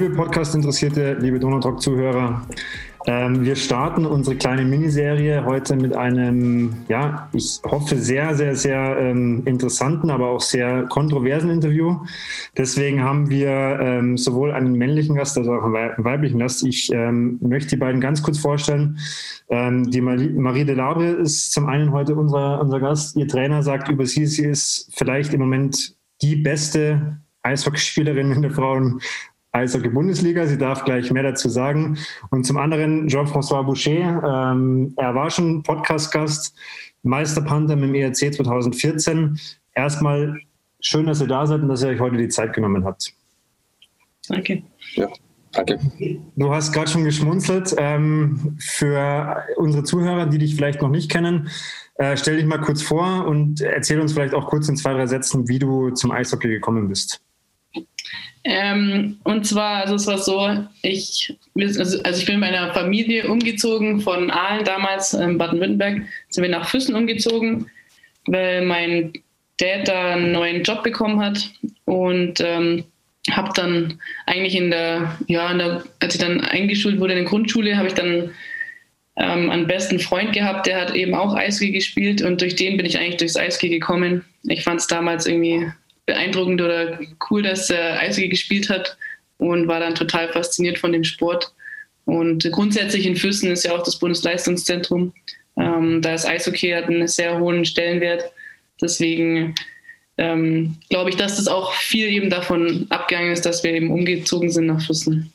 Liebe 0.00 0.14
Podcast-Interessierte, 0.14 1.18
liebe 1.20 1.38
Donautalk-Zuhörer, 1.38 2.40
ähm, 3.04 3.44
wir 3.44 3.54
starten 3.54 4.06
unsere 4.06 4.34
kleine 4.34 4.64
Miniserie 4.64 5.44
heute 5.44 5.76
mit 5.76 5.94
einem, 5.94 6.74
ja, 6.88 7.28
ich 7.34 7.60
hoffe, 7.66 7.98
sehr, 7.98 8.34
sehr, 8.34 8.56
sehr 8.56 8.96
ähm, 8.98 9.42
interessanten, 9.44 10.08
aber 10.08 10.28
auch 10.28 10.40
sehr 10.40 10.84
kontroversen 10.84 11.50
Interview. 11.50 11.98
Deswegen 12.56 13.04
haben 13.04 13.28
wir 13.28 13.50
ähm, 13.50 14.16
sowohl 14.16 14.52
einen 14.52 14.72
männlichen 14.72 15.16
Gast 15.16 15.36
als 15.36 15.48
auch 15.48 15.64
einen 15.64 15.74
weiblichen 15.98 16.38
Gast. 16.38 16.64
Ich 16.64 16.90
ähm, 16.94 17.38
möchte 17.42 17.76
die 17.76 17.80
beiden 17.80 18.00
ganz 18.00 18.22
kurz 18.22 18.38
vorstellen. 18.38 18.98
Ähm, 19.50 19.90
die 19.90 20.00
Marie, 20.00 20.64
Delabre 20.64 21.08
ist 21.08 21.52
zum 21.52 21.66
einen 21.66 21.92
heute 21.92 22.14
unser, 22.14 22.58
unser 22.62 22.80
Gast. 22.80 23.16
Ihr 23.16 23.28
Trainer 23.28 23.62
sagt 23.62 23.90
über 23.90 24.06
sie, 24.06 24.24
sie 24.24 24.46
ist 24.46 24.90
vielleicht 24.94 25.34
im 25.34 25.40
Moment 25.40 25.94
die 26.22 26.36
beste 26.36 27.18
Eishockeyspielerin 27.42 28.32
in 28.32 28.42
der 28.42 28.50
Frauen 28.50 29.00
Eishockey-Bundesliga. 29.52 30.46
Sie 30.46 30.58
darf 30.58 30.84
gleich 30.84 31.10
mehr 31.10 31.22
dazu 31.22 31.48
sagen. 31.48 31.98
Und 32.30 32.44
zum 32.44 32.56
anderen 32.56 33.08
Jean-François 33.08 33.62
Boucher. 33.64 34.52
Ähm, 34.52 34.94
er 34.96 35.14
war 35.14 35.30
schon 35.30 35.62
Podcast-Gast, 35.62 36.54
Meisterpanther 37.02 37.76
mit 37.76 37.90
dem 37.90 37.94
ERC 37.94 38.34
2014. 38.34 39.38
Erstmal 39.74 40.40
schön, 40.80 41.06
dass 41.06 41.20
ihr 41.20 41.28
da 41.28 41.46
seid 41.46 41.62
und 41.62 41.68
dass 41.68 41.82
ihr 41.82 41.88
euch 41.88 42.00
heute 42.00 42.16
die 42.16 42.28
Zeit 42.28 42.52
genommen 42.52 42.84
habt. 42.84 43.12
Danke. 44.28 44.62
Ja. 44.94 45.08
Danke. 45.52 45.80
Du 46.36 46.54
hast 46.54 46.72
gerade 46.72 46.88
schon 46.88 47.04
geschmunzelt. 47.04 47.74
Ähm, 47.76 48.56
für 48.60 49.44
unsere 49.56 49.82
Zuhörer, 49.82 50.26
die 50.26 50.38
dich 50.38 50.54
vielleicht 50.54 50.80
noch 50.80 50.90
nicht 50.90 51.10
kennen, 51.10 51.50
äh, 51.96 52.16
stell 52.16 52.36
dich 52.36 52.46
mal 52.46 52.60
kurz 52.60 52.82
vor 52.82 53.26
und 53.26 53.60
erzähl 53.60 54.00
uns 54.00 54.12
vielleicht 54.12 54.34
auch 54.34 54.46
kurz 54.46 54.68
in 54.68 54.76
zwei, 54.76 54.92
drei 54.92 55.06
Sätzen, 55.06 55.48
wie 55.48 55.58
du 55.58 55.90
zum 55.90 56.12
Eishockey 56.12 56.48
gekommen 56.48 56.88
bist. 56.88 57.20
Ähm, 58.44 59.18
und 59.24 59.46
zwar, 59.46 59.82
also 59.82 59.96
es 59.96 60.06
war 60.06 60.18
so, 60.18 60.66
ich, 60.82 61.34
also, 61.58 62.02
also 62.02 62.20
ich 62.20 62.26
bin 62.26 62.40
mit 62.40 62.50
meiner 62.50 62.72
Familie 62.72 63.28
umgezogen 63.28 64.00
von 64.00 64.30
Aalen 64.30 64.64
damals, 64.64 65.12
in 65.12 65.36
Baden-Württemberg, 65.36 66.02
sind 66.28 66.42
wir 66.42 66.50
nach 66.50 66.68
Füssen 66.68 66.94
umgezogen, 66.94 67.70
weil 68.26 68.64
mein 68.64 69.12
Dad 69.58 69.88
da 69.88 70.14
einen 70.14 70.32
neuen 70.32 70.62
Job 70.62 70.82
bekommen 70.82 71.20
hat 71.20 71.50
und 71.84 72.40
ähm, 72.40 72.84
habe 73.30 73.50
dann 73.54 74.00
eigentlich 74.26 74.56
in 74.56 74.70
der, 74.70 75.18
ja, 75.26 75.50
in 75.50 75.58
der, 75.58 75.84
als 76.00 76.14
ich 76.14 76.20
dann 76.20 76.40
eingeschult 76.40 76.98
wurde 76.98 77.12
in 77.12 77.20
der 77.20 77.28
Grundschule, 77.28 77.76
habe 77.76 77.88
ich 77.88 77.94
dann 77.94 78.30
ähm, 79.16 79.50
einen 79.50 79.66
besten 79.66 79.98
Freund 79.98 80.32
gehabt, 80.32 80.66
der 80.66 80.80
hat 80.80 80.94
eben 80.94 81.14
auch 81.14 81.34
Eishockey 81.34 81.72
gespielt 81.72 82.22
und 82.22 82.40
durch 82.40 82.56
den 82.56 82.78
bin 82.78 82.86
ich 82.86 82.98
eigentlich 82.98 83.18
durchs 83.18 83.36
Eishockey 83.36 83.68
gekommen. 83.68 84.24
Ich 84.44 84.62
fand 84.62 84.80
es 84.80 84.86
damals 84.86 85.26
irgendwie 85.26 85.70
beeindruckend 86.06 86.60
oder 86.60 86.98
cool, 87.30 87.42
dass 87.42 87.70
er 87.70 87.98
Eishockey 88.00 88.28
gespielt 88.28 88.68
hat 88.68 88.96
und 89.38 89.68
war 89.68 89.80
dann 89.80 89.94
total 89.94 90.28
fasziniert 90.32 90.78
von 90.78 90.92
dem 90.92 91.04
Sport. 91.04 91.52
Und 92.04 92.50
grundsätzlich 92.52 93.06
in 93.06 93.16
Füssen 93.16 93.50
ist 93.50 93.64
ja 93.64 93.72
auch 93.72 93.82
das 93.82 93.98
Bundesleistungszentrum. 93.98 95.12
Ähm, 95.56 96.02
da 96.02 96.14
ist 96.14 96.26
Eishockey 96.26 96.70
hat 96.70 96.84
einen 96.84 97.06
sehr 97.06 97.38
hohen 97.38 97.64
Stellenwert. 97.64 98.24
Deswegen 98.80 99.54
ähm, 100.16 100.76
glaube 100.88 101.10
ich, 101.10 101.16
dass 101.16 101.36
das 101.36 101.48
auch 101.48 101.72
viel 101.72 102.06
eben 102.06 102.30
davon 102.30 102.86
abgegangen 102.90 103.32
ist, 103.32 103.46
dass 103.46 103.64
wir 103.64 103.72
eben 103.72 103.90
umgezogen 103.90 104.50
sind 104.50 104.66
nach 104.66 104.84
Füssen. 104.84 105.32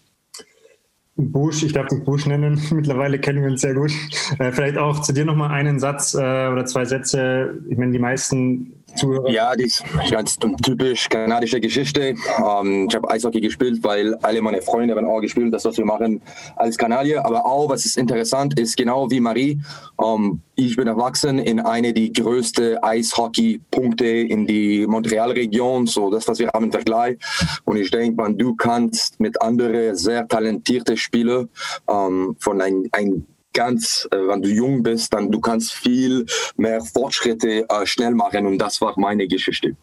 Bush, 1.17 1.63
ich 1.63 1.71
darf 1.71 1.88
dich 1.88 2.03
Bush 2.03 2.25
nennen, 2.25 2.61
mittlerweile 2.71 3.19
kennen 3.19 3.41
wir 3.41 3.49
uns 3.49 3.61
sehr 3.61 3.73
gut. 3.73 3.91
Äh, 4.38 4.52
vielleicht 4.52 4.77
auch 4.77 5.02
zu 5.02 5.13
dir 5.13 5.25
nochmal 5.25 5.52
einen 5.52 5.80
Satz 5.80 6.13
äh, 6.13 6.17
oder 6.17 6.66
zwei 6.66 6.86
Sätze. 6.86 7.58
Ich 7.69 7.77
meine, 7.77 7.93
die 7.93 7.99
meisten 7.99 8.73
Zuhörer. 8.95 9.29
Ja, 9.29 9.55
das 9.55 9.65
ist 9.65 10.11
ganz 10.11 10.38
typisch 10.63 11.09
kanadische 11.09 11.59
Geschichte. 11.59 12.15
Ähm, 12.37 12.87
ich 12.89 12.95
habe 12.95 13.09
Eishockey 13.09 13.42
gespielt, 13.42 13.80
weil 13.83 14.15
alle 14.15 14.42
meine 14.42 14.61
Freunde 14.61 14.95
haben 14.95 15.05
auch 15.08 15.21
gespielt, 15.21 15.53
das, 15.53 15.65
was 15.65 15.77
wir 15.77 15.86
machen 15.86 16.21
als 16.55 16.77
Kanadier. 16.77 17.25
Aber 17.25 17.45
auch, 17.45 17.70
was 17.70 17.86
ist 17.86 17.97
interessant 17.97 18.59
ist, 18.59 18.77
genau 18.77 19.09
wie 19.11 19.20
Marie, 19.20 19.61
ähm, 20.02 20.42
ich 20.55 20.75
bin 20.77 20.87
erwachsen 20.87 21.39
in 21.39 21.59
eine 21.59 21.93
der 21.93 22.09
größten 22.09 22.81
Eishockey-Punkte 22.81 24.05
in 24.05 24.47
die 24.47 24.87
Montreal-Region, 24.87 25.86
so 25.87 26.09
das, 26.09 26.27
was 26.27 26.39
wir 26.39 26.49
haben 26.53 26.65
im 26.65 26.71
Vergleich. 26.71 27.17
Und 27.65 27.77
ich 27.77 27.91
denke, 27.91 28.15
man, 28.15 28.37
du 28.37 28.55
kannst 28.55 29.20
mit 29.20 29.41
anderen 29.41 29.95
sehr 29.95 30.27
talentierten 30.27 30.95
Spielern 30.95 31.49
ähm, 31.89 32.36
von 32.39 32.61
ein, 32.61 32.87
ein 32.93 33.25
ganz, 33.55 34.08
äh, 34.11 34.17
wenn 34.17 34.43
du 34.43 34.49
jung 34.49 34.83
bist, 34.83 35.14
dann 35.14 35.32
du 35.32 35.39
kannst 35.39 35.73
viel 35.73 36.26
mehr 36.58 36.82
Fortschritte 36.82 37.66
äh, 37.67 37.86
schnell 37.86 38.14
machen 38.14 38.45
und 38.45 38.60
das 38.60 38.80
war 38.82 38.93
meine 38.98 39.27
Geschichte. 39.27 39.76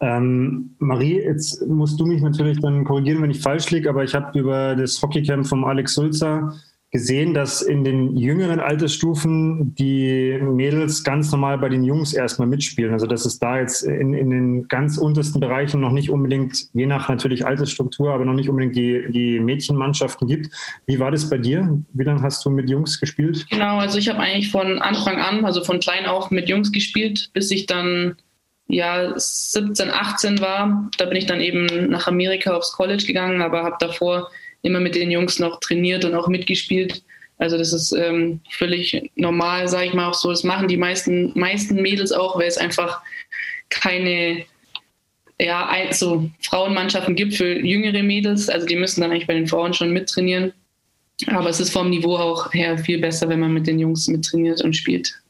Ähm, 0.00 0.76
Marie, 0.78 1.20
jetzt 1.22 1.66
musst 1.66 1.98
du 1.98 2.06
mich 2.06 2.22
natürlich 2.22 2.60
dann 2.60 2.84
korrigieren, 2.84 3.22
wenn 3.22 3.30
ich 3.30 3.40
falsch 3.40 3.70
liege, 3.70 3.88
aber 3.88 4.04
ich 4.04 4.14
habe 4.14 4.38
über 4.38 4.76
das 4.76 5.00
Hockeycamp 5.00 5.46
von 5.46 5.64
Alex 5.64 5.94
Sulzer 5.94 6.52
gesehen, 6.90 7.34
dass 7.34 7.60
in 7.60 7.84
den 7.84 8.16
jüngeren 8.16 8.60
Altersstufen 8.60 9.74
die 9.74 10.38
Mädels 10.40 11.04
ganz 11.04 11.30
normal 11.30 11.58
bei 11.58 11.68
den 11.68 11.84
Jungs 11.84 12.14
erstmal 12.14 12.48
mitspielen. 12.48 12.94
Also 12.94 13.06
dass 13.06 13.26
es 13.26 13.38
da 13.38 13.58
jetzt 13.58 13.82
in, 13.82 14.14
in 14.14 14.30
den 14.30 14.68
ganz 14.68 14.96
untersten 14.96 15.38
Bereichen 15.38 15.80
noch 15.80 15.92
nicht 15.92 16.08
unbedingt, 16.08 16.68
je 16.72 16.86
nach 16.86 17.10
natürlich 17.10 17.44
Altersstruktur, 17.44 18.12
aber 18.12 18.24
noch 18.24 18.32
nicht 18.32 18.48
unbedingt 18.48 18.74
die, 18.74 19.04
die 19.10 19.38
Mädchenmannschaften 19.38 20.26
gibt. 20.26 20.48
Wie 20.86 20.98
war 20.98 21.10
das 21.10 21.28
bei 21.28 21.36
dir? 21.36 21.78
Wie 21.92 22.04
lange 22.04 22.22
hast 22.22 22.42
du 22.46 22.50
mit 22.50 22.70
Jungs 22.70 22.98
gespielt? 22.98 23.46
Genau, 23.50 23.76
also 23.78 23.98
ich 23.98 24.08
habe 24.08 24.20
eigentlich 24.20 24.50
von 24.50 24.78
Anfang 24.78 25.18
an, 25.18 25.44
also 25.44 25.62
von 25.62 25.80
klein 25.80 26.06
auf 26.06 26.30
mit 26.30 26.48
Jungs 26.48 26.72
gespielt, 26.72 27.28
bis 27.34 27.50
ich 27.50 27.66
dann 27.66 28.16
ja 28.66 29.12
17, 29.14 29.90
18 29.90 30.40
war. 30.40 30.88
Da 30.96 31.04
bin 31.04 31.18
ich 31.18 31.26
dann 31.26 31.40
eben 31.40 31.90
nach 31.90 32.06
Amerika 32.06 32.54
aufs 32.54 32.72
College 32.72 33.04
gegangen, 33.06 33.42
aber 33.42 33.64
habe 33.64 33.76
davor 33.78 34.30
immer 34.62 34.80
mit 34.80 34.94
den 34.94 35.10
Jungs 35.10 35.38
noch 35.38 35.60
trainiert 35.60 36.04
und 36.04 36.14
auch 36.14 36.28
mitgespielt. 36.28 37.02
Also 37.38 37.56
das 37.56 37.72
ist 37.72 37.92
ähm, 37.92 38.40
völlig 38.50 39.10
normal, 39.14 39.68
sage 39.68 39.86
ich 39.86 39.94
mal 39.94 40.08
auch 40.08 40.14
so. 40.14 40.30
Das 40.30 40.42
machen 40.42 40.68
die 40.68 40.76
meisten, 40.76 41.32
meisten 41.38 41.80
Mädels 41.80 42.12
auch, 42.12 42.36
weil 42.36 42.48
es 42.48 42.58
einfach 42.58 43.00
keine 43.70 44.44
ja, 45.40 45.70
so 45.92 46.28
Frauenmannschaften 46.42 47.14
gibt 47.14 47.34
für 47.34 47.60
jüngere 47.60 48.02
Mädels. 48.02 48.48
Also 48.48 48.66
die 48.66 48.76
müssen 48.76 49.00
dann 49.00 49.12
eigentlich 49.12 49.28
bei 49.28 49.34
den 49.34 49.46
Frauen 49.46 49.72
schon 49.72 49.92
mittrainieren. 49.92 50.52
Aber 51.26 51.48
es 51.48 51.60
ist 51.60 51.70
vom 51.70 51.90
Niveau 51.90 52.16
auch 52.16 52.52
her 52.52 52.78
viel 52.78 53.00
besser, 53.00 53.28
wenn 53.28 53.40
man 53.40 53.52
mit 53.52 53.66
den 53.66 53.78
Jungs 53.78 54.08
mittrainiert 54.08 54.62
und 54.62 54.74
spielt. 54.74 55.20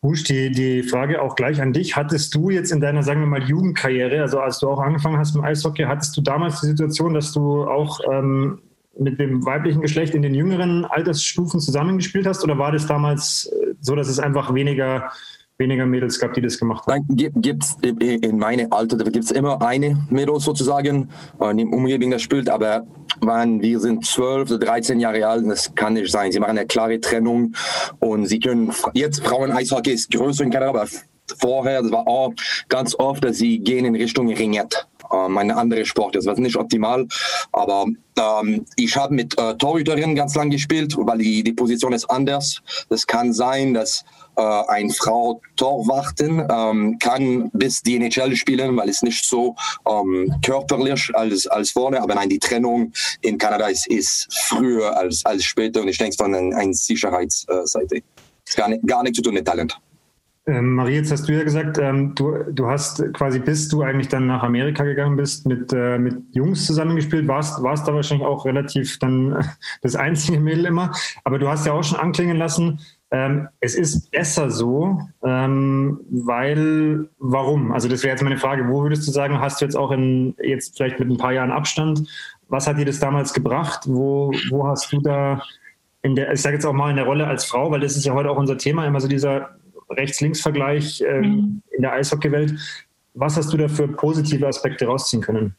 Busch, 0.00 0.24
die, 0.24 0.50
die 0.50 0.82
Frage 0.82 1.20
auch 1.20 1.34
gleich 1.34 1.60
an 1.60 1.72
dich. 1.72 1.96
Hattest 1.96 2.34
du 2.34 2.50
jetzt 2.50 2.70
in 2.70 2.80
deiner, 2.80 3.02
sagen 3.02 3.20
wir 3.20 3.26
mal, 3.26 3.42
Jugendkarriere, 3.42 4.20
also 4.20 4.38
als 4.38 4.60
du 4.60 4.68
auch 4.68 4.78
angefangen 4.78 5.18
hast 5.18 5.34
mit 5.34 5.44
Eishockey, 5.44 5.84
hattest 5.84 6.16
du 6.16 6.20
damals 6.20 6.60
die 6.60 6.66
Situation, 6.66 7.14
dass 7.14 7.32
du 7.32 7.64
auch 7.64 8.00
ähm, 8.12 8.60
mit 8.98 9.18
dem 9.18 9.44
weiblichen 9.44 9.80
Geschlecht 9.80 10.14
in 10.14 10.22
den 10.22 10.34
jüngeren 10.34 10.84
Altersstufen 10.84 11.60
zusammengespielt 11.60 12.26
hast? 12.26 12.42
Oder 12.44 12.58
war 12.58 12.72
das 12.72 12.86
damals 12.86 13.46
äh, 13.46 13.74
so, 13.80 13.94
dass 13.94 14.08
es 14.08 14.18
einfach 14.18 14.54
weniger, 14.54 15.10
weniger 15.58 15.86
Mädels 15.86 16.18
gab, 16.18 16.34
die 16.34 16.40
das 16.40 16.58
gemacht 16.58 16.86
haben? 16.86 17.04
Nein, 17.08 17.32
gibt 17.36 17.64
es 17.64 17.76
in 17.82 18.38
meinem 18.38 18.72
Alter, 18.72 18.96
gibt 18.96 19.24
es 19.24 19.30
immer 19.30 19.60
eine 19.62 19.98
Mädel 20.10 20.38
sozusagen, 20.40 21.08
die 21.40 21.62
im 21.62 21.72
Umgebung 21.72 22.10
das 22.10 22.22
spielt, 22.22 22.48
aber 22.48 22.86
wenn 23.20 23.62
wir 23.62 23.80
sind 23.80 24.04
12 24.04 24.50
oder 24.50 24.66
13 24.66 25.00
Jahre 25.00 25.26
alt, 25.26 25.46
das 25.46 25.74
kann 25.74 25.94
nicht 25.94 26.10
sein. 26.10 26.32
Sie 26.32 26.40
machen 26.40 26.58
eine 26.58 26.66
klare 26.66 27.00
Trennung 27.00 27.54
und 28.00 28.26
sie 28.26 28.40
können, 28.40 28.72
jetzt 28.94 29.24
Frauen-Eishockey 29.24 29.92
ist 29.92 30.10
größer 30.10 30.44
in 30.44 30.50
Kanada, 30.50 30.70
aber 30.70 30.86
vorher, 31.38 31.82
das 31.82 31.90
war 31.90 32.06
auch 32.06 32.32
ganz 32.68 32.94
oft, 32.98 33.24
dass 33.24 33.38
sie 33.38 33.58
gehen 33.58 33.84
in 33.84 33.94
Richtung 33.94 34.28
Ringette 34.28 34.78
ähm, 35.16 35.38
eine 35.38 35.56
andere 35.56 35.84
Sport. 35.84 36.16
Das 36.16 36.26
war 36.26 36.38
nicht 36.38 36.56
optimal, 36.56 37.06
aber 37.52 37.86
ähm, 38.18 38.64
ich 38.76 38.96
habe 38.96 39.14
mit 39.14 39.38
äh, 39.38 39.54
Torhüterin 39.56 40.14
ganz 40.14 40.34
lang 40.34 40.50
gespielt, 40.50 40.94
weil 40.98 41.18
die, 41.18 41.42
die 41.42 41.52
Position 41.52 41.92
ist 41.92 42.04
anders. 42.10 42.60
Das 42.88 43.06
kann 43.06 43.32
sein, 43.32 43.74
dass 43.74 44.04
äh, 44.36 44.42
eine 44.42 44.92
Frau 44.92 45.40
Torwarten 45.56 46.46
ähm, 46.50 46.98
kann 46.98 47.50
bis 47.52 47.82
die 47.82 47.96
NHL 47.96 48.36
spielen, 48.36 48.76
weil 48.76 48.88
es 48.88 49.02
nicht 49.02 49.24
so 49.24 49.54
ähm, 49.88 50.32
körperlich 50.44 51.10
als, 51.14 51.46
als 51.46 51.70
vorne, 51.70 52.00
aber 52.00 52.14
nein, 52.14 52.28
die 52.28 52.38
Trennung 52.38 52.92
in 53.22 53.38
Kanada 53.38 53.66
ist, 53.66 53.86
ist 53.86 54.28
früher 54.30 54.96
als, 54.96 55.24
als 55.24 55.44
später 55.44 55.80
und 55.82 55.88
ich 55.88 55.98
denke 55.98 56.16
von 56.16 56.34
einer 56.34 56.56
ein 56.56 56.74
Sicherheitsseite. 56.74 58.02
Das 58.44 58.54
gar 58.54 58.68
nicht, 58.68 58.86
gar 58.86 59.02
nicht 59.02 59.16
zu 59.16 59.22
tun 59.22 59.34
mit 59.34 59.46
Talent. 59.46 59.76
Ähm, 60.48 60.74
Marie, 60.74 60.94
jetzt 60.94 61.10
hast 61.10 61.28
du 61.28 61.32
ja 61.32 61.42
gesagt, 61.42 61.76
ähm, 61.78 62.14
du, 62.14 62.44
du 62.52 62.68
hast 62.68 63.02
quasi, 63.14 63.40
bis 63.40 63.68
du 63.68 63.82
eigentlich 63.82 64.06
dann 64.06 64.28
nach 64.28 64.44
Amerika 64.44 64.84
gegangen 64.84 65.16
bist, 65.16 65.44
mit, 65.44 65.72
äh, 65.72 65.98
mit 65.98 66.22
Jungs 66.30 66.66
zusammengespielt, 66.66 67.26
warst, 67.26 67.60
warst 67.64 67.88
da 67.88 67.94
wahrscheinlich 67.94 68.24
auch 68.24 68.44
relativ 68.44 68.96
dann 69.00 69.44
das 69.82 69.96
einzige 69.96 70.38
Mädel 70.38 70.66
immer. 70.66 70.92
Aber 71.24 71.40
du 71.40 71.48
hast 71.48 71.66
ja 71.66 71.72
auch 71.72 71.82
schon 71.82 71.98
anklingen 71.98 72.36
lassen, 72.36 72.78
ähm, 73.10 73.48
es 73.58 73.74
ist 73.74 74.10
besser 74.12 74.50
so, 74.50 75.00
ähm, 75.24 76.00
weil, 76.10 77.08
warum? 77.18 77.72
Also 77.72 77.88
das 77.88 78.04
wäre 78.04 78.12
jetzt 78.12 78.22
meine 78.22 78.38
Frage, 78.38 78.68
wo 78.68 78.82
würdest 78.82 79.06
du 79.08 79.10
sagen, 79.10 79.40
hast 79.40 79.60
du 79.60 79.64
jetzt 79.64 79.76
auch 79.76 79.90
in, 79.90 80.36
jetzt 80.40 80.76
vielleicht 80.76 81.00
mit 81.00 81.10
ein 81.10 81.16
paar 81.16 81.32
Jahren 81.32 81.50
Abstand, 81.50 82.08
was 82.48 82.68
hat 82.68 82.78
dir 82.78 82.84
das 82.84 83.00
damals 83.00 83.32
gebracht? 83.32 83.82
Wo, 83.86 84.32
wo 84.50 84.68
hast 84.68 84.92
du 84.92 85.00
da 85.00 85.42
in 86.02 86.14
der, 86.14 86.32
ich 86.32 86.40
sage 86.40 86.54
jetzt 86.54 86.66
auch 86.66 86.72
mal 86.72 86.90
in 86.90 86.96
der 86.96 87.04
Rolle 87.04 87.26
als 87.26 87.44
Frau, 87.44 87.72
weil 87.72 87.80
das 87.80 87.96
ist 87.96 88.04
ja 88.04 88.14
heute 88.14 88.30
auch 88.30 88.38
unser 88.38 88.56
Thema, 88.56 88.86
immer 88.86 89.00
so 89.00 89.08
dieser 89.08 89.56
Rechts-Links-Vergleich 89.90 91.00
äh, 91.00 91.20
mhm. 91.20 91.62
in 91.70 91.82
der 91.82 91.92
Eishockeywelt. 91.92 92.54
Was 93.14 93.36
hast 93.36 93.52
du 93.52 93.56
da 93.56 93.68
für 93.68 93.88
positive 93.88 94.46
Aspekte 94.46 94.86
rausziehen 94.86 95.22
können? 95.22 95.54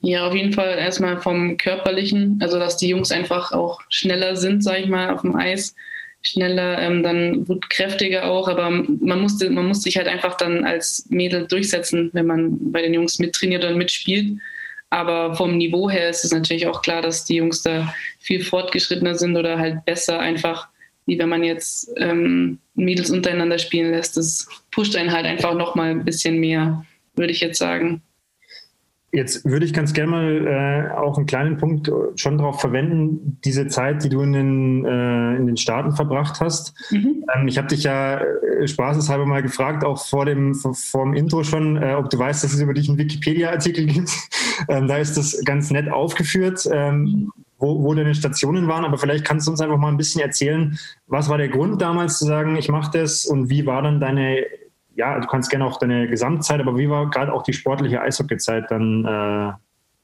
Ja, 0.00 0.26
auf 0.26 0.34
jeden 0.34 0.52
Fall 0.52 0.78
erstmal 0.78 1.20
vom 1.20 1.56
Körperlichen, 1.56 2.38
also 2.40 2.58
dass 2.58 2.76
die 2.76 2.88
Jungs 2.88 3.10
einfach 3.10 3.52
auch 3.52 3.80
schneller 3.88 4.36
sind, 4.36 4.62
sage 4.62 4.82
ich 4.82 4.88
mal, 4.88 5.12
auf 5.12 5.22
dem 5.22 5.36
Eis. 5.36 5.74
Schneller, 6.20 6.80
ähm, 6.80 7.04
dann 7.04 7.44
gut 7.44 7.70
kräftiger 7.70 8.24
auch, 8.24 8.48
aber 8.48 8.70
man 8.70 9.20
musste, 9.20 9.50
man 9.50 9.66
muss 9.68 9.82
sich 9.82 9.96
halt 9.96 10.08
einfach 10.08 10.36
dann 10.36 10.64
als 10.64 11.06
Mädel 11.10 11.46
durchsetzen, 11.46 12.10
wenn 12.12 12.26
man 12.26 12.72
bei 12.72 12.82
den 12.82 12.92
Jungs 12.92 13.20
mittrainiert 13.20 13.64
und 13.64 13.78
mitspielt. 13.78 14.40
Aber 14.90 15.34
vom 15.36 15.56
Niveau 15.56 15.88
her 15.88 16.08
ist 16.08 16.24
es 16.24 16.32
natürlich 16.32 16.66
auch 16.66 16.82
klar, 16.82 17.02
dass 17.02 17.24
die 17.24 17.36
Jungs 17.36 17.62
da 17.62 17.94
viel 18.18 18.42
fortgeschrittener 18.42 19.14
sind 19.14 19.36
oder 19.36 19.58
halt 19.58 19.84
besser 19.84 20.18
einfach, 20.18 20.68
wie 21.08 21.18
wenn 21.18 21.30
man 21.30 21.42
jetzt 21.42 21.90
ähm, 21.96 22.58
Mädels 22.74 23.10
untereinander 23.10 23.58
spielen 23.58 23.92
lässt. 23.92 24.18
Das 24.18 24.46
pusht 24.70 24.94
einen 24.94 25.10
halt 25.10 25.24
einfach 25.24 25.54
nochmal 25.54 25.90
ein 25.90 26.04
bisschen 26.04 26.38
mehr, 26.38 26.84
würde 27.16 27.32
ich 27.32 27.40
jetzt 27.40 27.58
sagen. 27.58 28.02
Jetzt 29.10 29.46
würde 29.46 29.64
ich 29.64 29.72
ganz 29.72 29.94
gerne 29.94 30.10
mal 30.10 30.46
äh, 30.46 30.94
auch 30.94 31.16
einen 31.16 31.24
kleinen 31.24 31.56
Punkt 31.56 31.90
schon 32.16 32.36
darauf 32.36 32.60
verwenden, 32.60 33.38
diese 33.42 33.66
Zeit, 33.68 34.04
die 34.04 34.10
du 34.10 34.20
in 34.20 34.34
den, 34.34 34.84
äh, 34.84 35.36
in 35.36 35.46
den 35.46 35.56
Staaten 35.56 35.92
verbracht 35.92 36.40
hast. 36.40 36.74
Mhm. 36.90 37.24
Ähm, 37.34 37.48
ich 37.48 37.56
habe 37.56 37.68
dich 37.68 37.84
ja 37.84 38.20
äh, 38.20 38.68
spaßeshalber 38.68 39.24
mal 39.24 39.42
gefragt, 39.42 39.82
auch 39.82 40.04
vor 40.04 40.26
dem, 40.26 40.54
vor, 40.54 41.04
dem 41.06 41.14
Intro 41.14 41.42
schon, 41.42 41.82
äh, 41.82 41.94
ob 41.94 42.10
du 42.10 42.18
weißt, 42.18 42.44
dass 42.44 42.52
es 42.52 42.60
über 42.60 42.74
dich 42.74 42.86
einen 42.90 42.98
Wikipedia-Artikel 42.98 43.86
gibt. 43.86 44.10
Ähm, 44.68 44.88
da 44.88 44.98
ist 44.98 45.16
das 45.16 45.40
ganz 45.44 45.70
nett 45.70 45.88
aufgeführt, 45.88 46.68
ähm, 46.72 47.30
wo, 47.58 47.82
wo 47.82 47.94
deine 47.94 48.14
Stationen 48.14 48.68
waren. 48.68 48.84
Aber 48.84 48.98
vielleicht 48.98 49.24
kannst 49.24 49.46
du 49.46 49.50
uns 49.50 49.60
einfach 49.60 49.78
mal 49.78 49.88
ein 49.88 49.96
bisschen 49.96 50.20
erzählen, 50.20 50.78
was 51.06 51.28
war 51.28 51.38
der 51.38 51.48
Grund 51.48 51.82
damals 51.82 52.18
zu 52.18 52.26
sagen, 52.26 52.56
ich 52.56 52.68
mache 52.68 52.96
das 52.98 53.26
und 53.26 53.50
wie 53.50 53.66
war 53.66 53.82
dann 53.82 54.00
deine 54.00 54.44
ja, 54.98 55.20
du 55.20 55.28
kannst 55.28 55.48
gerne 55.48 55.64
auch 55.64 55.78
deine 55.78 56.08
Gesamtzeit, 56.08 56.60
aber 56.60 56.76
wie 56.76 56.90
war 56.90 57.08
gerade 57.08 57.32
auch 57.32 57.44
die 57.44 57.52
sportliche 57.52 58.02
Eishockeyzeit 58.02 58.68
dann 58.68 59.04
äh, 59.04 59.52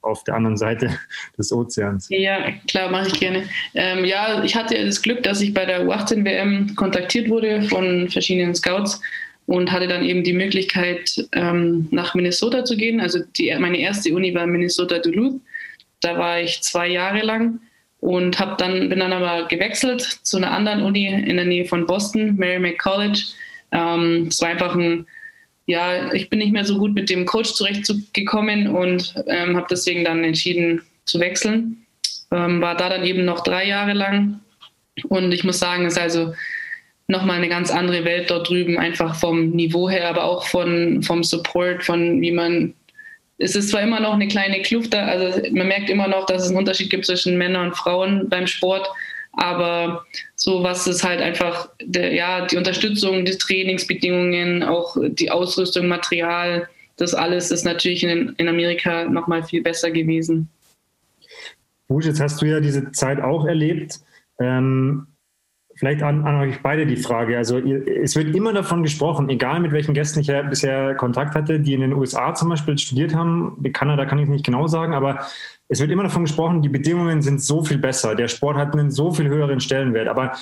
auf 0.01 0.23
der 0.23 0.35
anderen 0.35 0.55
Seite 0.55 0.97
des 1.37 1.51
Ozeans? 1.51 2.07
Ja, 2.09 2.51
klar, 2.67 2.89
mache 2.89 3.09
ich 3.09 3.19
gerne. 3.19 3.43
Ähm, 3.73 4.05
ja, 4.05 4.41
ich 4.43 4.55
hatte 4.55 4.83
das 4.85 5.01
Glück, 5.01 5.21
dass 5.23 5.41
ich 5.41 5.53
bei 5.53 5.65
der 5.65 5.85
U18-WM 5.85 6.75
kontaktiert 6.75 7.29
wurde 7.29 7.63
von 7.63 8.09
verschiedenen 8.09 8.55
Scouts 8.55 9.01
und 9.47 9.69
hatte 9.69 9.87
dann 9.87 10.03
eben 10.03 10.23
die 10.23 10.33
Möglichkeit, 10.33 11.27
ähm, 11.33 11.89
nach 11.91 12.15
Minnesota 12.15 12.63
zu 12.63 12.77
gehen. 12.77 13.01
Also 13.01 13.19
die, 13.37 13.53
meine 13.59 13.77
erste 13.77 14.13
Uni 14.13 14.33
war 14.33 14.47
Minnesota 14.47 14.99
Duluth. 14.99 15.41
Da 16.01 16.17
war 16.17 16.39
ich 16.39 16.61
zwei 16.61 16.87
Jahre 16.87 17.21
lang 17.21 17.59
und 17.99 18.39
hab 18.39 18.57
dann, 18.57 18.89
bin 18.89 18.99
dann 18.99 19.13
aber 19.13 19.47
gewechselt 19.47 20.01
zu 20.01 20.37
einer 20.37 20.51
anderen 20.51 20.83
Uni 20.83 21.07
in 21.07 21.37
der 21.37 21.45
Nähe 21.45 21.65
von 21.65 21.85
Boston, 21.85 22.35
Merrimack 22.35 22.79
College 22.79 23.21
ähm, 23.75 24.27
es 24.29 24.41
war 24.41 24.49
einfach 24.49 24.75
ein, 24.75 25.05
ja, 25.65 26.13
ich 26.13 26.29
bin 26.29 26.39
nicht 26.39 26.53
mehr 26.53 26.65
so 26.65 26.77
gut 26.77 26.93
mit 26.93 27.09
dem 27.09 27.25
Coach 27.25 27.53
zurechtgekommen 27.53 28.67
und 28.67 29.15
ähm, 29.27 29.55
habe 29.55 29.67
deswegen 29.69 30.03
dann 30.03 30.23
entschieden 30.23 30.81
zu 31.05 31.19
wechseln. 31.19 31.85
Ähm, 32.31 32.61
war 32.61 32.75
da 32.75 32.89
dann 32.89 33.03
eben 33.03 33.25
noch 33.25 33.43
drei 33.43 33.67
Jahre 33.67 33.93
lang 33.93 34.39
und 35.09 35.31
ich 35.31 35.43
muss 35.43 35.59
sagen, 35.59 35.85
es 35.85 35.93
ist 35.93 35.99
also 35.99 36.33
nochmal 37.07 37.37
eine 37.37 37.49
ganz 37.49 37.69
andere 37.69 38.03
Welt 38.05 38.31
dort 38.31 38.49
drüben, 38.49 38.79
einfach 38.79 39.15
vom 39.15 39.51
Niveau 39.51 39.89
her, 39.89 40.09
aber 40.09 40.23
auch 40.23 40.47
von, 40.47 41.03
vom 41.03 41.23
Support, 41.23 41.83
von 41.83 42.21
wie 42.21 42.31
man 42.31 42.73
es 43.37 43.55
ist 43.55 43.69
zwar 43.69 43.81
immer 43.81 43.99
noch 43.99 44.13
eine 44.13 44.27
kleine 44.27 44.61
Kluft 44.61 44.95
also 44.95 45.41
man 45.51 45.67
merkt 45.67 45.89
immer 45.89 46.07
noch, 46.07 46.25
dass 46.25 46.43
es 46.43 46.49
einen 46.49 46.57
Unterschied 46.57 46.89
gibt 46.89 47.05
zwischen 47.05 47.37
Männern 47.37 47.67
und 47.67 47.77
Frauen 47.77 48.29
beim 48.29 48.47
Sport, 48.47 48.87
aber 49.33 50.05
so 50.35 50.63
was 50.63 50.87
ist 50.87 51.03
halt 51.03 51.21
einfach, 51.21 51.69
der, 51.81 52.13
ja, 52.13 52.45
die 52.45 52.57
Unterstützung, 52.57 53.25
die 53.25 53.37
Trainingsbedingungen, 53.37 54.63
auch 54.63 54.95
die 55.01 55.31
Ausrüstung, 55.31 55.87
Material, 55.87 56.69
das 56.97 57.13
alles 57.13 57.51
ist 57.51 57.65
natürlich 57.65 58.03
in, 58.03 58.33
in 58.37 58.47
Amerika 58.47 59.05
nochmal 59.05 59.43
viel 59.43 59.61
besser 59.61 59.91
gewesen. 59.91 60.49
Busch, 61.87 62.05
jetzt 62.05 62.21
hast 62.21 62.41
du 62.41 62.45
ja 62.45 62.59
diese 62.59 62.91
Zeit 62.91 63.19
auch 63.19 63.45
erlebt. 63.45 63.99
Ähm, 64.39 65.07
vielleicht 65.75 66.03
an, 66.03 66.25
an, 66.25 66.39
euch 66.41 66.61
beide 66.61 66.85
die 66.85 66.95
Frage. 66.95 67.37
Also 67.37 67.59
ihr, 67.59 67.85
es 68.01 68.15
wird 68.15 68.35
immer 68.35 68.53
davon 68.53 68.83
gesprochen, 68.83 69.29
egal 69.29 69.59
mit 69.59 69.71
welchen 69.71 69.93
Gästen 69.93 70.21
ich 70.21 70.27
ja 70.27 70.41
bisher 70.41 70.95
Kontakt 70.95 71.35
hatte, 71.35 71.59
die 71.59 71.73
in 71.73 71.81
den 71.81 71.93
USA 71.93 72.33
zum 72.33 72.49
Beispiel 72.49 72.77
studiert 72.77 73.13
haben, 73.13 73.57
in 73.63 73.73
Kanada 73.73 74.05
kann 74.05 74.19
ich 74.19 74.29
nicht 74.29 74.45
genau 74.45 74.67
sagen, 74.67 74.93
aber 74.93 75.19
es 75.67 75.79
wird 75.79 75.91
immer 75.91 76.03
davon 76.03 76.23
gesprochen, 76.23 76.61
die 76.61 76.69
Bedingungen 76.69 77.21
sind 77.21 77.41
so 77.41 77.63
viel 77.63 77.77
besser, 77.77 78.15
der 78.15 78.27
Sport 78.27 78.57
hat 78.57 78.73
einen 78.73 78.91
so 78.91 79.11
viel 79.11 79.27
höheren 79.27 79.59
Stellenwert. 79.59 80.07
Aber 80.07 80.33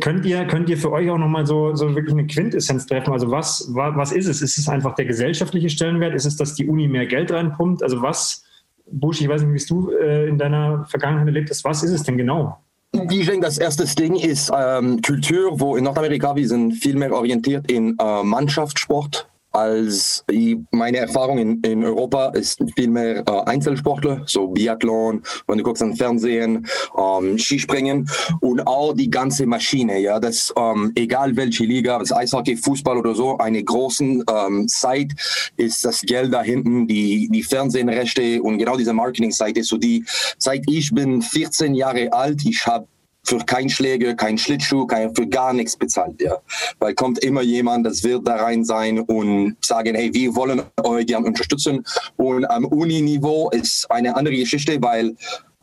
könnt 0.00 0.24
ihr, 0.24 0.46
könnt 0.46 0.68
ihr 0.68 0.78
für 0.78 0.92
euch 0.92 1.10
auch 1.10 1.18
nochmal 1.18 1.44
so, 1.46 1.74
so 1.74 1.94
wirklich 1.94 2.14
eine 2.14 2.26
Quintessenz 2.26 2.86
treffen? 2.86 3.12
Also 3.12 3.30
was, 3.30 3.70
was 3.74 4.12
ist 4.12 4.28
es? 4.28 4.40
Ist 4.40 4.58
es 4.58 4.68
einfach 4.68 4.94
der 4.94 5.06
gesellschaftliche 5.06 5.68
Stellenwert? 5.68 6.14
Ist 6.14 6.24
es, 6.24 6.36
dass 6.36 6.54
die 6.54 6.68
Uni 6.68 6.86
mehr 6.86 7.06
Geld 7.06 7.32
reinpumpt? 7.32 7.82
Also 7.82 8.00
was, 8.00 8.44
Busch, 8.86 9.20
ich 9.20 9.28
weiß 9.28 9.42
nicht, 9.42 9.62
wie 9.62 9.68
du 9.68 9.90
äh, 9.90 10.28
in 10.28 10.38
deiner 10.38 10.84
Vergangenheit 10.86 11.26
erlebt 11.26 11.50
hast, 11.50 11.64
was 11.64 11.82
ist 11.82 11.90
es 11.90 12.02
denn 12.04 12.16
genau? 12.16 12.58
Denke, 12.92 13.40
das 13.40 13.58
erste 13.58 13.84
Ding 13.84 14.16
ist 14.16 14.50
ähm, 14.54 15.00
Kultur, 15.02 15.60
wo 15.60 15.76
in 15.76 15.84
Nordamerika 15.84 16.34
wir 16.34 16.48
sind 16.48 16.72
viel 16.72 16.96
mehr 16.96 17.12
orientiert 17.12 17.70
in 17.70 17.96
äh, 17.98 18.22
Mannschaftssport 18.24 19.29
als 19.52 20.24
meine 20.70 20.98
Erfahrung 20.98 21.38
in, 21.38 21.60
in 21.62 21.84
Europa 21.84 22.26
ist 22.30 22.62
viel 22.76 22.88
mehr 22.88 23.24
äh, 23.26 23.42
Einzelsportler, 23.46 24.22
so 24.26 24.48
Biathlon, 24.48 25.22
wenn 25.46 25.58
du 25.58 25.64
guckst 25.64 25.82
an 25.82 25.96
Fernsehen, 25.96 26.66
ähm, 26.96 27.38
Skispringen 27.38 28.08
und 28.40 28.66
auch 28.66 28.94
die 28.94 29.10
ganze 29.10 29.46
Maschine, 29.46 29.98
ja, 29.98 30.20
das 30.20 30.52
ähm, 30.56 30.92
egal 30.94 31.36
welche 31.36 31.64
Liga, 31.64 31.98
das 31.98 32.12
Eishockey, 32.12 32.56
Fußball 32.56 32.96
oder 32.96 33.14
so, 33.14 33.38
eine 33.38 33.62
großen 33.62 34.24
ähm, 34.30 34.68
Zeit 34.68 35.12
ist 35.56 35.84
das 35.84 36.00
Geld 36.02 36.32
da 36.32 36.42
hinten, 36.42 36.86
die 36.86 37.28
die 37.30 37.42
Fernsehrechte 37.42 38.42
und 38.42 38.58
genau 38.58 38.76
diese 38.76 38.92
Marketing-Seite, 38.92 39.62
so 39.62 39.76
die 39.76 40.04
seit 40.38 40.62
ich 40.68 40.94
bin 40.94 41.22
14 41.22 41.74
Jahre 41.74 42.12
alt, 42.12 42.44
ich 42.44 42.66
habe 42.66 42.86
für 43.24 43.38
kein 43.38 43.68
Schläger, 43.68 44.14
kein 44.14 44.38
Schlittschuh, 44.38 44.86
kein, 44.86 45.14
für 45.14 45.26
gar 45.26 45.52
nichts 45.52 45.76
bezahlt. 45.76 46.20
Ja. 46.20 46.38
Weil 46.78 46.94
kommt 46.94 47.18
immer 47.20 47.42
jemand, 47.42 47.86
das 47.86 48.02
wird 48.02 48.26
da 48.26 48.36
rein 48.36 48.64
sein 48.64 49.00
und 49.00 49.56
sagen, 49.60 49.94
hey, 49.94 50.12
wir 50.12 50.34
wollen 50.34 50.62
euch 50.82 51.06
gern 51.06 51.24
unterstützen. 51.24 51.84
Und 52.16 52.44
am 52.46 52.64
Uni-Niveau 52.64 53.50
ist 53.50 53.90
eine 53.90 54.16
andere 54.16 54.36
Geschichte, 54.36 54.78
weil 54.80 55.14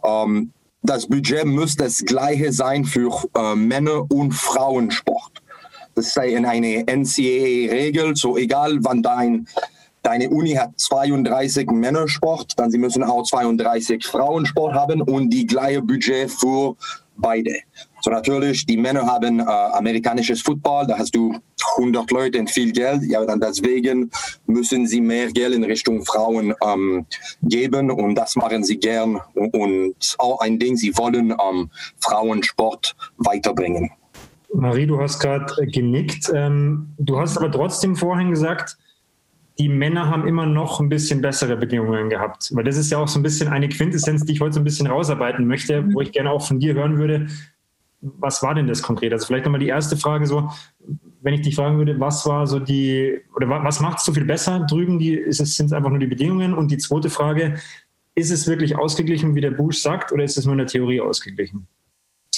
ähm, 0.04 0.52
das 0.84 1.08
Budget 1.08 1.46
muss 1.46 1.76
das 1.76 1.98
gleiche 2.06 2.52
sein 2.54 2.86
für 2.86 3.12
äh, 3.36 3.56
Männer- 3.56 4.10
und 4.12 4.32
Frauensport. 4.34 5.42
Das 5.96 6.08
ist 6.08 6.18
eine 6.18 6.86
NCAA-Regel, 6.86 8.16
so 8.16 8.38
egal 8.38 8.78
wann 8.82 9.02
dein 9.02 9.48
deine 10.04 10.30
Uni 10.30 10.54
hat 10.54 10.72
32 10.80 11.70
Männersport, 11.70 12.54
dann 12.58 12.72
sie 12.72 12.78
müssen 12.78 13.04
auch 13.04 13.24
32 13.24 14.06
Frauensport 14.06 14.74
haben 14.74 15.02
und 15.02 15.32
die 15.32 15.46
gleiche 15.46 15.82
Budget 15.82 16.32
für 16.32 16.78
beide. 17.18 17.56
So 18.02 18.12
natürlich, 18.12 18.66
die 18.66 18.78
Männer 18.78 19.06
haben 19.06 19.40
äh, 19.40 19.44
amerikanisches 19.44 20.42
Football, 20.42 20.88
da 20.88 20.98
hast 20.98 21.16
du 21.16 21.36
100 21.78 22.10
Leute 22.12 22.40
und 22.40 22.50
viel 22.50 22.72
Geld. 22.72 23.04
Ja, 23.04 23.26
dann 23.26 23.40
deswegen 23.40 24.10
müssen 24.46 24.88
sie 24.88 25.02
mehr 25.02 25.32
Geld 25.32 25.54
in 25.54 25.64
Richtung 25.64 26.06
Frauen 26.06 26.54
ähm, 26.64 27.06
geben 27.42 27.92
und 27.92 28.16
das 28.16 28.36
machen 28.36 28.64
sie 28.64 28.78
gern. 28.78 29.20
Und, 29.34 29.54
und 29.54 30.16
auch 30.20 30.40
ein 30.40 30.60
Ding, 30.60 30.78
sie 30.78 30.96
wollen 30.98 31.32
ähm, 31.32 31.70
Frauensport 32.00 32.96
weiterbringen. 33.18 33.92
Marie, 34.54 34.88
du 34.88 35.00
hast 35.00 35.20
gerade 35.20 35.54
äh, 35.62 35.66
genickt. 35.66 36.32
Ähm, 36.34 36.94
du 36.98 37.20
hast 37.20 37.38
aber 37.38 37.52
trotzdem 37.52 37.96
vorhin 37.96 38.32
gesagt, 38.32 38.78
die 39.60 39.70
Männer 39.70 40.10
haben 40.10 40.28
immer 40.28 40.46
noch 40.46 40.80
ein 40.80 40.90
bisschen 40.90 41.22
bessere 41.22 41.58
Bedingungen 41.58 42.10
gehabt. 42.10 42.50
Weil 42.54 42.64
das 42.64 42.78
ist 42.78 42.92
ja 42.92 43.00
auch 43.00 43.08
so 43.08 43.20
ein 43.20 43.24
bisschen 43.24 43.48
eine 43.48 43.70
Quintessenz, 43.70 44.24
die 44.24 44.34
ich 44.34 44.42
heute 44.42 44.54
so 44.54 44.60
ein 44.60 44.64
bisschen 44.64 44.88
rausarbeiten 44.88 45.48
möchte, 45.48 45.94
wo 45.94 46.02
ich 46.02 46.12
gerne 46.12 46.32
auch 46.32 46.46
von 46.46 46.60
dir 46.60 46.76
hören 46.76 46.98
würde. 46.98 47.28
Was 48.02 48.44
war 48.44 48.54
denn 48.54 48.68
das 48.68 48.84
konkret? 48.84 49.12
Also 49.14 49.26
vielleicht 49.26 49.46
nochmal 49.46 49.60
die 49.60 49.68
erste 49.68 49.98
Frage 49.98 50.28
so, 50.28 50.50
wenn 51.22 51.34
ich 51.34 51.42
dich 51.42 51.56
fragen 51.56 51.78
würde, 51.78 52.00
was 52.00 52.26
war 52.28 52.46
so 52.46 52.60
die, 52.60 53.20
oder 53.36 53.50
was 53.50 53.80
macht 53.80 53.98
es 53.98 54.06
so 54.06 54.14
viel 54.14 54.26
besser 54.26 54.60
drüben? 54.70 55.00
Die, 55.00 55.14
ist 55.14 55.40
es, 55.40 55.56
sind 55.56 55.68
es 55.68 55.74
einfach 55.74 55.90
nur 55.90 56.00
die 56.00 56.08
Bedingungen? 56.08 56.54
Und 56.54 56.70
die 56.70 56.78
zweite 56.78 57.10
Frage, 57.10 57.56
ist 58.14 58.32
es 58.32 58.48
wirklich 58.48 58.76
ausgeglichen, 58.78 59.36
wie 59.36 59.42
der 59.42 59.52
Bush 59.52 59.80
sagt, 59.80 60.12
oder 60.12 60.24
ist 60.24 60.38
es 60.38 60.46
nur 60.46 60.54
in 60.54 60.60
der 60.60 60.68
Theorie 60.68 61.02
ausgeglichen? 61.02 61.68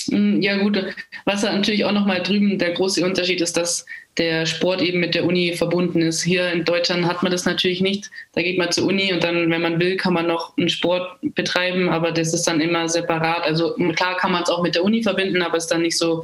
Mm, 0.08 0.41
ja, 0.41 0.58
gut. 0.58 0.84
Was 1.25 1.44
natürlich 1.44 1.86
auch 1.86 1.91
nochmal 1.91 2.22
drüben 2.24 2.58
der 2.58 2.72
große 2.72 3.03
Unterschied 3.03 3.41
ist, 3.41 3.58
dass 3.58 3.86
der 4.18 4.46
Sport 4.46 4.82
eben 4.82 5.00
mit 5.00 5.15
der 5.15 5.25
Uni 5.25 5.53
verbunden 5.53 6.01
ist. 6.01 6.24
Hier 6.24 6.51
in 6.51 6.65
Deutschland 6.65 7.06
hat 7.06 7.24
man 7.24 7.32
das 7.32 7.46
natürlich 7.46 7.82
nicht. 7.82 8.10
Da 8.34 8.41
geht 8.41 8.58
man 8.58 8.72
zur 8.72 8.88
Uni 8.88 9.13
und 9.13 9.24
dann, 9.24 9.50
wenn 9.50 9.62
man 9.62 9.79
will, 9.79 9.96
kann 9.98 10.13
man 10.13 10.27
noch 10.27 10.58
einen 10.58 10.70
Sport 10.70 11.20
betreiben, 11.22 11.89
aber 11.89 12.12
das 12.12 12.34
ist 12.34 12.48
dann 12.48 12.60
immer 12.60 12.89
separat. 12.89 13.44
Also 13.44 13.74
klar 13.96 14.18
kann 14.18 14.32
man 14.32 14.44
es 14.44 14.50
auch 14.50 14.62
mit 14.62 14.75
der 14.75 14.84
Uni 14.84 15.03
verbinden, 15.03 15.41
aber 15.41 15.58
es 15.58 15.65
ist 15.65 15.72
dann 15.72 15.84
nicht 15.84 15.98
so 15.98 16.22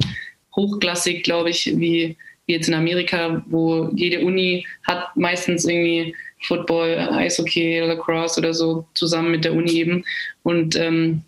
hochklassig, 0.54 1.22
glaube 1.22 1.50
ich, 1.50 1.72
wie 1.78 2.16
jetzt 2.46 2.68
in 2.68 2.74
Amerika, 2.74 3.42
wo 3.48 3.90
jede 3.94 4.24
Uni 4.24 4.66
hat 4.84 5.16
meistens 5.16 5.64
irgendwie 5.64 6.14
Football, 6.42 7.08
Eishockey, 7.12 7.80
Lacrosse 7.80 8.40
oder 8.40 8.54
so 8.54 8.86
zusammen 8.94 9.30
mit 9.30 9.44
der 9.44 9.54
Uni 9.54 9.72
eben. 9.72 10.04
Und 10.42 10.76
ähm, 10.76 11.22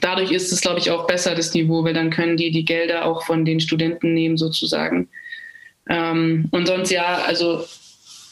dadurch 0.00 0.30
ist 0.32 0.52
es, 0.52 0.60
glaube 0.60 0.78
ich, 0.78 0.90
auch 0.90 1.06
besser, 1.06 1.34
das 1.34 1.54
Niveau, 1.54 1.84
weil 1.84 1.94
dann 1.94 2.10
können 2.10 2.36
die 2.36 2.50
die 2.50 2.64
Gelder 2.64 3.04
auch 3.04 3.24
von 3.24 3.44
den 3.44 3.60
Studenten 3.60 4.14
nehmen, 4.14 4.36
sozusagen. 4.36 5.08
Ähm, 5.88 6.48
und 6.50 6.66
sonst 6.66 6.90
ja, 6.90 7.22
also 7.26 7.64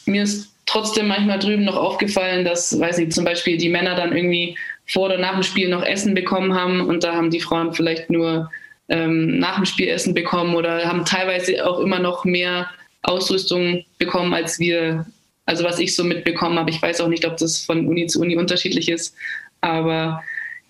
mir 0.05 0.23
ist 0.23 0.53
trotzdem 0.65 1.07
manchmal 1.07 1.39
drüben 1.39 1.65
noch 1.65 1.75
aufgefallen, 1.75 2.45
dass, 2.45 2.77
weiß 2.79 2.97
nicht, 2.97 3.13
zum 3.13 3.25
Beispiel 3.25 3.57
die 3.57 3.69
Männer 3.69 3.95
dann 3.95 4.15
irgendwie 4.15 4.57
vor 4.85 5.05
oder 5.05 5.17
nach 5.17 5.33
dem 5.33 5.43
Spiel 5.43 5.69
noch 5.69 5.83
Essen 5.83 6.13
bekommen 6.13 6.53
haben 6.53 6.81
und 6.81 7.03
da 7.03 7.15
haben 7.15 7.29
die 7.29 7.39
Frauen 7.39 7.73
vielleicht 7.73 8.09
nur 8.09 8.49
ähm, 8.89 9.39
nach 9.39 9.55
dem 9.55 9.65
Spiel 9.65 9.87
Essen 9.87 10.13
bekommen 10.13 10.55
oder 10.55 10.85
haben 10.85 11.05
teilweise 11.05 11.65
auch 11.65 11.79
immer 11.79 11.99
noch 11.99 12.25
mehr 12.25 12.69
Ausrüstung 13.01 13.85
bekommen 13.97 14.33
als 14.33 14.59
wir. 14.59 15.05
Also 15.45 15.65
was 15.65 15.79
ich 15.79 15.93
so 15.93 16.05
mitbekommen 16.05 16.57
habe. 16.57 16.69
Ich 16.69 16.81
weiß 16.81 17.01
auch 17.01 17.09
nicht, 17.09 17.25
ob 17.25 17.35
das 17.35 17.65
von 17.65 17.85
Uni 17.85 18.07
zu 18.07 18.21
Uni 18.21 18.37
unterschiedlich 18.37 18.87
ist, 18.87 19.13
aber 19.59 20.23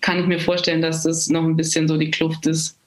kann 0.04 0.20
ich 0.20 0.26
mir 0.26 0.38
vorstellen, 0.38 0.82
dass 0.82 1.02
das 1.04 1.30
noch 1.30 1.44
ein 1.44 1.56
bisschen 1.56 1.88
so 1.88 1.96
die 1.96 2.10
Kluft 2.10 2.46
ist. 2.46 2.78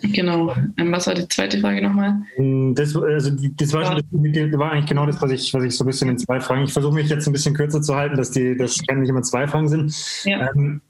Genau. 0.00 0.54
Ähm, 0.76 0.92
was 0.92 1.08
war 1.08 1.14
die 1.14 1.26
zweite 1.26 1.58
Frage 1.58 1.82
nochmal? 1.82 2.22
Mm, 2.38 2.72
das, 2.72 2.94
also 2.94 3.30
das, 3.30 3.72
war, 3.72 3.82
das, 3.82 4.58
war, 4.58 4.70
eigentlich 4.70 4.86
genau 4.86 5.06
das, 5.06 5.20
was 5.20 5.32
ich, 5.32 5.52
was 5.52 5.64
ich 5.64 5.76
so 5.76 5.82
ein 5.82 5.88
bisschen 5.88 6.08
in 6.08 6.18
zwei 6.18 6.38
Fragen. 6.38 6.62
Ich 6.62 6.72
versuche 6.72 6.94
mich 6.94 7.08
jetzt 7.08 7.26
ein 7.26 7.32
bisschen 7.32 7.52
kürzer 7.52 7.82
zu 7.82 7.96
halten, 7.96 8.16
dass 8.16 8.30
die, 8.30 8.56
das 8.56 8.78
nicht 8.78 9.08
immer 9.08 9.22
zwei 9.22 9.48
Fragen 9.48 9.68
sind. 9.68 9.92
Ja. 10.24 10.48
Ähm, 10.54 10.82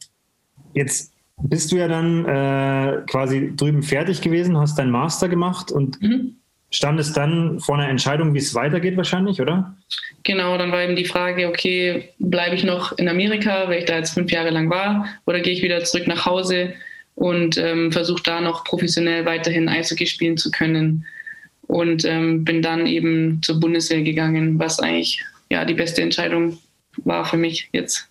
jetzt 0.74 1.14
bist 1.40 1.72
du 1.72 1.76
ja 1.76 1.88
dann 1.88 2.26
äh, 2.26 3.00
quasi 3.06 3.54
drüben 3.56 3.82
fertig 3.82 4.20
gewesen, 4.20 4.58
hast 4.58 4.78
deinen 4.78 4.90
Master 4.90 5.30
gemacht 5.30 5.72
und 5.72 6.02
mhm. 6.02 6.35
Standest 6.76 7.16
dann 7.16 7.58
vor 7.60 7.76
einer 7.76 7.88
Entscheidung, 7.88 8.34
wie 8.34 8.38
es 8.38 8.54
weitergeht 8.54 8.96
wahrscheinlich, 8.96 9.40
oder? 9.40 9.74
Genau, 10.22 10.58
dann 10.58 10.72
war 10.72 10.82
eben 10.82 10.96
die 10.96 11.04
Frage, 11.04 11.48
okay, 11.48 12.10
bleibe 12.18 12.54
ich 12.54 12.64
noch 12.64 12.92
in 12.98 13.08
Amerika, 13.08 13.68
weil 13.68 13.80
ich 13.80 13.84
da 13.86 13.96
jetzt 13.96 14.14
fünf 14.14 14.30
Jahre 14.30 14.50
lang 14.50 14.68
war, 14.70 15.06
oder 15.24 15.40
gehe 15.40 15.52
ich 15.52 15.62
wieder 15.62 15.82
zurück 15.84 16.06
nach 16.06 16.26
Hause 16.26 16.74
und 17.14 17.56
ähm, 17.56 17.92
versuche 17.92 18.22
da 18.22 18.40
noch 18.40 18.64
professionell 18.64 19.24
weiterhin 19.24 19.68
Eishockey 19.68 20.06
spielen 20.06 20.36
zu 20.36 20.50
können. 20.50 21.06
Und 21.68 22.04
ähm, 22.04 22.44
bin 22.44 22.62
dann 22.62 22.86
eben 22.86 23.40
zur 23.42 23.58
Bundeswehr 23.58 24.02
gegangen, 24.02 24.58
was 24.58 24.78
eigentlich 24.78 25.24
ja 25.50 25.64
die 25.64 25.74
beste 25.74 26.00
Entscheidung 26.00 26.58
war 26.98 27.24
für 27.24 27.36
mich 27.36 27.68
jetzt. 27.72 28.08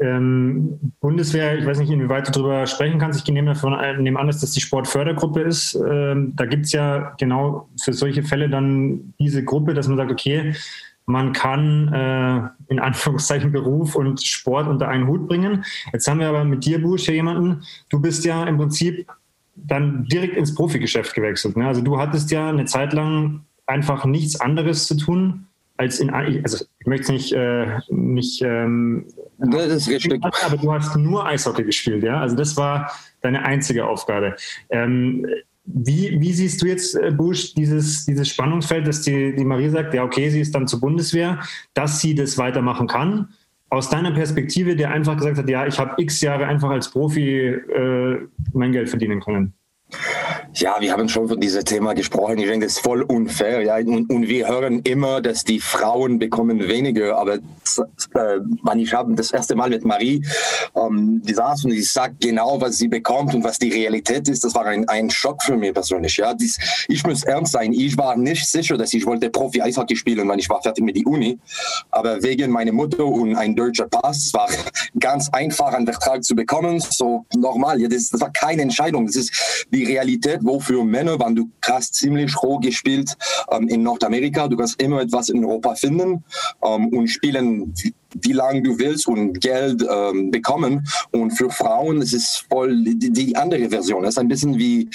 Ähm, 0.00 0.92
Bundeswehr, 1.00 1.58
ich 1.58 1.66
weiß 1.66 1.78
nicht, 1.78 1.90
inwieweit 1.90 2.26
du 2.28 2.32
darüber 2.32 2.66
sprechen 2.66 2.98
kannst. 2.98 3.20
Ich 3.20 3.32
nehme, 3.32 3.52
davon, 3.52 3.76
nehme 4.02 4.18
an, 4.18 4.26
dass 4.26 4.40
das 4.40 4.52
die 4.52 4.60
Sportfördergruppe 4.60 5.42
ist. 5.42 5.74
Ähm, 5.74 6.32
da 6.36 6.46
gibt 6.46 6.66
es 6.66 6.72
ja 6.72 7.14
genau 7.18 7.68
für 7.82 7.92
solche 7.92 8.22
Fälle 8.22 8.48
dann 8.48 9.12
diese 9.18 9.44
Gruppe, 9.44 9.74
dass 9.74 9.88
man 9.88 9.98
sagt, 9.98 10.10
okay, 10.10 10.54
man 11.06 11.32
kann 11.32 11.92
äh, 11.92 12.72
in 12.72 12.78
Anführungszeichen 12.78 13.52
Beruf 13.52 13.96
und 13.96 14.22
Sport 14.22 14.68
unter 14.68 14.88
einen 14.88 15.06
Hut 15.06 15.28
bringen. 15.28 15.64
Jetzt 15.92 16.08
haben 16.08 16.20
wir 16.20 16.28
aber 16.28 16.44
mit 16.44 16.64
dir, 16.64 16.80
Busch, 16.80 17.04
hier 17.04 17.14
jemanden, 17.14 17.62
du 17.88 18.00
bist 18.00 18.24
ja 18.24 18.44
im 18.44 18.56
Prinzip 18.56 19.06
dann 19.56 20.04
direkt 20.04 20.36
ins 20.36 20.54
Profigeschäft 20.54 21.14
gewechselt. 21.14 21.56
Ne? 21.56 21.66
Also 21.66 21.82
du 21.82 21.98
hattest 21.98 22.30
ja 22.30 22.48
eine 22.48 22.64
Zeit 22.64 22.92
lang 22.92 23.42
einfach 23.66 24.04
nichts 24.04 24.40
anderes 24.40 24.86
zu 24.86 24.96
tun, 24.96 25.46
als 25.76 26.00
in, 26.00 26.10
also 26.10 26.64
ich 26.78 26.86
möchte 26.86 27.04
es 27.04 27.08
nicht, 27.10 27.32
äh, 27.32 27.78
nicht 27.88 28.42
ähm, 28.42 29.06
das 29.40 29.66
ist 29.66 29.88
richtig. 29.88 30.22
aber 30.22 30.56
du 30.56 30.72
hast 30.72 30.96
nur 30.96 31.26
Eishockey 31.26 31.64
gespielt, 31.64 32.02
ja? 32.02 32.20
Also 32.20 32.36
das 32.36 32.56
war 32.56 32.90
deine 33.20 33.42
einzige 33.42 33.86
Aufgabe. 33.86 34.36
Ähm, 34.70 35.26
wie, 35.64 36.20
wie, 36.20 36.32
siehst 36.32 36.62
du 36.62 36.66
jetzt, 36.66 36.96
äh, 36.96 37.10
Busch, 37.10 37.54
dieses, 37.54 38.04
dieses 38.04 38.28
Spannungsfeld, 38.28 38.86
dass 38.86 39.02
die, 39.02 39.34
die 39.34 39.44
Marie 39.44 39.68
sagt, 39.68 39.94
ja, 39.94 40.04
okay, 40.04 40.28
sie 40.30 40.40
ist 40.40 40.54
dann 40.54 40.66
zur 40.66 40.80
Bundeswehr, 40.80 41.40
dass 41.74 42.00
sie 42.00 42.14
das 42.14 42.38
weitermachen 42.38 42.86
kann? 42.86 43.28
Aus 43.68 43.88
deiner 43.88 44.10
Perspektive, 44.10 44.74
der 44.74 44.90
einfach 44.90 45.16
gesagt 45.16 45.38
hat, 45.38 45.48
ja, 45.48 45.66
ich 45.66 45.78
habe 45.78 45.94
x 46.02 46.20
Jahre 46.22 46.46
einfach 46.46 46.70
als 46.70 46.90
Profi 46.90 47.46
äh, 47.46 48.18
mein 48.52 48.72
Geld 48.72 48.88
verdienen 48.88 49.20
können. 49.20 49.54
Ja, 50.54 50.76
wir 50.80 50.92
haben 50.92 51.08
schon 51.08 51.28
von 51.28 51.40
diesem 51.40 51.64
Thema 51.64 51.94
gesprochen. 51.94 52.38
Ich 52.38 52.46
denke, 52.46 52.66
das 52.66 52.76
ist 52.76 52.80
voll 52.80 53.02
unfair. 53.02 53.62
Ja? 53.62 53.76
Und, 53.76 54.10
und 54.10 54.28
wir 54.28 54.48
hören 54.48 54.80
immer, 54.82 55.20
dass 55.20 55.44
die 55.44 55.60
Frauen 55.60 56.18
bekommen 56.18 56.68
weniger. 56.68 57.16
Aber 57.16 57.34
äh, 57.34 58.76
ich 58.76 58.94
habe 58.94 59.14
das 59.14 59.30
erste 59.30 59.54
Mal 59.54 59.70
mit 59.70 59.84
Marie, 59.84 60.22
ähm, 60.76 61.22
die 61.24 61.34
saß 61.34 61.64
und 61.64 61.70
sie 61.72 61.82
sagt 61.82 62.20
genau, 62.20 62.60
was 62.60 62.78
sie 62.78 62.88
bekommt 62.88 63.34
und 63.34 63.44
was 63.44 63.58
die 63.58 63.70
Realität 63.70 64.28
ist, 64.28 64.44
das 64.44 64.54
war 64.54 64.66
ein, 64.66 64.88
ein 64.88 65.10
Schock 65.10 65.42
für 65.42 65.56
mich 65.56 65.72
persönlich. 65.72 66.16
Ja? 66.16 66.34
Dies, 66.34 66.58
ich 66.88 67.04
muss 67.04 67.22
ernst 67.24 67.52
sein. 67.52 67.72
Ich 67.72 67.96
war 67.96 68.16
nicht 68.16 68.46
sicher, 68.46 68.76
dass 68.76 68.92
ich 68.92 69.06
wollte 69.06 69.30
Profi-Eishockey 69.30 69.96
spielen, 69.96 70.28
wenn 70.28 70.38
ich 70.38 70.48
war 70.50 70.62
fertig 70.62 70.84
mit 70.84 70.96
der 70.96 71.06
Uni. 71.06 71.38
Aber 71.90 72.22
wegen 72.22 72.50
meiner 72.50 72.72
Mutter 72.72 73.04
und 73.04 73.36
ein 73.36 73.54
deutscher 73.54 73.88
Pass 73.88 74.32
war 74.34 74.48
ganz 74.98 75.28
einfach, 75.30 75.72
einen 75.72 75.86
Vertrag 75.86 76.24
zu 76.24 76.34
bekommen. 76.34 76.80
So 76.80 77.24
normal. 77.34 77.80
Ja, 77.80 77.88
das, 77.88 78.10
das 78.10 78.20
war 78.20 78.32
keine 78.32 78.62
Entscheidung. 78.62 79.06
Das 79.06 79.16
ist 79.16 79.66
die 79.72 79.79
Realität 79.84 80.40
wofür 80.42 80.84
Männer, 80.84 81.18
wenn 81.18 81.34
du 81.34 81.50
hast 81.64 81.94
ziemlich 81.94 82.34
roh 82.42 82.58
gespielt 82.58 83.16
ähm, 83.50 83.68
in 83.68 83.82
Nordamerika, 83.82 84.48
du 84.48 84.56
kannst 84.56 84.80
immer 84.80 85.00
etwas 85.00 85.28
in 85.28 85.44
Europa 85.44 85.74
finden 85.74 86.24
ähm, 86.64 86.88
und 86.88 87.08
spielen 87.08 87.72
wie, 87.76 87.94
wie 88.22 88.32
lange 88.32 88.62
du 88.62 88.78
willst 88.78 89.06
und 89.06 89.40
Geld 89.40 89.84
ähm, 89.88 90.30
bekommen. 90.30 90.86
Und 91.12 91.30
für 91.32 91.50
Frauen 91.50 92.02
ist 92.02 92.12
es 92.12 92.44
voll 92.50 92.84
die, 92.84 93.10
die 93.10 93.36
andere 93.36 93.68
Version. 93.68 94.02
Das 94.02 94.14
ist 94.14 94.18
ein 94.18 94.28
bisschen 94.28 94.58
wie, 94.58 94.88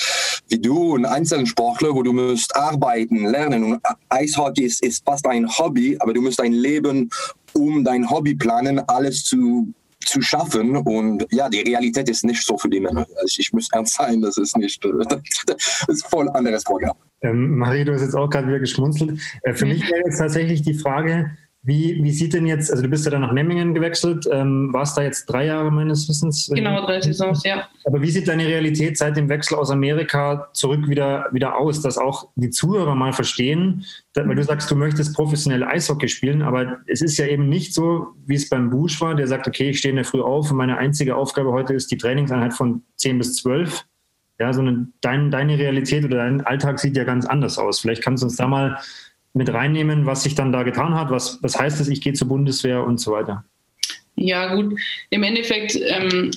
wie 0.49 0.59
du, 0.59 0.95
ein 0.95 1.05
Einzelsportler, 1.05 1.93
wo 1.93 2.03
du 2.03 2.13
musst 2.13 2.55
arbeiten, 2.55 3.25
lernen. 3.25 3.63
Und 3.63 3.81
Eishockey 4.09 4.63
ist, 4.63 4.83
ist 4.83 5.05
fast 5.05 5.25
ein 5.27 5.47
Hobby, 5.47 5.97
aber 5.99 6.13
du 6.13 6.21
musst 6.21 6.39
dein 6.39 6.53
Leben 6.53 7.09
um 7.53 7.83
dein 7.83 8.09
Hobby 8.09 8.35
planen, 8.35 8.79
alles 8.87 9.23
zu 9.23 9.73
zu 10.05 10.21
schaffen. 10.21 10.77
Und 10.77 11.25
ja, 11.31 11.49
die 11.49 11.61
Realität 11.61 12.09
ist 12.09 12.23
nicht 12.23 12.43
so 12.43 12.57
für 12.57 12.69
die 12.69 12.79
Männer. 12.79 13.05
Also 13.17 13.37
ich 13.39 13.51
muss 13.53 13.69
ernst 13.71 13.95
sein, 13.95 14.21
das 14.21 14.37
ist 14.37 14.57
nicht, 14.57 14.83
das 15.45 15.85
ist 15.87 16.05
voll 16.07 16.29
anderes 16.29 16.63
Programm. 16.63 16.97
Ähm, 17.21 17.57
Marie, 17.57 17.85
du 17.85 17.93
hast 17.93 18.01
jetzt 18.01 18.15
auch 18.15 18.29
gerade 18.29 18.47
wieder 18.47 18.59
geschmunzelt. 18.59 19.19
Äh, 19.43 19.53
für 19.53 19.65
mich 19.65 19.81
wäre 19.89 20.01
jetzt 20.05 20.19
tatsächlich 20.19 20.61
die 20.61 20.73
Frage, 20.73 21.31
wie, 21.65 22.03
wie 22.03 22.11
sieht 22.11 22.35
denn 22.35 22.45
jetzt, 22.45 22.69
also 22.69 22.83
du 22.83 22.89
bist 22.89 23.05
ja 23.05 23.11
dann 23.11 23.21
nach 23.21 23.31
Memmingen 23.31 23.73
gewechselt, 23.73 24.29
ähm, 24.31 24.71
warst 24.71 24.95
da 24.97 25.01
jetzt 25.01 25.25
drei 25.25 25.47
Jahre 25.47 25.71
meines 25.71 26.07
Wissens? 26.07 26.47
Genau, 26.53 26.85
drei 26.85 27.01
Saisons, 27.01 27.43
ja. 27.43 27.67
Aber 27.85 27.99
wie 28.03 28.11
sieht 28.11 28.27
deine 28.27 28.45
Realität 28.45 28.99
seit 28.99 29.17
dem 29.17 29.29
Wechsel 29.29 29.55
aus 29.57 29.71
Amerika 29.71 30.47
zurück 30.53 30.87
wieder, 30.87 31.25
wieder 31.31 31.57
aus, 31.57 31.81
dass 31.81 31.97
auch 31.97 32.27
die 32.35 32.51
Zuhörer 32.51 32.93
mal 32.93 33.13
verstehen, 33.13 33.83
dass, 34.13 34.27
weil 34.27 34.35
du 34.35 34.43
sagst, 34.43 34.69
du 34.69 34.75
möchtest 34.75 35.15
professionell 35.15 35.63
Eishockey 35.63 36.07
spielen, 36.07 36.43
aber 36.43 36.77
es 36.85 37.01
ist 37.01 37.17
ja 37.17 37.25
eben 37.25 37.49
nicht 37.49 37.73
so, 37.73 38.13
wie 38.27 38.35
es 38.35 38.47
beim 38.47 38.69
Busch 38.69 39.01
war, 39.01 39.15
der 39.15 39.27
sagt, 39.27 39.47
okay, 39.47 39.71
ich 39.71 39.79
stehe 39.79 39.89
in 39.89 39.95
der 39.95 40.05
Früh 40.05 40.21
auf 40.21 40.51
und 40.51 40.57
meine 40.57 40.77
einzige 40.77 41.15
Aufgabe 41.15 41.51
heute 41.51 41.73
ist 41.73 41.89
die 41.89 41.97
Trainingseinheit 41.97 42.53
von 42.53 42.83
10 42.97 43.17
bis 43.17 43.35
12. 43.37 43.85
Ja, 44.37 44.51
sondern 44.51 44.91
dein, 44.99 45.31
deine 45.31 45.57
Realität 45.57 46.03
oder 46.03 46.17
dein 46.17 46.41
Alltag 46.41 46.77
sieht 46.79 46.97
ja 46.97 47.05
ganz 47.05 47.25
anders 47.25 47.57
aus. 47.57 47.79
Vielleicht 47.79 48.03
kannst 48.03 48.21
du 48.21 48.27
uns 48.27 48.35
da 48.35 48.47
mal 48.47 48.77
mit 49.35 49.53
reinnehmen, 49.53 50.05
was 50.05 50.23
sich 50.23 50.33
dann 50.33 50.51
da 50.51 50.63
getan 50.63 50.95
hat? 50.95 51.11
Was, 51.11 51.39
was 51.41 51.59
heißt 51.59 51.81
es, 51.81 51.89
ich 51.89 52.01
gehe 52.01 52.13
zur 52.13 52.29
Bundeswehr 52.29 52.83
und 52.83 52.99
so 52.99 53.11
weiter? 53.11 53.43
Ja, 54.15 54.55
gut. 54.55 54.79
Im 55.09 55.23
Endeffekt 55.23 55.75
ähm, 55.75 56.31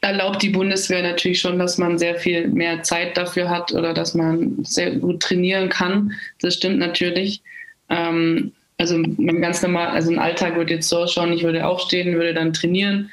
erlaubt 0.00 0.42
die 0.42 0.48
Bundeswehr 0.50 1.02
natürlich 1.02 1.40
schon, 1.40 1.58
dass 1.58 1.78
man 1.78 1.98
sehr 1.98 2.16
viel 2.16 2.48
mehr 2.48 2.82
Zeit 2.82 3.16
dafür 3.16 3.48
hat 3.48 3.72
oder 3.72 3.94
dass 3.94 4.14
man 4.14 4.64
sehr 4.64 4.96
gut 4.96 5.20
trainieren 5.20 5.68
kann. 5.68 6.12
Das 6.40 6.54
stimmt 6.54 6.78
natürlich. 6.78 7.42
Ähm, 7.88 8.52
also 8.78 8.98
mein 8.98 9.40
ganz 9.40 9.62
normal, 9.62 9.88
also 9.88 10.10
ein 10.10 10.18
Alltag 10.18 10.56
würde 10.56 10.74
jetzt 10.74 10.88
so 10.88 10.98
ausschauen, 10.98 11.32
ich 11.32 11.44
würde 11.44 11.64
aufstehen, 11.64 12.16
würde 12.16 12.34
dann 12.34 12.52
trainieren, 12.52 13.10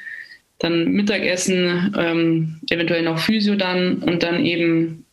dann 0.58 0.88
Mittagessen, 0.88 1.94
ähm, 1.96 2.60
eventuell 2.68 3.02
noch 3.02 3.20
Physio 3.20 3.54
dann 3.54 3.98
und 3.98 4.24
dann 4.24 4.44
eben 4.44 5.04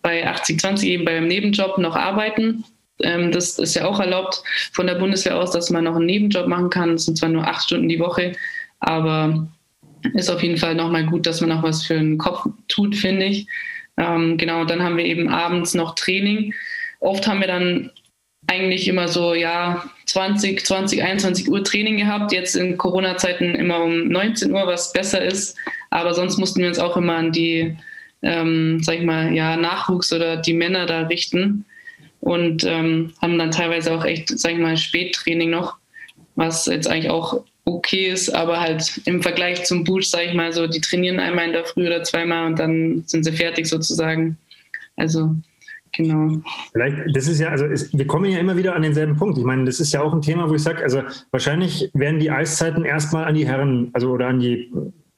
bei 0.00 0.26
80-20 0.26 0.84
eben 0.84 1.04
beim 1.04 1.28
Nebenjob 1.28 1.76
noch 1.76 1.94
arbeiten 1.94 2.64
das 2.98 3.58
ist 3.58 3.74
ja 3.74 3.86
auch 3.86 4.00
erlaubt 4.00 4.42
von 4.72 4.86
der 4.86 4.96
Bundeswehr 4.96 5.36
aus, 5.36 5.52
dass 5.52 5.70
man 5.70 5.84
noch 5.84 5.96
einen 5.96 6.06
Nebenjob 6.06 6.46
machen 6.46 6.70
kann. 6.70 6.92
Das 6.92 7.04
sind 7.04 7.16
zwar 7.16 7.28
nur 7.28 7.46
acht 7.46 7.64
Stunden 7.64 7.88
die 7.88 8.00
Woche, 8.00 8.32
aber 8.80 9.48
ist 10.14 10.30
auf 10.30 10.42
jeden 10.42 10.56
Fall 10.56 10.74
nochmal 10.74 11.06
gut, 11.06 11.26
dass 11.26 11.40
man 11.40 11.50
noch 11.50 11.62
was 11.62 11.86
für 11.86 11.94
den 11.94 12.18
Kopf 12.18 12.46
tut, 12.68 12.96
finde 12.96 13.26
ich. 13.26 13.46
Ähm, 13.96 14.36
genau, 14.36 14.64
dann 14.64 14.82
haben 14.82 14.96
wir 14.96 15.04
eben 15.04 15.28
abends 15.28 15.74
noch 15.74 15.94
Training. 15.94 16.54
Oft 17.00 17.26
haben 17.26 17.40
wir 17.40 17.48
dann 17.48 17.90
eigentlich 18.46 18.88
immer 18.88 19.08
so, 19.08 19.34
ja, 19.34 19.84
20, 20.06 20.64
20, 20.64 21.02
21 21.02 21.50
Uhr 21.50 21.62
Training 21.62 21.98
gehabt. 21.98 22.32
Jetzt 22.32 22.54
in 22.54 22.78
Corona-Zeiten 22.78 23.54
immer 23.54 23.82
um 23.82 24.08
19 24.08 24.52
Uhr, 24.52 24.66
was 24.66 24.92
besser 24.92 25.22
ist. 25.22 25.56
Aber 25.90 26.14
sonst 26.14 26.38
mussten 26.38 26.60
wir 26.60 26.68
uns 26.68 26.78
auch 26.78 26.96
immer 26.96 27.16
an 27.16 27.32
die, 27.32 27.76
ähm, 28.22 28.80
sag 28.82 28.96
ich 28.96 29.04
mal, 29.04 29.32
ja, 29.34 29.56
Nachwuchs 29.56 30.12
oder 30.12 30.36
die 30.36 30.54
Männer 30.54 30.86
da 30.86 31.02
richten 31.02 31.64
und 32.20 32.64
ähm, 32.64 33.12
haben 33.20 33.38
dann 33.38 33.50
teilweise 33.50 33.92
auch 33.92 34.04
echt, 34.04 34.28
sag 34.38 34.52
ich 34.52 34.58
mal, 34.58 34.76
Spättraining 34.76 35.50
noch, 35.50 35.76
was 36.34 36.66
jetzt 36.66 36.88
eigentlich 36.88 37.10
auch 37.10 37.44
okay 37.64 38.08
ist, 38.08 38.30
aber 38.30 38.60
halt 38.60 39.00
im 39.04 39.22
Vergleich 39.22 39.64
zum 39.64 39.84
Busch, 39.84 40.06
sag 40.06 40.26
ich 40.26 40.34
mal 40.34 40.52
so, 40.52 40.66
die 40.66 40.80
trainieren 40.80 41.20
einmal 41.20 41.46
in 41.46 41.52
der 41.52 41.64
Früh 41.64 41.86
oder 41.86 42.02
zweimal 42.02 42.46
und 42.46 42.58
dann 42.58 43.02
sind 43.06 43.24
sie 43.24 43.32
fertig 43.32 43.66
sozusagen. 43.66 44.38
Also 44.96 45.34
Genau. 45.96 46.42
Vielleicht, 46.72 47.16
das 47.16 47.28
ist 47.28 47.40
ja, 47.40 47.48
also 47.48 47.64
ist, 47.66 47.96
wir 47.96 48.06
kommen 48.06 48.30
ja 48.30 48.38
immer 48.38 48.56
wieder 48.56 48.74
an 48.74 48.82
denselben 48.82 49.16
Punkt. 49.16 49.38
Ich 49.38 49.44
meine, 49.44 49.64
das 49.64 49.80
ist 49.80 49.92
ja 49.92 50.02
auch 50.02 50.12
ein 50.12 50.22
Thema, 50.22 50.48
wo 50.48 50.54
ich 50.54 50.62
sage, 50.62 50.82
also 50.82 51.02
wahrscheinlich 51.30 51.90
werden 51.94 52.20
die 52.20 52.30
Eiszeiten 52.30 52.84
erstmal 52.84 53.24
an 53.24 53.34
die 53.34 53.46
Herren, 53.46 53.90
also 53.92 54.10
oder 54.10 54.28
an 54.28 54.38
die 54.38 54.70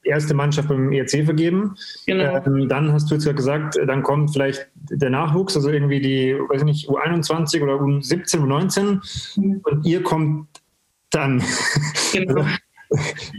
erste 0.03 0.33
Mannschaft 0.33 0.67
beim 0.69 0.91
ERC 0.91 1.25
vergeben. 1.25 1.75
Genau. 2.05 2.43
Ähm, 2.45 2.67
dann 2.67 2.91
hast 2.91 3.09
du 3.09 3.15
jetzt 3.15 3.25
ja 3.25 3.33
gesagt, 3.33 3.77
dann 3.85 4.03
kommt 4.03 4.31
vielleicht 4.31 4.67
der 4.89 5.09
Nachwuchs, 5.09 5.55
also 5.55 5.69
irgendwie 5.69 6.01
die, 6.01 6.33
weiß 6.33 6.61
ich 6.61 6.65
nicht, 6.65 6.89
U21 6.89 7.61
oder 7.61 7.73
U17, 7.75 8.39
U19 8.39 9.39
mhm. 9.39 9.61
und 9.63 9.85
ihr 9.85 10.03
kommt 10.03 10.47
Dann. 11.11 11.43
Genau. 12.13 12.45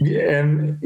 ähm, 0.03 0.79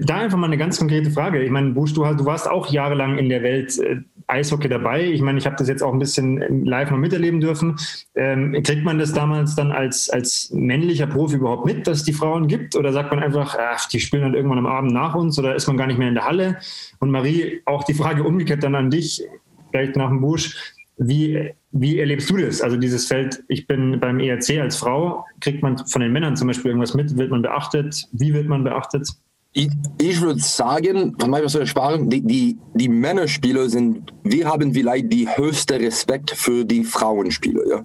da 0.00 0.16
einfach 0.18 0.38
mal 0.38 0.46
eine 0.46 0.56
ganz 0.56 0.78
konkrete 0.78 1.10
Frage. 1.10 1.42
Ich 1.42 1.50
meine, 1.50 1.70
Busch, 1.70 1.92
du, 1.92 2.04
du 2.04 2.24
warst 2.24 2.48
auch 2.48 2.70
jahrelang 2.70 3.18
in 3.18 3.28
der 3.28 3.42
Welt 3.42 3.78
äh, 3.78 3.96
Eishockey 4.26 4.68
dabei. 4.68 5.04
Ich 5.04 5.20
meine, 5.20 5.38
ich 5.38 5.46
habe 5.46 5.56
das 5.56 5.68
jetzt 5.68 5.82
auch 5.82 5.92
ein 5.92 5.98
bisschen 5.98 6.64
live 6.64 6.90
noch 6.90 6.98
miterleben 6.98 7.40
dürfen. 7.40 7.76
Ähm, 8.14 8.52
kriegt 8.64 8.84
man 8.84 8.98
das 8.98 9.12
damals 9.12 9.54
dann 9.54 9.72
als, 9.72 10.08
als 10.08 10.50
männlicher 10.52 11.06
Profi 11.06 11.36
überhaupt 11.36 11.66
mit, 11.66 11.86
dass 11.86 11.98
es 11.98 12.04
die 12.04 12.12
Frauen 12.12 12.48
gibt? 12.48 12.76
Oder 12.76 12.92
sagt 12.92 13.10
man 13.10 13.22
einfach, 13.22 13.56
ach, 13.58 13.86
die 13.88 14.00
spielen 14.00 14.22
dann 14.22 14.34
irgendwann 14.34 14.58
am 14.58 14.66
Abend 14.66 14.92
nach 14.92 15.14
uns 15.14 15.38
oder 15.38 15.54
ist 15.54 15.66
man 15.66 15.76
gar 15.76 15.86
nicht 15.86 15.98
mehr 15.98 16.08
in 16.08 16.14
der 16.14 16.24
Halle? 16.24 16.58
Und 17.00 17.10
Marie, 17.10 17.60
auch 17.66 17.84
die 17.84 17.94
Frage 17.94 18.24
umgekehrt 18.24 18.62
dann 18.62 18.74
an 18.74 18.90
dich, 18.90 19.22
vielleicht 19.70 19.96
nach 19.96 20.08
dem 20.08 20.20
Busch. 20.20 20.74
Wie, 20.96 21.52
wie 21.76 21.98
erlebst 21.98 22.30
du 22.30 22.36
das? 22.36 22.62
Also 22.62 22.76
dieses 22.76 23.06
Feld, 23.06 23.42
ich 23.48 23.66
bin 23.66 23.98
beim 23.98 24.20
ERC 24.20 24.60
als 24.60 24.76
Frau, 24.76 25.26
kriegt 25.40 25.60
man 25.60 25.76
von 25.76 26.00
den 26.00 26.12
Männern 26.12 26.36
zum 26.36 26.46
Beispiel 26.46 26.70
irgendwas 26.70 26.94
mit? 26.94 27.16
Wird 27.18 27.30
man 27.30 27.42
beachtet? 27.42 28.06
Wie 28.12 28.32
wird 28.32 28.46
man 28.46 28.62
beachtet? 28.62 29.08
Ich, 29.56 29.70
ich 30.00 30.20
würde 30.20 30.40
sagen, 30.40 31.14
von 31.16 31.30
meiner 31.30 31.54
Erfahrung, 31.54 32.10
die, 32.10 32.20
die, 32.20 32.58
die 32.74 32.88
Männerspieler 32.88 33.68
sind, 33.68 34.12
wir 34.24 34.48
haben 34.48 34.74
vielleicht 34.74 35.12
die 35.12 35.28
höchste 35.28 35.78
Respekt 35.78 36.32
für 36.32 36.64
die 36.64 36.82
Frauenspieler. 36.82 37.62
Ja? 37.68 37.84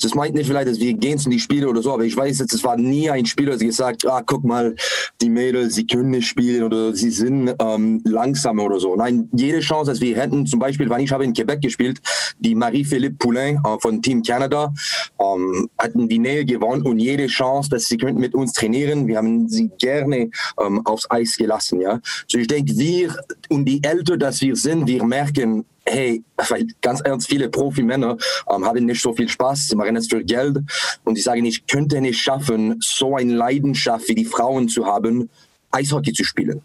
Das 0.00 0.14
meint 0.14 0.36
nicht 0.36 0.46
vielleicht, 0.46 0.68
dass 0.68 0.78
wir 0.78 0.94
gehen 0.94 1.18
zu 1.18 1.28
die 1.28 1.40
Spiele 1.40 1.68
oder 1.68 1.82
so, 1.82 1.92
aber 1.92 2.04
ich 2.04 2.16
weiß 2.16 2.38
jetzt, 2.38 2.54
es 2.54 2.62
war 2.62 2.76
nie 2.76 3.10
ein 3.10 3.26
Spieler, 3.26 3.56
der 3.56 3.66
gesagt 3.66 4.06
ah, 4.06 4.22
guck 4.24 4.44
mal, 4.44 4.76
die 5.20 5.28
Mädels, 5.28 5.74
sie 5.74 5.88
können 5.88 6.10
nicht 6.10 6.28
spielen 6.28 6.62
oder 6.62 6.94
sie 6.94 7.10
sind 7.10 7.52
ähm, 7.58 8.00
langsam 8.04 8.60
oder 8.60 8.78
so. 8.78 8.94
Nein, 8.94 9.28
jede 9.32 9.58
Chance, 9.58 9.90
dass 9.90 10.00
wir 10.00 10.16
hätten, 10.16 10.46
zum 10.46 10.60
Beispiel, 10.60 10.88
wenn 10.88 11.00
ich 11.00 11.10
habe 11.10 11.24
in 11.24 11.32
Quebec 11.32 11.62
gespielt, 11.62 12.00
die 12.38 12.54
Marie-Philippe 12.54 13.16
Poulain 13.16 13.56
äh, 13.56 13.76
von 13.80 14.00
Team 14.02 14.22
Canada, 14.22 14.72
ähm, 15.18 15.68
hatten 15.78 16.08
die 16.08 16.20
Nähe 16.20 16.44
gewonnen 16.44 16.82
und 16.82 17.00
jede 17.00 17.26
Chance, 17.26 17.70
dass 17.70 17.86
sie 17.86 17.96
könnten 17.96 18.20
mit 18.20 18.36
uns 18.36 18.52
trainieren. 18.52 19.08
Wir 19.08 19.16
haben 19.16 19.48
sie 19.48 19.68
gerne 19.80 20.30
ähm, 20.64 20.80
aufs 20.92 21.10
Eis 21.10 21.36
gelassen. 21.36 21.80
Ja? 21.80 22.00
So 22.28 22.38
ich 22.38 22.46
denke, 22.46 22.76
wir 22.76 23.16
und 23.48 23.64
die 23.64 23.82
älter, 23.82 24.16
dass 24.16 24.40
wir 24.40 24.56
sind, 24.56 24.86
wir 24.86 25.04
merken, 25.04 25.64
hey, 25.84 26.22
weil 26.48 26.66
ganz 26.80 27.00
ernst, 27.00 27.28
viele 27.28 27.48
Profimänner 27.48 28.16
ähm, 28.52 28.64
haben 28.64 28.86
nicht 28.86 29.02
so 29.02 29.12
viel 29.12 29.28
Spaß, 29.28 29.68
sie 29.68 29.76
machen 29.76 29.96
es 29.96 30.08
für 30.08 30.22
Geld 30.24 30.58
und 31.04 31.16
die 31.16 31.20
sagen, 31.20 31.44
ich 31.44 31.66
könnte 31.66 32.00
nicht 32.00 32.18
schaffen, 32.18 32.76
so 32.80 33.16
eine 33.16 33.34
Leidenschaft 33.34 34.08
wie 34.08 34.14
die 34.14 34.24
Frauen 34.24 34.68
zu 34.68 34.86
haben, 34.86 35.28
Eishockey 35.70 36.12
zu 36.12 36.24
spielen. 36.24 36.62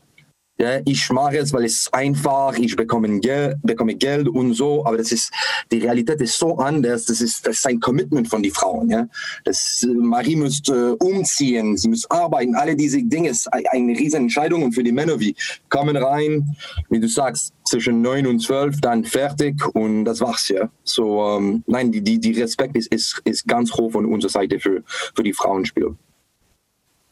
Ja, 0.60 0.80
ich 0.86 1.08
mache 1.12 1.38
es, 1.38 1.54
weil 1.54 1.66
es 1.66 1.88
einfach, 1.94 2.58
ich 2.58 2.76
bekomme 2.76 3.20
Geld, 3.20 3.58
bekomme 3.62 3.94
Geld 3.94 4.28
und 4.28 4.56
so, 4.56 4.84
aber 4.88 4.98
das 4.98 5.12
ist, 5.12 5.32
die 5.72 5.78
Realität 5.78 6.20
ist 6.20 6.36
so 6.36 6.58
anders, 6.58 7.06
das 7.06 7.22
ist, 7.22 7.46
das 7.46 7.58
ist 7.58 7.68
ein 7.68 7.80
Commitment 7.80 8.28
von 8.28 8.42
den 8.42 8.52
Frauen. 8.52 8.90
Ja? 8.90 9.08
Das, 9.46 9.88
Marie 9.88 10.36
müsste 10.36 10.96
umziehen, 10.96 11.78
sie 11.78 11.90
muss 11.90 12.10
arbeiten, 12.10 12.56
alle 12.56 12.76
diese 12.76 13.04
Dinge 13.04 13.30
ist 13.30 13.48
eine 13.54 13.94
riesen 13.94 14.24
Entscheidung 14.24 14.64
und 14.64 14.74
für 14.74 14.84
die 14.84 14.92
Männer, 14.92 15.20
wie 15.20 15.36
kommen 15.70 15.96
rein, 15.96 16.56
wie 16.90 17.00
du 17.00 17.08
sagst, 17.08 17.54
zwischen 17.64 18.02
neun 18.02 18.26
und 18.26 18.40
zwölf, 18.40 18.82
dann 18.82 19.04
fertig 19.04 19.64
und 19.76 20.06
das 20.06 20.22
war's 20.22 20.48
ja. 20.48 20.70
So, 20.84 21.38
ähm, 21.38 21.64
nein, 21.68 21.92
die, 21.92 22.02
die, 22.02 22.20
die 22.20 22.42
Respekt 22.42 22.76
ist, 22.76 22.92
ist, 22.92 23.22
ist 23.26 23.48
ganz 23.48 23.72
hoch 23.74 23.92
von 23.92 24.06
unserer 24.06 24.32
Seite 24.32 24.60
für, 24.60 24.84
für 24.88 25.22
die 25.22 25.34
Frauenspieler. 25.34 25.96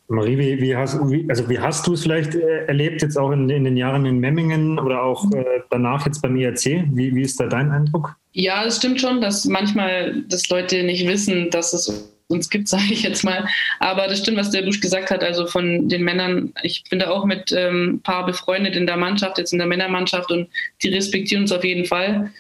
Marie, 0.08 0.38
wie, 0.38 0.62
wie, 0.62 0.76
hast, 0.76 1.00
wie, 1.10 1.26
also 1.28 1.50
wie 1.50 1.60
hast 1.60 1.88
du 1.88 1.94
es 1.94 2.04
vielleicht 2.04 2.36
äh, 2.36 2.66
erlebt, 2.66 3.02
jetzt 3.02 3.18
auch 3.18 3.32
in, 3.32 3.50
in, 3.50 3.64
den 3.64 3.76
Jahren 3.76 4.06
in 4.06 4.20
Memmingen 4.20 4.78
oder 4.78 5.02
auch 5.02 5.32
äh, 5.32 5.44
danach 5.72 6.06
jetzt 6.06 6.22
beim 6.22 6.36
IRC? 6.36 6.86
Wie, 6.92 7.16
wie 7.16 7.22
ist 7.22 7.40
da 7.40 7.48
dein 7.48 7.72
Eindruck? 7.72 8.16
Ja, 8.34 8.64
es 8.66 8.78
stimmt 8.78 9.02
schon, 9.02 9.20
dass 9.20 9.46
manchmal 9.46 10.24
das 10.30 10.48
Leute 10.50 10.84
nicht 10.84 11.08
wissen, 11.08 11.50
dass 11.50 11.74
es 11.74 12.12
uns 12.28 12.50
gibt, 12.52 12.68
sage 12.70 12.92
ich 12.92 13.02
jetzt 13.02 13.24
mal. 13.24 13.48
Aber 13.80 14.08
das 14.08 14.20
stimmt, 14.20 14.38
was 14.38 14.52
der 14.52 14.62
Busch 14.62 14.80
gesagt 14.80 15.10
hat, 15.10 15.24
also 15.24 15.48
von 15.48 15.90
den 15.90 16.04
Männern. 16.04 16.54
Ich 16.62 16.84
bin 16.90 17.00
da 17.00 17.10
auch 17.10 17.26
mit 17.26 17.52
ähm, 17.52 17.96
ein 17.96 18.02
paar 18.02 18.28
befreundet 18.28 18.76
in 18.76 18.86
der 18.86 18.98
Mannschaft, 18.98 19.40
jetzt 19.40 19.54
in 19.54 19.60
der 19.60 19.68
Männermannschaft 19.68 20.30
und 20.32 20.48
die 20.84 20.90
respektieren 20.90 21.44
uns 21.44 21.52
auf 21.52 21.64
jeden 21.64 21.86
Fall. 21.86 22.32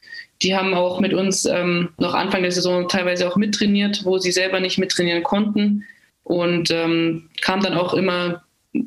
Die 0.44 0.56
haben 0.56 0.76
auch 0.76 1.00
mit 1.00 1.14
uns 1.14 1.46
ähm, 1.46 1.90
noch 1.98 2.14
Anfang 2.14 2.44
der 2.44 2.52
Saison 2.52 2.88
teilweise 2.88 3.28
auch 3.28 3.38
mittrainiert, 3.38 4.02
wo 4.04 4.20
sie 4.20 4.32
selber 4.32 4.60
nicht 4.60 4.78
mittrainieren 4.78 5.24
konnten 5.24 5.84
und 6.26 6.72
ähm, 6.72 7.30
kam 7.42 7.62
dann 7.62 7.76
auch 7.76 7.94
immer 7.94 8.44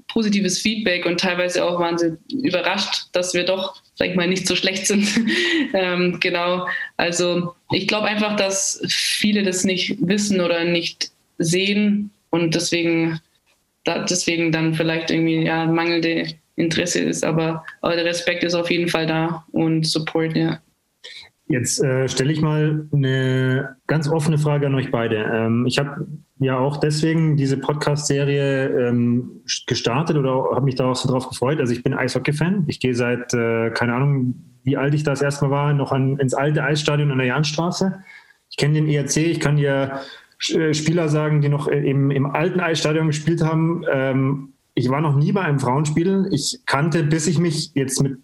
positives 0.09 0.59
Feedback 0.59 1.07
und 1.07 1.20
teilweise 1.20 1.64
auch 1.64 1.81
waren 1.81 1.96
sie 1.96 2.18
überrascht, 2.31 3.07
dass 3.12 3.33
wir 3.33 3.44
doch, 3.44 3.81
sag 3.94 4.09
ich 4.09 4.16
mal, 4.16 4.29
nicht 4.29 4.46
so 4.46 4.55
schlecht 4.55 4.87
sind. 4.87 5.09
ähm, 5.72 6.18
genau. 6.20 6.66
Also 6.96 7.55
ich 7.70 7.87
glaube 7.87 8.09
einfach, 8.09 8.37
dass 8.37 8.83
viele 8.88 9.42
das 9.44 9.64
nicht 9.64 9.96
wissen 10.01 10.40
oder 10.40 10.64
nicht 10.64 11.11
sehen 11.38 12.11
und 12.31 12.55
deswegen, 12.55 13.20
da, 13.85 14.05
deswegen 14.05 14.53
dann 14.53 14.74
vielleicht 14.74 15.11
irgendwie 15.11 15.46
ja 15.46 15.64
mangelnde 15.64 16.35
Interesse 16.57 17.01
ist, 17.01 17.24
aber, 17.24 17.64
aber 17.81 17.94
der 17.94 18.05
Respekt 18.05 18.42
ist 18.42 18.55
auf 18.55 18.70
jeden 18.70 18.88
Fall 18.88 19.07
da 19.07 19.44
und 19.53 19.87
Support, 19.87 20.37
ja. 20.37 20.61
Jetzt 21.46 21.83
äh, 21.83 22.09
stelle 22.09 22.33
ich 22.33 22.42
mal 22.42 22.87
eine 22.92 23.77
ganz 23.87 24.09
offene 24.09 24.37
Frage 24.37 24.66
an 24.66 24.74
euch 24.74 24.90
beide. 24.90 25.16
Ähm, 25.33 25.64
ich 25.66 25.79
habe 25.79 26.07
ja 26.40 26.59
auch 26.59 26.77
deswegen 26.77 27.37
diese 27.37 27.57
Podcast-Serie 27.57 28.88
ähm, 28.88 29.42
gestartet 29.66 30.16
oder 30.16 30.51
habe 30.55 30.64
mich 30.64 30.77
da 30.77 30.87
auch 30.87 30.96
so 30.96 31.09
drauf 31.09 31.29
gefreut. 31.29 31.61
Also 31.61 31.72
ich 31.72 31.83
bin 31.83 31.94
Eishockey-Fan. 31.94 32.64
Ich 32.68 32.81
gehe 32.81 32.94
seit, 32.94 33.35
äh, 33.35 33.70
keine 33.70 33.94
Ahnung, 33.94 34.35
wie 34.62 34.77
alt 34.77 34.94
ich 34.94 35.03
das 35.03 35.22
erstmal 35.22 35.51
war, 35.51 35.72
noch 35.72 35.92
an, 35.92 36.18
ins 36.18 36.35
alte 36.35 36.62
Eisstadion 36.62 37.11
an 37.11 37.18
der 37.18 37.27
Jahnstraße. 37.27 38.03
Ich 38.51 38.57
kenne 38.57 38.74
den 38.74 38.88
ERC, 38.88 39.16
ich 39.16 39.40
kann 39.40 39.57
dir 39.57 40.01
äh, 40.51 40.74
Spieler 40.74 41.09
sagen, 41.09 41.40
die 41.40 41.48
noch 41.48 41.66
im, 41.68 42.11
im 42.11 42.27
alten 42.27 42.61
Eisstadion 42.61 43.09
gespielt 43.09 43.42
haben. 43.42 43.85
Ähm, 43.90 44.53
ich 44.74 44.88
war 44.90 45.01
noch 45.01 45.16
nie 45.16 45.33
bei 45.33 45.40
einem 45.42 45.59
Frauenspiel. 45.59 46.29
Ich 46.31 46.61
kannte, 46.66 47.03
bis 47.03 47.27
ich 47.27 47.38
mich 47.38 47.72
jetzt 47.74 48.01
mit 48.03 48.18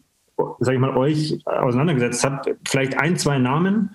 sag 0.59 0.75
ich 0.75 0.81
mal, 0.81 0.97
euch 0.97 1.39
auseinandergesetzt 1.45 2.25
habe, 2.25 2.57
vielleicht 2.67 2.99
ein, 2.99 3.17
zwei 3.17 3.39
Namen 3.39 3.95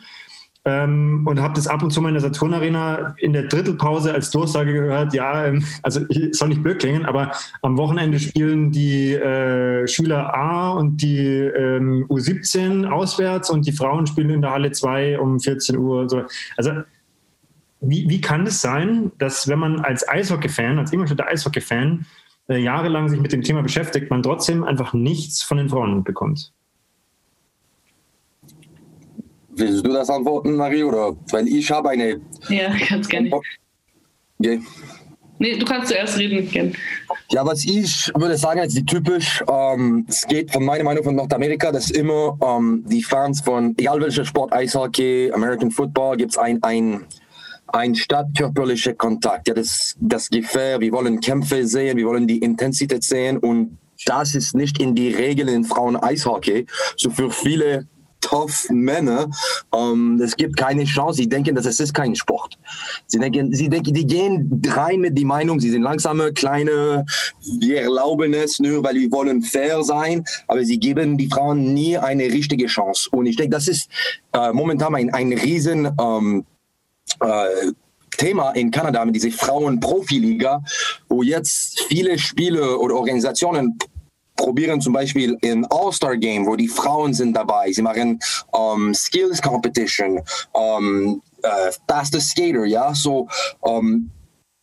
ähm, 0.70 1.26
und 1.26 1.42
habe 1.42 1.54
das 1.56 1.68
ab 1.68 1.82
und 1.82 1.92
zu 1.92 2.02
mal 2.02 2.10
in 2.10 2.16
der 2.16 2.22
Saturn 2.22 2.54
Arena 2.54 3.16
in 3.18 3.34
der 3.34 3.44
Drittelpause 3.44 4.14
als 4.14 4.30
Durchsage 4.30 4.74
gehört, 4.74 5.14
ja, 5.14 5.46
ähm, 5.46 5.64
also 5.82 6.02
soll 6.32 6.50
nicht 6.50 6.62
blöd 6.62 6.80
klingen, 6.80 7.06
aber 7.06 7.32
am 7.62 7.78
Wochenende 7.78 8.20
spielen 8.20 8.72
die 8.72 9.14
äh, 9.14 9.88
Schüler 9.88 10.36
A 10.36 10.72
und 10.72 11.02
die 11.02 11.26
ähm, 11.26 12.06
U17 12.10 12.88
auswärts 12.88 13.50
und 13.50 13.66
die 13.66 13.72
Frauen 13.72 14.06
spielen 14.06 14.30
in 14.30 14.42
der 14.42 14.52
Halle 14.52 14.72
2 14.72 15.20
um 15.20 15.40
14 15.40 15.78
Uhr. 15.78 16.08
So. 16.08 16.24
Also 16.56 16.72
wie, 17.82 18.10
wie 18.10 18.22
kann 18.22 18.46
es 18.46 18.62
sein, 18.62 19.12
dass 19.18 19.48
wenn 19.48 19.60
man 19.60 19.80
als 19.80 20.08
Eishockey-Fan, 20.08 20.78
als 20.78 20.94
Ingolstädter 20.94 21.28
Eishockey-Fan 21.28 22.06
äh, 22.50 22.58
jahrelang 22.58 23.10
sich 23.10 23.20
mit 23.20 23.32
dem 23.32 23.42
Thema 23.42 23.64
beschäftigt, 23.64 24.10
man 24.10 24.22
trotzdem 24.22 24.64
einfach 24.64 24.94
nichts 24.94 25.42
von 25.42 25.58
den 25.58 25.70
Frauen 25.70 26.04
bekommt. 26.04 26.52
Willst 29.60 29.86
du 29.86 29.92
das 29.92 30.10
antworten, 30.10 30.56
Marie? 30.56 30.84
Oder 30.84 31.16
weil 31.32 31.48
ich 31.48 31.70
habe 31.72 31.90
eine. 31.90 32.22
Ja, 32.50 32.74
ganz 32.90 33.08
gerne. 33.08 33.32
Okay. 34.40 34.62
Nee, 35.42 35.58
du 35.58 35.66
kannst 35.66 35.88
zuerst 35.88 36.18
reden, 36.18 36.50
Ken. 36.50 36.74
Ja, 37.32 37.46
was 37.46 37.64
ich 37.64 38.12
würde 38.14 38.38
sagen, 38.38 38.60
ist 38.60 38.76
die 38.76 38.86
typisch, 38.86 39.42
ähm, 39.50 40.06
es 40.10 40.28
geht 40.28 40.52
von 40.52 40.66
meiner 40.66 40.84
Meinung 40.84 41.04
von 41.04 41.16
Nordamerika, 41.16 41.72
dass 41.72 41.92
immer 41.92 42.38
ähm, 42.42 42.84
die 42.88 43.02
Fans 43.02 43.40
von, 43.40 43.74
egal 43.78 44.02
welcher 44.02 44.26
Sport, 44.26 44.52
Eishockey, 44.52 45.32
American 45.34 45.72
Football, 45.72 46.18
gibt 46.18 46.32
es 46.32 46.38
ein, 46.38 46.62
ein 46.62 47.06
ein 47.72 47.94
stadtkörperlicher 47.96 48.94
Kontakt. 48.94 49.48
Ja, 49.48 49.54
das, 49.54 49.96
das 50.00 50.30
Gefähr, 50.30 50.80
wir 50.80 50.92
wollen 50.92 51.20
Kämpfe 51.20 51.68
sehen, 51.68 51.98
wir 51.98 52.06
wollen 52.08 52.28
die 52.28 52.40
Intensität 52.40 53.04
sehen 53.04 53.38
und 53.38 53.78
das 54.06 54.34
ist 54.34 54.56
nicht 54.56 54.80
in 54.80 54.96
die 54.96 55.10
Regeln 55.10 55.50
in 55.50 55.64
Frauen-Eishockey. 55.64 56.66
So 56.98 57.10
für 57.12 57.30
viele 57.30 57.88
tough 58.22 58.70
Männer, 58.70 59.30
ähm, 59.74 60.20
es 60.22 60.36
gibt 60.36 60.58
keine 60.58 60.86
Chance. 60.86 61.18
Sie 61.18 61.30
denken, 61.30 61.56
dass 61.56 61.66
es 61.66 61.80
ist 61.80 61.94
kein 61.94 62.16
Sport. 62.16 62.58
Sie 63.08 63.20
denken, 63.20 63.54
sie 63.54 63.70
denken, 63.70 63.94
die 63.94 64.06
gehen 64.06 64.62
rein 64.68 65.00
mit 65.00 65.18
die 65.18 65.26
Meinung, 65.26 65.60
sie 65.60 65.70
sind 65.70 65.82
langsame, 65.82 66.34
kleine, 66.34 67.06
wir 67.60 67.82
erlauben 67.82 68.34
es 68.34 68.60
nur, 68.60 68.84
weil 68.84 68.96
wir 68.96 69.12
wollen 69.12 69.42
fair 69.42 69.84
sein, 69.84 70.24
aber 70.48 70.64
sie 70.64 70.80
geben 70.80 71.18
die 71.18 71.30
Frauen 71.30 71.74
nie 71.74 71.98
eine 71.98 72.26
richtige 72.26 72.68
Chance. 72.68 73.10
Und 73.12 73.26
ich 73.26 73.36
denke, 73.36 73.56
das 73.56 73.68
ist 73.68 73.90
äh, 74.34 74.52
momentan 74.52 74.96
ein, 74.96 75.14
ein 75.14 75.34
riesen 75.34 75.90
ähm, 76.00 76.46
äh, 77.22 77.72
Thema 78.18 78.52
in 78.52 78.70
Kanada 78.70 79.06
mit 79.06 79.16
dieser 79.16 79.32
Frauen-Profiliga, 79.32 80.62
wo 81.08 81.24
jetzt 81.24 81.86
viele 81.88 82.20
Spiele 82.20 82.78
oder 82.78 82.96
Organisationen 82.96 83.78
probieren 84.40 84.80
zum 84.82 84.94
Beispiel 84.94 85.38
in 85.42 85.66
All-Star-Game, 85.66 86.48
wo 86.48 86.56
die 86.56 86.70
Frauen 86.70 87.14
sind 87.14 87.34
dabei. 87.34 87.72
Sie 87.72 87.82
machen 87.82 88.20
um, 88.52 88.88
ähm, 88.88 88.94
Skills 88.94 89.42
Competition, 89.42 90.22
um, 90.54 90.64
ähm, 90.64 91.22
uh, 91.44 91.72
Fastest 91.88 92.32
Skater, 92.32 92.66
ja. 92.66 92.94
So, 92.96 93.28
um, 93.60 93.86
ähm, 93.86 94.12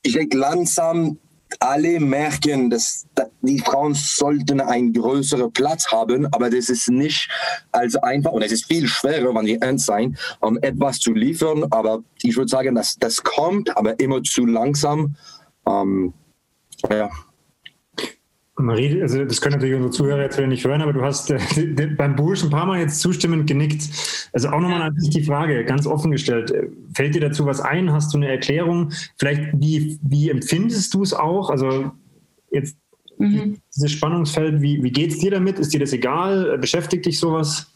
ich 0.03 0.15
denke, 0.15 0.37
langsam 0.39 1.19
alle 1.61 2.01
merken, 2.01 2.71
dass, 2.71 3.07
die 3.43 3.59
Frauen 3.59 3.95
sollten 3.95 4.61
einen 4.61 4.93
größeren 4.93 5.53
Platz 5.53 5.87
haben, 5.93 6.27
aber 6.33 6.51
das 6.51 6.69
ist 6.69 6.89
nicht 6.89 7.29
als 7.73 7.97
einfach 7.97 8.33
und 8.33 8.43
es 8.43 8.53
ist 8.53 8.67
viel 8.67 8.87
schwerer, 8.89 9.35
wenn 9.35 9.47
wir 9.47 9.61
ernst 9.63 9.87
sein, 9.87 10.17
um 10.41 10.59
etwas 10.59 10.99
zu 10.99 11.13
liefern. 11.13 11.65
Aber 11.71 12.03
ich 12.23 12.37
würde 12.37 12.49
sagen, 12.49 12.75
dass 12.75 12.97
das 12.99 13.23
kommt, 13.23 13.77
aber 13.77 13.99
immer 14.01 14.23
zu 14.23 14.47
langsam. 14.47 15.17
Ähm, 15.67 16.15
ja. 16.91 17.11
Marie, 18.59 19.03
also 19.03 19.25
das 19.25 19.41
können 19.41 19.55
natürlich 19.55 19.75
unsere 19.75 19.93
Zuhörer 19.93 20.23
jetzt 20.23 20.39
wieder 20.39 20.47
nicht 20.47 20.65
hören, 20.65 20.81
aber 20.81 20.93
du 20.93 21.03
hast 21.03 21.31
äh, 21.31 21.39
beim 21.97 22.17
Bursch 22.17 22.43
ein 22.43 22.51
paar 22.51 22.65
Mal 22.65 22.81
jetzt 22.81 23.01
zustimmend 23.01 23.47
genickt. 23.47 23.83
Also 24.33 24.49
auch 24.49 24.61
nochmal 24.61 24.83
an 24.83 24.95
dich 24.95 25.11
die 25.11 25.23
Frage, 25.23 25.65
ganz 25.65 25.87
offen 25.87 26.11
gestellt. 26.11 26.53
Fällt 26.95 27.15
dir 27.15 27.21
dazu 27.21 27.45
was 27.45 27.61
ein? 27.61 27.93
Hast 27.93 28.15
du 28.15 28.19
eine 28.19 28.29
Erklärung? 28.29 28.93
Vielleicht, 29.19 29.53
wie, 29.55 29.99
wie 30.03 30.31
empfindest 30.31 30.95
du 30.95 31.03
es 31.03 31.13
auch? 31.13 31.51
Also 31.51 31.91
jetzt 32.51 32.79
mhm. 33.19 33.59
dieses 33.75 33.93
Spannungsfeld, 33.93 34.63
wie, 34.63 34.83
wie 34.83 34.91
geht 34.91 35.13
es 35.13 35.19
dir 35.19 35.33
damit? 35.33 35.59
Ist 35.59 35.75
dir 35.75 35.81
das 35.81 35.93
egal? 35.93 36.57
Beschäftigt 36.57 37.05
dich 37.05 37.19
sowas? 37.19 37.71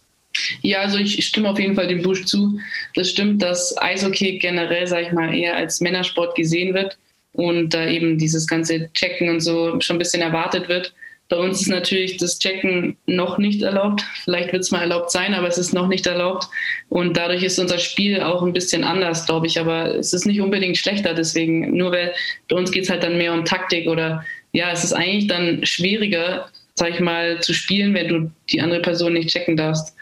Ja, 0.62 0.80
also 0.80 0.96
ich 0.96 1.26
stimme 1.26 1.50
auf 1.50 1.58
jeden 1.58 1.74
Fall 1.74 1.88
dem 1.88 2.02
Busch 2.02 2.24
zu. 2.24 2.58
Das 2.94 3.10
stimmt, 3.10 3.42
dass 3.42 3.76
Eishockey 3.82 4.38
generell, 4.38 4.86
sage 4.86 5.08
ich 5.08 5.12
mal, 5.12 5.34
eher 5.34 5.56
als 5.56 5.80
Männersport 5.80 6.36
gesehen 6.36 6.72
wird 6.72 6.98
und 7.32 7.74
da 7.74 7.86
eben 7.86 8.18
dieses 8.18 8.46
ganze 8.46 8.92
Checken 8.92 9.28
und 9.28 9.40
so 9.40 9.80
schon 9.80 9.96
ein 9.96 9.98
bisschen 9.98 10.22
erwartet 10.22 10.68
wird. 10.68 10.94
Bei 11.30 11.36
uns 11.36 11.60
ist 11.60 11.68
natürlich 11.68 12.16
das 12.16 12.40
Checken 12.40 12.96
noch 13.06 13.38
nicht 13.38 13.62
erlaubt. 13.62 14.02
Vielleicht 14.24 14.52
wird 14.52 14.64
es 14.64 14.72
mal 14.72 14.80
erlaubt 14.80 15.12
sein, 15.12 15.32
aber 15.32 15.46
es 15.46 15.58
ist 15.58 15.72
noch 15.72 15.86
nicht 15.86 16.04
erlaubt. 16.08 16.48
Und 16.88 17.16
dadurch 17.16 17.44
ist 17.44 17.56
unser 17.60 17.78
Spiel 17.78 18.20
auch 18.20 18.42
ein 18.42 18.52
bisschen 18.52 18.82
anders, 18.82 19.26
glaube 19.26 19.46
ich. 19.46 19.60
Aber 19.60 19.94
es 19.94 20.12
ist 20.12 20.26
nicht 20.26 20.40
unbedingt 20.40 20.76
schlechter. 20.76 21.14
Deswegen, 21.14 21.76
nur 21.76 21.92
weil 21.92 22.12
bei 22.48 22.56
uns 22.56 22.72
geht 22.72 22.82
es 22.82 22.90
halt 22.90 23.04
dann 23.04 23.16
mehr 23.16 23.32
um 23.32 23.44
Taktik 23.44 23.86
oder 23.86 24.24
ja, 24.50 24.72
es 24.72 24.82
ist 24.82 24.92
eigentlich 24.92 25.28
dann 25.28 25.64
schwieriger, 25.64 26.48
sag 26.74 26.90
ich 26.90 27.00
mal, 27.00 27.40
zu 27.40 27.54
spielen, 27.54 27.94
wenn 27.94 28.08
du 28.08 28.30
die 28.50 28.60
andere 28.60 28.82
Person 28.82 29.12
nicht 29.12 29.28
checken 29.28 29.56
darfst. 29.56 29.94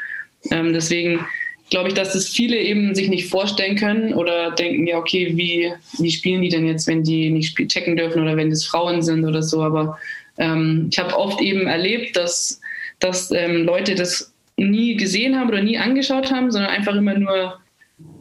Ähm, 0.50 0.72
deswegen 0.72 1.26
glaube 1.70 1.88
ich, 1.88 1.94
dass 1.94 2.12
das 2.12 2.28
viele 2.28 2.56
eben 2.56 2.94
sich 2.94 3.08
nicht 3.08 3.28
vorstellen 3.28 3.76
können 3.76 4.14
oder 4.14 4.52
denken, 4.52 4.86
ja, 4.86 4.96
okay, 4.96 5.32
wie, 5.36 5.72
wie 5.98 6.10
spielen 6.10 6.42
die 6.42 6.48
denn 6.48 6.66
jetzt, 6.66 6.86
wenn 6.86 7.02
die 7.02 7.30
nicht 7.30 7.56
checken 7.68 7.96
dürfen 7.96 8.22
oder 8.22 8.36
wenn 8.36 8.50
das 8.50 8.64
Frauen 8.64 9.02
sind 9.02 9.24
oder 9.24 9.42
so. 9.42 9.62
Aber 9.62 9.98
ähm, 10.38 10.88
ich 10.90 10.98
habe 10.98 11.16
oft 11.16 11.40
eben 11.40 11.66
erlebt, 11.66 12.16
dass, 12.16 12.60
dass 13.00 13.30
ähm, 13.30 13.64
Leute 13.64 13.94
das 13.94 14.32
nie 14.56 14.96
gesehen 14.96 15.38
haben 15.38 15.48
oder 15.48 15.62
nie 15.62 15.78
angeschaut 15.78 16.32
haben, 16.32 16.50
sondern 16.50 16.70
einfach 16.70 16.94
immer 16.94 17.14
nur 17.14 17.60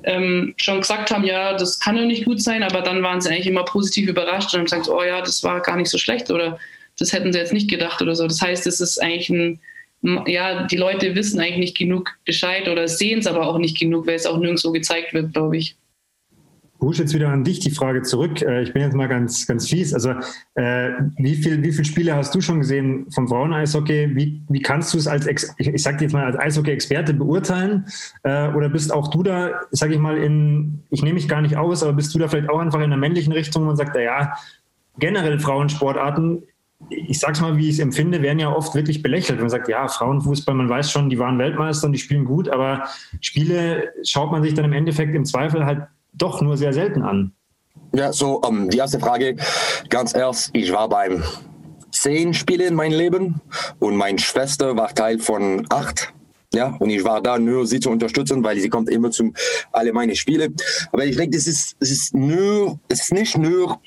ähm, 0.03 0.53
schon 0.57 0.81
gesagt 0.81 1.11
haben, 1.11 1.23
ja, 1.23 1.53
das 1.53 1.79
kann 1.79 1.97
ja 1.97 2.05
nicht 2.05 2.25
gut 2.25 2.41
sein, 2.41 2.63
aber 2.63 2.81
dann 2.81 3.03
waren 3.03 3.21
sie 3.21 3.29
eigentlich 3.29 3.47
immer 3.47 3.65
positiv 3.65 4.09
überrascht 4.09 4.53
und 4.53 4.59
haben 4.59 4.65
gesagt, 4.65 4.89
oh 4.89 5.03
ja, 5.03 5.21
das 5.21 5.43
war 5.43 5.61
gar 5.61 5.77
nicht 5.77 5.89
so 5.89 5.97
schlecht 5.97 6.29
oder 6.31 6.59
das 6.99 7.13
hätten 7.13 7.31
sie 7.31 7.39
jetzt 7.39 7.53
nicht 7.53 7.69
gedacht 7.69 8.01
oder 8.01 8.15
so. 8.15 8.27
Das 8.27 8.41
heißt, 8.41 8.65
es 8.67 8.79
ist 8.79 9.01
eigentlich 9.01 9.29
ein 9.29 9.59
ja, 10.01 10.67
die 10.67 10.77
Leute 10.77 11.15
wissen 11.15 11.39
eigentlich 11.39 11.57
nicht 11.57 11.77
genug 11.77 12.17
Bescheid 12.25 12.67
oder 12.69 12.87
sehen 12.87 13.19
es 13.19 13.27
aber 13.27 13.47
auch 13.47 13.57
nicht 13.57 13.79
genug, 13.79 14.07
weil 14.07 14.15
es 14.15 14.25
auch 14.25 14.37
nirgendwo 14.37 14.71
gezeigt 14.71 15.13
wird, 15.13 15.33
glaube 15.33 15.57
ich. 15.57 15.75
Busch, 16.79 16.99
jetzt 16.99 17.13
wieder 17.15 17.29
an 17.29 17.43
dich 17.43 17.59
die 17.59 17.71
Frage 17.71 18.03
zurück. 18.03 18.41
Äh, 18.41 18.61
ich 18.61 18.71
bin 18.71 18.83
jetzt 18.83 18.93
mal 18.93 19.07
ganz, 19.07 19.47
ganz 19.47 19.67
fies. 19.67 19.93
Also, 19.93 20.11
äh, 20.55 20.91
wie 21.17 21.35
viele 21.35 21.63
wie 21.63 21.71
viel 21.71 21.85
Spiele 21.85 22.15
hast 22.15 22.35
du 22.35 22.41
schon 22.41 22.59
gesehen 22.59 23.07
vom 23.09 23.27
Frauen-Eishockey? 23.27 24.15
Wie, 24.15 24.43
wie 24.47 24.61
kannst 24.61 24.93
du 24.93 24.99
es 24.99 25.07
als, 25.07 25.25
Ex 25.25 25.55
ich, 25.57 25.67
ich 25.67 25.81
sag 25.81 25.99
jetzt 26.01 26.13
mal, 26.13 26.25
als 26.25 26.37
Eishockey-Experte 26.37 27.15
beurteilen? 27.15 27.85
Äh, 28.23 28.49
oder 28.49 28.69
bist 28.69 28.93
auch 28.93 29.07
du 29.07 29.23
da, 29.23 29.61
sag 29.71 29.91
ich 29.91 29.97
mal, 29.97 30.17
in, 30.17 30.83
ich 30.91 31.01
nehme 31.01 31.15
mich 31.15 31.27
gar 31.27 31.41
nicht 31.41 31.57
aus, 31.57 31.81
aber 31.81 31.93
bist 31.93 32.13
du 32.13 32.19
da 32.19 32.27
vielleicht 32.27 32.49
auch 32.49 32.59
einfach 32.59 32.81
in 32.81 32.91
der 32.91 32.99
männlichen 32.99 33.33
Richtung 33.33 33.67
und 33.67 33.75
sagst, 33.75 33.95
ja, 33.95 34.33
generell 34.99 35.39
Frauensportarten 35.39 36.43
ich 36.89 37.19
sag's 37.19 37.41
mal, 37.41 37.57
wie 37.57 37.69
ich 37.69 37.75
es 37.75 37.79
empfinde, 37.79 38.21
werden 38.21 38.39
ja 38.39 38.53
oft 38.53 38.75
wirklich 38.75 39.01
belächelt. 39.01 39.39
Man 39.39 39.49
sagt, 39.49 39.67
ja, 39.67 39.87
Frauenfußball, 39.87 40.55
man 40.55 40.69
weiß 40.69 40.91
schon, 40.91 41.09
die 41.09 41.19
waren 41.19 41.37
Weltmeister 41.39 41.87
und 41.87 41.93
die 41.93 41.99
spielen 41.99 42.25
gut, 42.25 42.49
aber 42.49 42.83
Spiele 43.19 43.91
schaut 44.03 44.31
man 44.31 44.43
sich 44.43 44.53
dann 44.53 44.65
im 44.65 44.73
Endeffekt 44.73 45.15
im 45.15 45.25
Zweifel 45.25 45.65
halt 45.65 45.87
doch 46.13 46.41
nur 46.41 46.57
sehr 46.57 46.73
selten 46.73 47.01
an. 47.01 47.33
Ja, 47.93 48.11
so 48.11 48.41
um, 48.41 48.63
ähm, 48.63 48.69
die 48.69 48.77
erste 48.77 48.99
Frage, 48.99 49.35
ganz 49.89 50.13
erst, 50.13 50.51
ich 50.53 50.71
war 50.71 50.89
beim 50.89 51.23
zehn 51.91 52.33
Spiele 52.33 52.65
in 52.65 52.75
meinem 52.75 52.97
Leben 52.97 53.41
und 53.79 53.95
meine 53.95 54.19
Schwester 54.19 54.75
war 54.75 54.93
Teil 54.93 55.19
von 55.19 55.65
acht. 55.69 56.13
Ja, 56.53 56.75
und 56.79 56.89
ich 56.89 57.03
war 57.03 57.21
da 57.21 57.37
nur 57.37 57.67
sie 57.67 57.79
zu 57.79 57.89
unterstützen, 57.89 58.43
weil 58.43 58.57
sie 58.57 58.69
kommt 58.69 58.89
immer 58.89 59.11
zu 59.11 59.33
alle 59.73 59.91
meine 59.91 60.15
Spiele. 60.15 60.49
Aber 60.91 61.05
ich 61.05 61.17
denke, 61.17 61.35
das 61.35 61.45
ist, 61.45 61.75
das 61.79 61.91
ist 61.91 62.13
nur, 62.13 62.79
es 62.87 63.01
ist 63.01 63.11
nicht 63.11 63.37
nur 63.37 63.79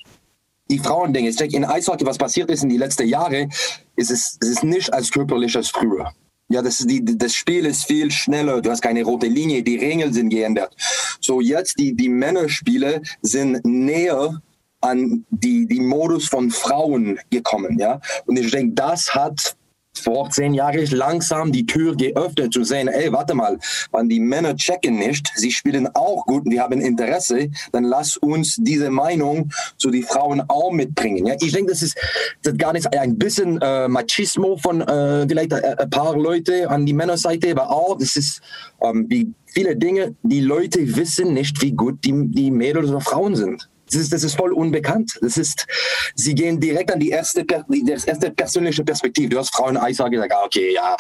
die 0.70 0.78
Frauendinge. 0.78 1.28
Ich 1.28 1.36
denke, 1.36 1.56
in 1.56 1.64
Eishockey, 1.64 2.06
was 2.06 2.18
passiert 2.18 2.50
ist 2.50 2.62
in 2.62 2.68
den 2.68 2.78
letzten 2.78 3.06
Jahren, 3.06 3.50
ist 3.96 4.10
es, 4.10 4.38
es 4.40 4.48
ist 4.48 4.64
nicht 4.64 4.92
als 4.92 5.10
körperlich 5.10 5.56
als 5.56 5.68
früher. 5.68 6.12
Ja, 6.48 6.62
das, 6.62 6.78
die, 6.78 7.04
das 7.04 7.34
Spiel 7.34 7.64
ist 7.64 7.84
viel 7.84 8.10
schneller. 8.10 8.60
Du 8.60 8.70
hast 8.70 8.82
keine 8.82 9.04
rote 9.04 9.28
Linie. 9.28 9.62
Die 9.62 9.76
Regeln 9.76 10.12
sind 10.12 10.30
geändert. 10.30 10.74
So 11.20 11.40
jetzt 11.40 11.78
die, 11.78 11.94
die 11.94 12.08
Männerspiele 12.08 13.02
sind 13.22 13.64
näher 13.64 14.42
an 14.80 15.24
die, 15.30 15.66
die 15.66 15.80
Modus 15.80 16.28
von 16.28 16.50
Frauen 16.50 17.20
gekommen. 17.30 17.78
Ja, 17.78 18.00
und 18.26 18.36
ich 18.36 18.50
denke, 18.50 18.74
das 18.74 19.14
hat 19.14 19.56
vor 19.98 20.30
zehn 20.30 20.54
Jahren 20.54 20.86
langsam 20.90 21.52
die 21.52 21.66
Tür 21.66 21.96
geöffnet 21.96 22.52
zu 22.52 22.64
sehen, 22.64 22.88
ey, 22.88 23.12
warte 23.12 23.34
mal, 23.34 23.58
wenn 23.92 24.08
die 24.08 24.20
Männer 24.20 24.56
checken 24.56 24.98
nicht, 24.98 25.30
sie 25.34 25.50
spielen 25.50 25.88
auch 25.94 26.24
gut 26.26 26.44
und 26.44 26.50
die 26.50 26.60
haben 26.60 26.80
Interesse, 26.80 27.50
dann 27.72 27.84
lass 27.84 28.16
uns 28.16 28.56
diese 28.58 28.90
Meinung 28.90 29.50
zu 29.76 29.90
die 29.90 30.02
Frauen 30.02 30.42
auch 30.48 30.72
mitbringen. 30.72 31.26
Ja, 31.26 31.34
ich 31.40 31.52
denke, 31.52 31.72
das 31.72 31.82
ist, 31.82 31.98
das 32.42 32.56
gar 32.56 32.72
nicht 32.72 32.92
ein 32.96 33.18
bisschen 33.18 33.60
äh, 33.60 33.88
Machismo 33.88 34.56
von 34.56 34.80
äh, 34.80 35.26
vielleicht 35.28 35.52
ein, 35.52 35.78
ein 35.78 35.90
paar 35.90 36.16
Leute 36.16 36.68
an 36.70 36.86
die 36.86 36.94
Männerseite, 36.94 37.50
aber 37.50 37.70
auch, 37.70 37.98
das 37.98 38.16
ist 38.16 38.40
ähm, 38.82 39.06
wie 39.08 39.32
viele 39.46 39.76
Dinge, 39.76 40.14
die 40.22 40.40
Leute 40.40 40.96
wissen 40.96 41.34
nicht, 41.34 41.60
wie 41.62 41.72
gut 41.72 42.04
die, 42.04 42.12
die 42.28 42.50
Mädels 42.50 42.90
oder 42.90 43.00
Frauen 43.00 43.36
sind. 43.36 43.69
Das 43.90 44.00
ist, 44.00 44.12
das 44.12 44.24
ist 44.24 44.36
voll 44.36 44.52
unbekannt. 44.52 45.18
Das 45.20 45.36
ist, 45.36 45.66
sie 46.14 46.34
gehen 46.34 46.60
direkt 46.60 46.92
an 46.92 47.00
die 47.00 47.10
erste, 47.10 47.44
die 47.44 47.90
erste 47.90 48.30
persönliche 48.30 48.84
Perspektive. 48.84 49.30
Du 49.30 49.38
hast 49.38 49.54
Frauen 49.54 49.76
Eishockey 49.76 50.12
gesagt, 50.12 50.32
ah, 50.32 50.44
okay, 50.44 50.74
ja, 50.74 50.96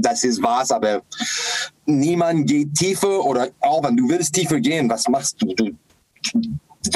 das 0.00 0.24
ist 0.24 0.42
was, 0.42 0.70
aber 0.70 1.02
niemand 1.86 2.46
geht 2.46 2.74
tiefer 2.74 3.24
oder 3.24 3.48
auch 3.60 3.82
wenn 3.84 3.96
du 3.96 4.08
willst 4.08 4.34
tiefer 4.34 4.60
gehen, 4.60 4.88
was 4.88 5.08
machst 5.08 5.36
du? 5.40 5.54
Du, 5.54 5.70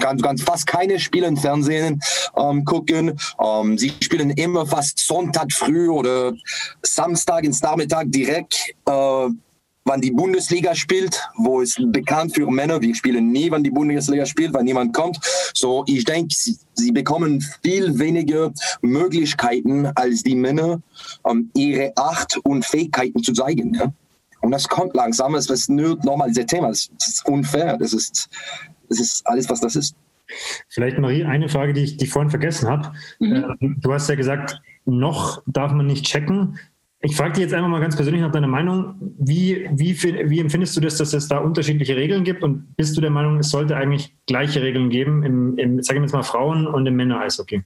kannst, 0.00 0.22
kannst 0.22 0.44
fast 0.44 0.66
keine 0.66 0.98
Spiele 0.98 1.26
im 1.26 1.36
Fernsehen 1.36 2.00
ähm, 2.36 2.64
gucken. 2.64 3.18
Ähm, 3.42 3.78
sie 3.78 3.92
spielen 4.02 4.30
immer 4.30 4.66
fast 4.66 4.98
Sonntag 4.98 5.52
früh 5.52 5.88
oder 5.88 6.32
Samstag 6.82 7.44
ins 7.44 7.62
Nachmittag 7.62 8.06
direkt 8.08 8.74
äh, 8.86 9.28
wann 9.88 10.00
die 10.00 10.10
Bundesliga 10.10 10.74
spielt, 10.74 11.20
wo 11.36 11.62
es 11.62 11.76
bekannt 11.78 12.34
für 12.34 12.48
Männer, 12.48 12.80
wir 12.80 12.94
spielen 12.94 13.32
nie, 13.32 13.50
wann 13.50 13.64
die 13.64 13.70
Bundesliga 13.70 14.26
spielt, 14.26 14.52
weil 14.54 14.62
niemand 14.62 14.94
kommt. 14.94 15.18
So, 15.54 15.82
ich 15.86 16.04
denke, 16.04 16.34
sie, 16.34 16.56
sie 16.74 16.92
bekommen 16.92 17.40
viel 17.62 17.98
weniger 17.98 18.52
Möglichkeiten 18.82 19.86
als 19.94 20.22
die 20.22 20.36
Männer, 20.36 20.80
um 21.22 21.50
ihre 21.54 21.92
Acht 21.96 22.38
und 22.44 22.64
Fähigkeiten 22.64 23.22
zu 23.22 23.32
zeigen. 23.32 23.74
Ja? 23.74 23.92
Und 24.42 24.50
das 24.52 24.68
kommt 24.68 24.94
langsam, 24.94 25.34
es 25.34 25.50
ist 25.50 25.70
nur 25.70 25.96
nochmal 26.04 26.28
dieses 26.28 26.46
Thema, 26.46 26.68
das 26.68 26.90
ist 27.00 27.26
unfair, 27.26 27.76
das 27.78 27.92
ist, 27.92 28.28
das 28.88 29.00
ist 29.00 29.26
alles, 29.26 29.48
was 29.48 29.60
das 29.60 29.74
ist. 29.74 29.96
Vielleicht, 30.68 30.98
Marie, 30.98 31.24
eine 31.24 31.48
Frage, 31.48 31.72
die 31.72 31.84
ich, 31.84 31.96
die 31.96 32.04
ich 32.04 32.10
vorhin 32.10 32.30
vergessen 32.30 32.68
habe. 32.68 32.92
Mhm. 33.18 33.56
Ähm, 33.60 33.76
du 33.80 33.92
hast 33.92 34.08
ja 34.08 34.14
gesagt, 34.14 34.60
noch 34.84 35.42
darf 35.46 35.72
man 35.72 35.86
nicht 35.86 36.04
checken. 36.04 36.58
Ich 37.00 37.14
frage 37.14 37.34
dich 37.34 37.42
jetzt 37.42 37.54
einfach 37.54 37.68
mal 37.68 37.80
ganz 37.80 37.94
persönlich 37.94 38.22
nach 38.22 38.32
deiner 38.32 38.48
Meinung. 38.48 38.96
Wie, 39.18 39.68
wie, 39.72 40.02
wie 40.02 40.40
empfindest 40.40 40.76
du 40.76 40.80
das, 40.80 40.96
dass 40.96 41.12
es 41.12 41.28
da 41.28 41.38
unterschiedliche 41.38 41.96
Regeln 41.96 42.24
gibt? 42.24 42.42
Und 42.42 42.76
bist 42.76 42.96
du 42.96 43.00
der 43.00 43.10
Meinung, 43.10 43.38
es 43.38 43.50
sollte 43.50 43.76
eigentlich 43.76 44.12
gleiche 44.26 44.62
Regeln 44.62 44.90
geben 44.90 45.22
im, 45.22 45.56
im 45.58 45.82
sage 45.82 46.00
ich 46.00 46.02
jetzt 46.02 46.12
mal, 46.12 46.24
Frauen- 46.24 46.66
und 46.66 46.86
im 46.86 46.96
Männer-Eishockey? 46.96 47.62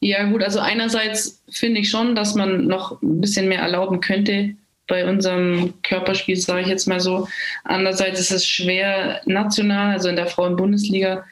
Ja, 0.00 0.24
gut, 0.24 0.42
also 0.42 0.60
einerseits 0.60 1.42
finde 1.50 1.80
ich 1.80 1.90
schon, 1.90 2.14
dass 2.14 2.34
man 2.34 2.66
noch 2.66 3.02
ein 3.02 3.20
bisschen 3.20 3.48
mehr 3.48 3.60
erlauben 3.60 4.00
könnte 4.00 4.54
bei 4.88 5.08
unserem 5.08 5.74
Körperspiel, 5.82 6.36
sage 6.36 6.62
ich 6.62 6.68
jetzt 6.68 6.88
mal 6.88 7.00
so. 7.00 7.28
Andererseits 7.64 8.18
ist 8.18 8.32
es 8.32 8.48
schwer 8.48 9.20
national, 9.26 9.92
also 9.92 10.08
in 10.08 10.16
der 10.16 10.26
Frauen-Bundesliga 10.26 11.24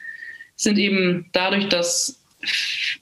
sind 0.55 0.77
eben 0.77 1.25
dadurch, 1.33 1.67
dass 1.67 2.21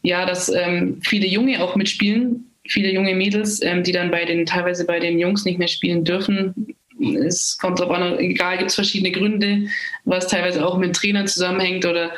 ja, 0.01 0.25
dass 0.25 0.49
ähm, 0.49 1.01
viele 1.03 1.27
Junge 1.27 1.63
auch 1.63 1.75
mitspielen, 1.75 2.48
viele 2.69 2.91
junge 2.91 3.15
Mädels, 3.15 3.61
ähm, 3.61 3.83
die 3.83 3.91
dann 3.91 4.11
bei 4.11 4.25
den, 4.25 4.45
teilweise 4.45 4.85
bei 4.85 4.99
den 4.99 5.19
Jungs 5.19 5.45
nicht 5.45 5.59
mehr 5.59 5.67
spielen 5.67 6.03
dürfen. 6.03 6.75
Es 7.23 7.57
kommt 7.57 7.79
darauf 7.79 7.95
an, 7.95 8.19
egal, 8.19 8.57
gibt 8.57 8.69
es 8.69 8.75
verschiedene 8.75 9.11
Gründe, 9.11 9.67
was 10.05 10.27
teilweise 10.27 10.65
auch 10.65 10.77
mit 10.77 10.95
Trainern 10.95 11.27
zusammenhängt 11.27 11.85
oder, 11.85 12.11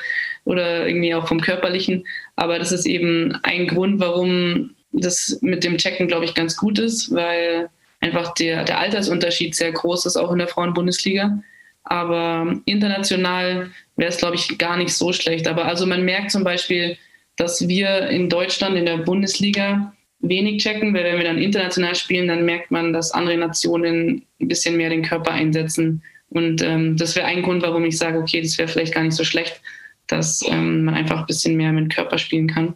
oder 0.43 0.87
irgendwie 0.87 1.13
auch 1.13 1.27
vom 1.27 1.39
Körperlichen. 1.39 2.05
Aber 2.35 2.57
das 2.59 2.71
ist 2.71 2.85
eben 2.85 3.37
ein 3.43 3.67
Grund, 3.67 3.99
warum 3.99 4.71
das 4.91 5.39
mit 5.41 5.63
dem 5.63 5.77
Checken, 5.77 6.07
glaube 6.07 6.25
ich, 6.25 6.33
ganz 6.33 6.57
gut 6.57 6.79
ist, 6.79 7.13
weil 7.13 7.69
einfach 8.01 8.33
der, 8.33 8.63
der 8.63 8.79
Altersunterschied 8.79 9.55
sehr 9.55 9.71
groß 9.71 10.05
ist, 10.05 10.17
auch 10.17 10.31
in 10.31 10.39
der 10.39 10.47
Frauenbundesliga. 10.47 11.41
Aber 11.83 12.59
international 12.65 13.71
wäre 13.95 14.09
es, 14.09 14.17
glaube 14.17 14.35
ich, 14.35 14.57
gar 14.57 14.77
nicht 14.77 14.93
so 14.93 15.13
schlecht. 15.13 15.47
Aber 15.47 15.65
also 15.65 15.85
man 15.85 16.03
merkt 16.03 16.31
zum 16.31 16.43
Beispiel, 16.43 16.97
dass 17.37 17.67
wir 17.67 18.09
in 18.09 18.29
Deutschland 18.29 18.75
in 18.75 18.85
der 18.85 18.97
Bundesliga 18.97 19.93
wenig 20.21 20.61
checken, 20.63 20.93
weil 20.93 21.03
wenn 21.03 21.17
wir 21.17 21.25
dann 21.25 21.37
international 21.37 21.95
spielen, 21.95 22.27
dann 22.27 22.45
merkt 22.45 22.71
man, 22.71 22.93
dass 22.93 23.11
andere 23.11 23.37
Nationen 23.37 24.25
ein 24.39 24.47
bisschen 24.47 24.77
mehr 24.77 24.89
den 24.89 25.03
Körper 25.03 25.31
einsetzen. 25.31 26.01
Und 26.29 26.61
ähm, 26.61 26.95
das 26.97 27.15
wäre 27.15 27.27
ein 27.27 27.41
Grund, 27.41 27.61
warum 27.63 27.83
ich 27.83 27.97
sage, 27.97 28.19
okay, 28.19 28.41
das 28.41 28.57
wäre 28.57 28.67
vielleicht 28.67 28.93
gar 28.93 29.03
nicht 29.03 29.15
so 29.15 29.23
schlecht, 29.23 29.61
dass 30.07 30.43
ähm, 30.47 30.85
man 30.85 30.95
einfach 30.95 31.19
ein 31.19 31.25
bisschen 31.25 31.57
mehr 31.57 31.71
mit 31.71 31.85
dem 31.85 31.89
Körper 31.89 32.17
spielen 32.17 32.47
kann, 32.47 32.75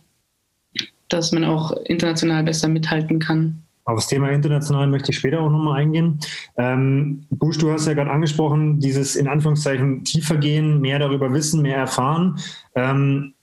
dass 1.09 1.31
man 1.31 1.45
auch 1.45 1.71
international 1.85 2.43
besser 2.43 2.67
mithalten 2.67 3.19
kann. 3.19 3.61
Auf 3.87 3.97
das 3.97 4.07
Thema 4.07 4.29
international 4.31 4.87
möchte 4.87 5.11
ich 5.11 5.17
später 5.19 5.39
auch 5.41 5.49
nochmal 5.51 5.79
eingehen. 5.79 6.19
Ähm, 6.57 7.27
Busch, 7.29 7.59
du 7.59 7.71
hast 7.71 7.85
ja 7.85 7.93
gerade 7.93 8.09
angesprochen, 8.09 8.79
dieses 8.79 9.15
in 9.15 9.27
Anführungszeichen 9.27 10.03
tiefer 10.03 10.37
gehen, 10.37 10.81
mehr 10.81 10.97
darüber 10.97 11.31
wissen, 11.31 11.61
mehr 11.61 11.77
erfahren. 11.77 12.39
Ähm, 12.73 13.34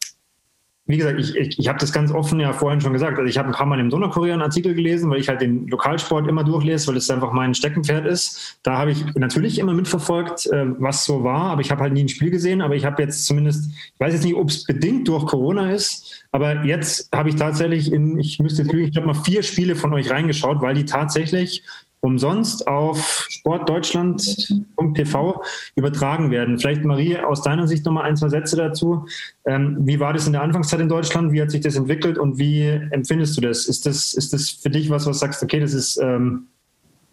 wie 0.93 0.99
gesagt, 0.99 1.19
ich, 1.19 1.35
ich, 1.35 1.59
ich 1.59 1.69
habe 1.69 1.79
das 1.79 1.91
ganz 1.91 2.13
offen 2.13 2.39
ja 2.39 2.53
vorhin 2.53 2.83
schon 2.83 2.93
gesagt. 2.93 3.19
Also 3.19 3.27
ich 3.27 3.39
habe 3.39 3.49
ein 3.49 3.55
paar 3.55 3.65
Mal 3.65 3.81
im 3.81 3.89
Donaukorea 3.89 4.35
einen 4.35 4.43
Artikel 4.43 4.75
gelesen, 4.75 5.11
weil 5.11 5.21
ich 5.21 5.29
halt 5.29 5.41
den 5.41 5.67
Lokalsport 5.69 6.29
immer 6.29 6.45
durchlese, 6.45 6.89
weil 6.89 6.99
es 6.99 7.09
einfach 7.09 7.33
mein 7.33 7.55
Steckenpferd 7.55 8.05
ist. 8.05 8.59
Da 8.63 8.77
habe 8.77 8.91
ich 8.91 9.03
natürlich 9.15 9.59
immer 9.59 9.73
mitverfolgt, 9.73 10.47
äh, 10.49 10.67
was 10.79 11.07
so 11.07 11.25
war, 11.25 11.53
aber 11.53 11.63
ich 11.63 11.71
habe 11.71 11.81
halt 11.81 11.95
nie 11.95 12.05
ein 12.05 12.11
Spiel 12.11 12.31
gesehen. 12.31 12.61
Aber 12.61 12.77
ich 12.77 12.85
habe 12.85 13.03
jetzt 13.03 13.25
zumindest, 13.25 13.71
ich 13.73 14.01
weiß 14.01 14.13
jetzt 14.13 14.25
nicht, 14.25 14.35
ob 14.35 14.51
es 14.51 14.65
bedingt 14.65 15.09
durch 15.09 15.25
Corona 15.25 15.73
ist, 15.73 16.27
aber 16.31 16.63
jetzt 16.65 17.09
habe 17.15 17.31
ich 17.31 17.37
tatsächlich 17.37 17.91
in, 17.91 18.19
ich 18.19 18.39
müsste 18.39 18.63
jetzt 18.63 18.73
lügen, 18.73 18.89
ich 18.89 18.97
habe 18.97 19.07
mal 19.07 19.15
vier 19.15 19.43
Spiele 19.43 19.75
von 19.75 19.95
euch 19.95 20.11
reingeschaut, 20.11 20.61
weil 20.61 20.75
die 20.75 20.85
tatsächlich 20.85 21.63
umsonst 22.03 22.67
auf 22.67 23.27
sportdeutschland.tv 23.31 25.43
übertragen 25.77 26.33
werden. 26.33 26.59
Vielleicht 26.59 26.85
Marie, 26.85 27.17
aus 27.17 27.43
deiner 27.43 27.69
Sicht 27.69 27.87
nochmal 27.87 28.05
ein, 28.05 28.17
zwei 28.17 28.29
Sätze 28.29 28.57
dazu. 28.57 29.07
Ähm, 29.47 29.77
wie 29.81 30.01
war 30.01 30.13
das 30.13 30.27
in 30.27 30.33
der 30.33 30.43
Anfangszeit 30.43 30.81
in 30.81 30.89
Deutschland? 30.89 31.33
Wie 31.33 31.41
hat 31.41 31.53
sich 31.53 31.61
das 31.61 31.77
entwickelt 31.77 32.19
und 32.19 32.39
wie 32.39 32.65
empfindest 32.91 33.37
du 33.37 33.41
das? 33.41 33.67
Ist 33.67 33.87
das, 33.87 34.15
ist 34.15 34.33
das 34.33 34.51
für 34.51 34.71
dich 34.71 34.91
was, 34.91 35.07
was 35.07 35.21
sagst, 35.21 35.45
okay, 35.45 35.61
das 35.61 35.75
ist, 35.75 35.97
ähm, 35.99 36.49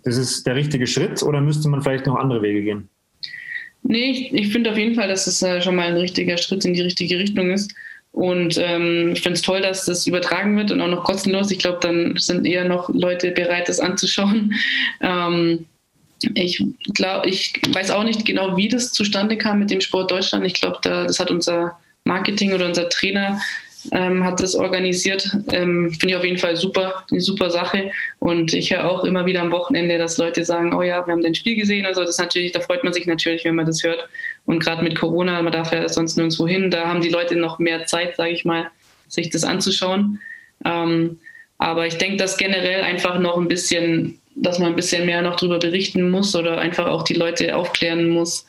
das 0.04 0.18
ist 0.18 0.48
der 0.48 0.56
richtige 0.56 0.88
Schritt 0.88 1.22
oder 1.22 1.40
müsste 1.40 1.70
man 1.70 1.84
vielleicht 1.84 2.08
noch 2.08 2.16
andere 2.16 2.42
Wege 2.42 2.64
gehen? 2.64 2.90
Nee, 3.84 4.10
ich, 4.12 4.34
ich 4.34 4.52
finde 4.52 4.72
auf 4.72 4.78
jeden 4.78 4.96
Fall, 4.96 5.08
dass 5.08 5.28
es 5.28 5.44
äh, 5.44 5.62
schon 5.62 5.76
mal 5.76 5.88
ein 5.88 5.98
richtiger 5.98 6.38
Schritt 6.38 6.66
in 6.66 6.74
die 6.74 6.82
richtige 6.82 7.20
Richtung 7.20 7.52
ist. 7.52 7.72
Und 8.12 8.58
ähm, 8.58 9.12
ich 9.14 9.22
finde 9.22 9.36
es 9.36 9.42
toll, 9.42 9.62
dass 9.62 9.86
das 9.86 10.08
übertragen 10.08 10.58
wird 10.58 10.72
und 10.72 10.82
auch 10.82 10.88
noch 10.88 11.04
kostenlos. 11.04 11.52
Ich 11.52 11.60
glaube, 11.60 11.80
dann 11.82 12.16
sind 12.18 12.46
eher 12.46 12.66
noch 12.66 12.90
Leute 12.90 13.32
bereit, 13.32 13.70
das 13.70 13.80
anzuschauen. 13.80 14.54
Ähm, 15.02 15.66
ich 16.34 16.62
glaube, 16.94 17.30
ich 17.30 17.54
weiß 17.70 17.92
auch 17.92 18.04
nicht 18.04 18.26
genau, 18.26 18.58
wie 18.58 18.68
das 18.68 18.92
zustande 18.92 19.38
kam 19.38 19.60
mit 19.60 19.72
dem 19.72 19.80
Sport 19.80 20.12
Deutschland. 20.12 20.46
Ich 20.46 20.56
glaube, 20.56 20.80
da, 20.82 21.06
das 21.06 21.20
hat 21.20 21.32
unser 21.32 21.80
Marketing 22.04 22.52
oder 22.54 22.66
unser 22.66 22.90
Trainer 22.90 23.40
ähm, 23.92 24.24
hat 24.24 24.40
das 24.42 24.56
organisiert. 24.56 25.30
Ähm, 25.52 25.92
Finde 25.92 26.10
ich 26.10 26.16
auf 26.16 26.24
jeden 26.24 26.38
Fall 26.38 26.56
super, 26.56 27.06
eine 27.10 27.22
super 27.22 27.50
Sache. 27.50 27.92
Und 28.20 28.54
ich 28.54 28.72
höre 28.72 28.90
auch 28.90 29.04
immer 29.04 29.26
wieder 29.26 29.42
am 29.42 29.52
Wochenende, 29.52 29.98
dass 29.98 30.18
Leute 30.18 30.44
sagen, 30.44 30.74
oh 30.74 30.82
ja, 30.82 31.06
wir 31.06 31.14
haben 31.14 31.24
dein 31.24 31.36
Spiel 31.36 31.56
gesehen. 31.56 31.86
Also 31.86 32.04
das 32.04 32.18
natürlich, 32.18 32.52
da 32.52 32.60
freut 32.60 32.84
man 32.84 32.94
sich 32.94 33.08
natürlich, 33.08 33.46
wenn 33.46 33.56
man 33.56 33.66
das 33.66 33.84
hört. 33.84 34.08
Und 34.46 34.64
gerade 34.64 34.84
mit 34.84 34.98
Corona, 34.98 35.42
man 35.42 35.54
darf 35.54 35.72
ja 35.72 35.88
sonst 35.88 36.18
nirgendwo 36.18 36.48
hin, 36.48 36.72
da 36.72 36.88
haben 36.88 37.02
die 37.02 37.10
Leute 37.10 37.36
noch 37.36 37.60
mehr 37.60 37.86
Zeit, 37.86 38.16
sage 38.16 38.32
ich 38.32 38.46
mal, 38.46 38.70
sich 39.08 39.30
das 39.30 39.44
anzuschauen. 39.44 40.20
Ähm, 40.66 41.20
aber 41.58 41.88
ich 41.88 41.98
denke, 41.98 42.18
dass 42.18 42.38
generell 42.38 42.84
einfach 42.84 43.20
noch 43.20 43.38
ein 43.38 43.48
bisschen, 43.48 44.20
dass 44.36 44.60
man 44.60 44.70
ein 44.70 44.76
bisschen 44.76 45.06
mehr 45.06 45.22
noch 45.22 45.36
darüber 45.36 45.60
berichten 45.60 46.10
muss 46.10 46.36
oder 46.36 46.58
einfach 46.58 46.88
auch 46.88 47.04
die 47.04 47.14
Leute 47.14 47.56
aufklären 47.56 48.10
muss, 48.10 48.46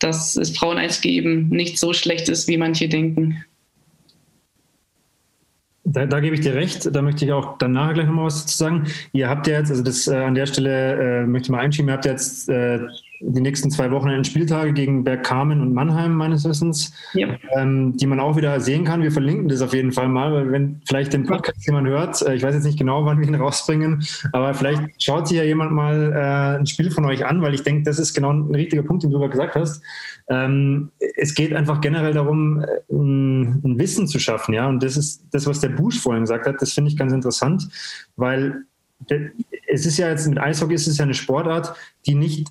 dass 0.00 0.36
es 0.36 0.56
Frauen-Eishockey 0.56 1.10
eben 1.10 1.48
nicht 1.48 1.78
so 1.78 1.92
schlecht 1.92 2.28
ist, 2.28 2.48
wie 2.48 2.56
manche 2.56 2.88
denken. 2.88 3.44
Da, 5.92 6.06
da, 6.06 6.20
gebe 6.20 6.36
ich 6.36 6.40
dir 6.40 6.54
recht. 6.54 6.94
Da 6.94 7.02
möchte 7.02 7.24
ich 7.24 7.32
auch 7.32 7.58
dann 7.58 7.72
nachher 7.72 7.94
gleich 7.94 8.06
nochmal 8.06 8.26
was 8.26 8.42
dazu 8.42 8.56
sagen. 8.56 8.86
Ihr 9.12 9.28
habt 9.28 9.48
ja 9.48 9.58
jetzt, 9.58 9.70
also 9.70 9.82
das 9.82 10.06
äh, 10.06 10.16
an 10.16 10.34
der 10.34 10.46
Stelle 10.46 11.22
äh, 11.22 11.26
möchte 11.26 11.46
ich 11.46 11.50
mal 11.50 11.60
einschieben, 11.60 11.88
ihr 11.88 11.94
habt 11.94 12.04
jetzt 12.04 12.48
äh, 12.48 12.78
die 13.20 13.40
nächsten 13.40 13.70
zwei 13.70 13.90
Wochen 13.90 14.24
Spieltage 14.24 14.72
gegen 14.72 15.04
Bergkamen 15.04 15.60
und 15.60 15.74
Mannheim 15.74 16.14
meines 16.14 16.44
Wissens, 16.44 16.92
ja. 17.14 17.28
ähm, 17.56 17.96
die 17.96 18.06
man 18.06 18.18
auch 18.20 18.36
wieder 18.36 18.60
sehen 18.60 18.84
kann. 18.84 19.02
Wir 19.02 19.12
verlinken 19.12 19.48
das 19.48 19.60
auf 19.62 19.74
jeden 19.74 19.92
Fall 19.92 20.08
mal, 20.08 20.32
weil 20.32 20.52
wenn 20.52 20.80
vielleicht 20.86 21.12
den 21.12 21.26
Podcast 21.26 21.66
jemand 21.66 21.86
hört, 21.88 22.22
äh, 22.22 22.34
ich 22.34 22.42
weiß 22.42 22.54
jetzt 22.54 22.64
nicht 22.64 22.78
genau, 22.78 23.04
wann 23.04 23.20
wir 23.20 23.28
ihn 23.28 23.34
rausbringen, 23.34 24.04
aber 24.32 24.54
vielleicht 24.54 25.02
schaut 25.02 25.28
sich 25.28 25.36
ja 25.36 25.44
jemand 25.44 25.72
mal 25.72 26.12
äh, 26.12 26.58
ein 26.58 26.66
Spiel 26.66 26.90
von 26.90 27.04
euch 27.04 27.24
an, 27.26 27.42
weil 27.42 27.54
ich 27.54 27.62
denke, 27.62 27.82
das 27.84 27.98
ist 27.98 28.14
genau 28.14 28.32
ein 28.32 28.54
richtiger 28.54 28.82
Punkt, 28.82 29.02
den 29.02 29.10
du 29.10 29.18
gerade 29.18 29.30
gesagt 29.30 29.54
hast. 29.54 29.82
Ähm, 30.28 30.90
es 31.16 31.34
geht 31.34 31.52
einfach 31.52 31.80
generell 31.80 32.14
darum, 32.14 32.62
äh, 32.62 32.66
ein, 32.90 33.62
ein 33.64 33.78
Wissen 33.78 34.06
zu 34.06 34.18
schaffen, 34.18 34.54
ja. 34.54 34.68
Und 34.68 34.82
das 34.82 34.96
ist 34.96 35.24
das, 35.32 35.46
was 35.46 35.60
der 35.60 35.70
Busch 35.70 35.98
vorhin 36.00 36.22
gesagt 36.22 36.46
hat. 36.46 36.60
Das 36.60 36.72
finde 36.72 36.90
ich 36.90 36.96
ganz 36.96 37.12
interessant, 37.12 37.68
weil 38.16 38.62
es 39.66 39.86
ist 39.86 39.98
ja 39.98 40.08
jetzt 40.08 40.28
mit 40.28 40.38
Eishockey 40.38 40.74
ist 40.74 40.86
es 40.86 40.98
ja 40.98 41.04
eine 41.04 41.14
Sportart, 41.14 41.74
die 42.06 42.14
nicht 42.14 42.48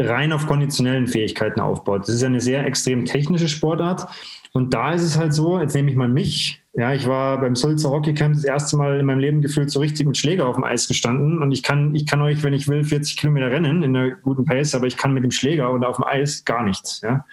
rein 0.00 0.32
auf 0.32 0.46
konditionellen 0.46 1.06
Fähigkeiten 1.06 1.60
aufbaut. 1.60 2.02
Das 2.02 2.10
ist 2.10 2.22
ja 2.22 2.28
eine 2.28 2.40
sehr 2.40 2.66
extrem 2.66 3.04
technische 3.04 3.48
Sportart. 3.48 4.08
Und 4.52 4.74
da 4.74 4.92
ist 4.92 5.02
es 5.02 5.16
halt 5.16 5.32
so, 5.32 5.60
jetzt 5.60 5.74
nehme 5.74 5.90
ich 5.90 5.96
mal 5.96 6.08
mich. 6.08 6.60
Ja, 6.74 6.92
ich 6.92 7.06
war 7.06 7.40
beim 7.40 7.56
Sulzer 7.56 7.90
Hockey 7.90 8.14
Camp 8.14 8.34
das 8.34 8.44
erste 8.44 8.76
Mal 8.76 8.98
in 8.98 9.06
meinem 9.06 9.18
Leben 9.18 9.42
gefühlt 9.42 9.70
so 9.70 9.80
richtig 9.80 10.06
mit 10.06 10.16
Schläger 10.16 10.46
auf 10.46 10.56
dem 10.56 10.64
Eis 10.64 10.88
gestanden. 10.88 11.42
Und 11.42 11.52
ich 11.52 11.62
kann, 11.62 11.94
ich 11.94 12.06
kann 12.06 12.20
euch, 12.20 12.42
wenn 12.42 12.52
ich 12.52 12.68
will, 12.68 12.84
40 12.84 13.16
Kilometer 13.16 13.50
rennen 13.50 13.82
in 13.82 13.96
einer 13.96 14.10
guten 14.10 14.44
Pace, 14.44 14.74
aber 14.74 14.86
ich 14.86 14.96
kann 14.96 15.12
mit 15.12 15.24
dem 15.24 15.30
Schläger 15.30 15.70
und 15.70 15.84
auf 15.84 15.96
dem 15.96 16.04
Eis 16.04 16.44
gar 16.44 16.64
nichts. 16.64 17.00
Ja. 17.02 17.24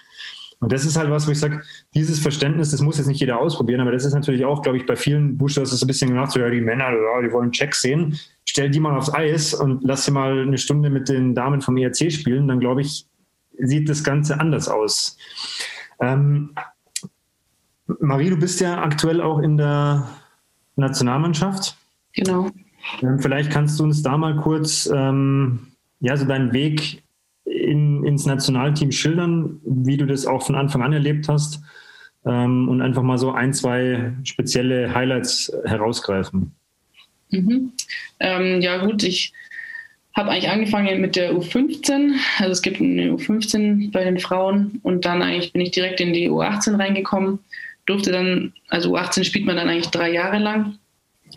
Und 0.60 0.72
das 0.72 0.86
ist 0.86 0.98
halt 0.98 1.12
was, 1.12 1.28
wo 1.28 1.32
ich 1.32 1.40
sage, 1.40 1.62
dieses 1.94 2.20
Verständnis, 2.20 2.72
das 2.72 2.82
muss 2.82 2.98
jetzt 2.98 3.08
nicht 3.08 3.20
jeder 3.20 3.40
ausprobieren, 3.40 3.80
aber 3.80 3.92
das 3.92 4.06
ist 4.06 4.14
natürlich 4.14 4.44
auch, 4.44 4.64
glaube 4.64 4.78
ich, 4.78 4.86
bei 4.86 4.96
vielen 4.96 5.38
Boosters 5.38 5.72
ist 5.72 5.84
ein 5.84 5.88
bisschen 5.88 6.10
gemacht, 6.10 6.32
so 6.32 6.40
ja, 6.40 6.50
die 6.50 6.62
Männer, 6.62 6.92
die 7.22 7.32
wollen 7.32 7.52
Checks 7.52 7.82
sehen. 7.82 8.18
Stell 8.46 8.70
die 8.72 8.80
mal 8.80 8.98
aufs 8.98 9.14
Eis 9.14 9.54
und 9.54 9.84
lass 9.84 10.06
sie 10.06 10.12
mal 10.12 10.42
eine 10.42 10.58
Stunde 10.58 10.90
mit 10.90 11.10
den 11.10 11.36
Damen 11.36 11.62
vom 11.62 11.78
ERC 11.78 12.12
spielen, 12.12 12.48
dann 12.48 12.60
glaube 12.60 12.82
ich, 12.82 13.06
sieht 13.60 13.88
das 13.88 14.04
Ganze 14.04 14.40
anders 14.40 14.68
aus. 14.68 15.18
Ähm, 16.00 16.56
Marie, 18.00 18.30
du 18.30 18.38
bist 18.38 18.60
ja 18.60 18.82
aktuell 18.82 19.22
auch 19.22 19.40
in 19.40 19.58
der 19.58 20.10
Nationalmannschaft. 20.76 21.78
Genau. 22.14 22.50
Ähm, 23.02 23.20
vielleicht 23.20 23.52
kannst 23.52 23.80
du 23.80 23.84
uns 23.84 24.02
da 24.02 24.18
mal 24.18 24.36
kurz 24.38 24.90
ähm, 24.94 25.68
ja, 26.00 26.16
so 26.18 26.26
deinen 26.26 26.54
Weg 26.54 27.04
in, 27.46 27.97
ins 28.08 28.26
Nationalteam 28.26 28.92
schildern, 28.94 29.60
wie 29.66 29.98
du 29.98 30.06
das 30.06 30.26
auch 30.26 30.46
von 30.46 30.56
Anfang 30.56 30.82
an 30.82 30.94
erlebt 30.94 31.28
hast 31.28 31.60
ähm, 32.26 32.70
und 32.70 32.82
einfach 32.82 33.04
mal 33.04 33.18
so 33.18 33.32
ein, 33.32 33.54
zwei 33.54 34.14
spezielle 34.24 34.96
Highlights 34.96 35.52
herausgreifen. 35.66 36.54
Mhm. 37.32 37.74
Ähm, 38.22 38.62
ja 38.62 38.78
gut, 38.78 39.04
ich 39.04 39.34
habe 40.14 40.32
eigentlich 40.32 40.50
angefangen 40.50 41.02
mit 41.02 41.18
der 41.18 41.34
U15. 41.34 42.14
Also 42.40 42.52
es 42.54 42.62
gibt 42.62 42.80
eine 42.80 43.12
U15 43.12 43.92
bei 43.92 44.06
den 44.06 44.20
Frauen 44.20 44.80
und 44.84 45.04
dann 45.04 45.22
eigentlich 45.22 45.52
bin 45.52 45.62
ich 45.62 45.72
direkt 45.72 46.00
in 46.00 46.14
die 46.14 46.30
U18 46.30 46.80
reingekommen. 46.80 47.40
Durfte 47.86 48.14
dann, 48.14 48.54
also 48.70 48.96
U18 48.96 49.26
spielt 49.26 49.46
man 49.46 49.58
dann 49.58 49.68
eigentlich 49.68 49.92
drei 49.92 50.12
Jahre 50.12 50.40
lang. 50.40 50.78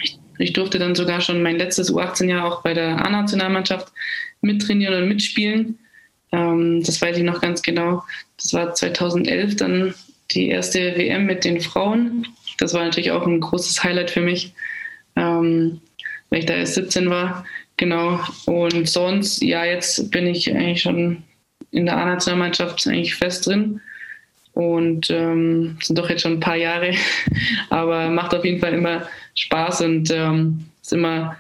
Ich, 0.01 0.19
ich 0.39 0.53
durfte 0.53 0.79
dann 0.79 0.95
sogar 0.95 1.21
schon 1.21 1.43
mein 1.43 1.59
letztes 1.59 1.93
U18-Jahr 1.93 2.45
auch 2.45 2.63
bei 2.63 2.75
der 2.75 3.05
A-Nationalmannschaft 3.05 3.93
mittrainieren 4.41 5.03
und 5.03 5.09
mitspielen. 5.09 5.81
Ähm, 6.33 6.83
das 6.85 7.01
weiß 7.01 7.17
ich 7.17 7.25
noch 7.25 7.41
ganz 7.41 7.63
genau. 7.63 8.03
Das 8.37 8.53
war 8.55 8.75
2011 8.75 9.57
dann 9.57 9.95
die 10.31 10.49
erste 10.49 10.97
WM 10.97 11.27
mit 11.27 11.45
den 11.45 11.61
Frauen. 11.61 12.27
Das 12.59 12.75
war 12.75 12.85
natürlich 12.85 13.11
auch 13.11 13.27
ein 13.27 13.41
großes 13.41 13.83
Highlight 13.83 14.11
für 14.11 14.21
mich, 14.21 14.53
ähm, 15.17 15.81
weil 16.29 16.41
ich 16.41 16.47
da 16.47 16.55
erst 16.55 16.75
17 16.75 17.11
war. 17.11 17.45
Genau. 17.77 18.21
Und 18.47 18.89
sonst, 18.89 19.43
ja, 19.43 19.65
jetzt 19.65 20.11
bin 20.11 20.27
ich 20.27 20.55
eigentlich 20.55 20.83
schon 20.83 21.23
in 21.71 21.87
der 21.87 21.97
A-Nationalmannschaft 21.97 22.87
eigentlich 22.87 23.15
fest 23.15 23.47
drin. 23.47 23.81
Und 24.53 25.11
ähm, 25.11 25.79
sind 25.81 25.99
doch 25.99 26.11
jetzt 26.11 26.23
schon 26.23 26.35
ein 26.35 26.41
paar 26.41 26.57
Jahre. 26.57 26.93
Aber 27.71 28.11
macht 28.11 28.35
auf 28.35 28.45
jeden 28.45 28.61
Fall 28.61 28.75
immer 28.75 29.09
Spaß 29.35 29.83
und 29.83 30.11
ähm, 30.11 30.67
ist 30.83 30.93
immer 30.93 31.37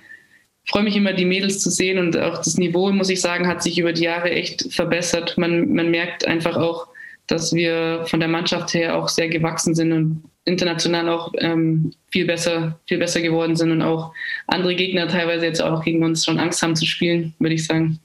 freue 0.67 0.83
mich 0.83 0.97
immer, 0.97 1.13
die 1.13 1.25
Mädels 1.25 1.61
zu 1.61 1.71
sehen 1.71 1.99
und 1.99 2.17
auch 2.17 2.39
das 2.39 2.57
Niveau, 2.57 2.91
muss 2.93 3.09
ich 3.09 3.21
sagen, 3.21 3.47
hat 3.47 3.63
sich 3.63 3.79
über 3.79 3.93
die 3.93 4.05
Jahre 4.05 4.31
echt 4.31 4.73
verbessert. 4.73 5.37
Man, 5.37 5.73
man 5.73 5.91
merkt 5.91 6.27
einfach 6.27 6.57
auch, 6.57 6.89
dass 7.27 7.53
wir 7.53 8.05
von 8.07 8.21
der 8.21 8.29
Mannschaft 8.29 8.75
her 8.75 8.97
auch 8.97 9.09
sehr 9.09 9.29
gewachsen 9.29 9.75
sind 9.75 9.93
und 9.93 10.25
international 10.45 11.09
auch 11.09 11.33
ähm, 11.39 11.93
viel 12.11 12.27
besser, 12.27 12.81
viel 12.87 12.99
besser 12.99 13.21
geworden 13.21 13.57
sind 13.57 13.71
und 13.71 13.83
auch 13.83 14.13
andere 14.47 14.75
Gegner 14.75 15.07
teilweise 15.07 15.47
jetzt 15.47 15.63
auch 15.63 15.85
gegen 15.85 16.03
uns 16.03 16.25
schon 16.25 16.39
Angst 16.39 16.63
haben 16.63 16.75
zu 16.75 16.87
spielen, 16.87 17.35
würde 17.39 17.55
ich 17.55 17.67
sagen. 17.67 18.01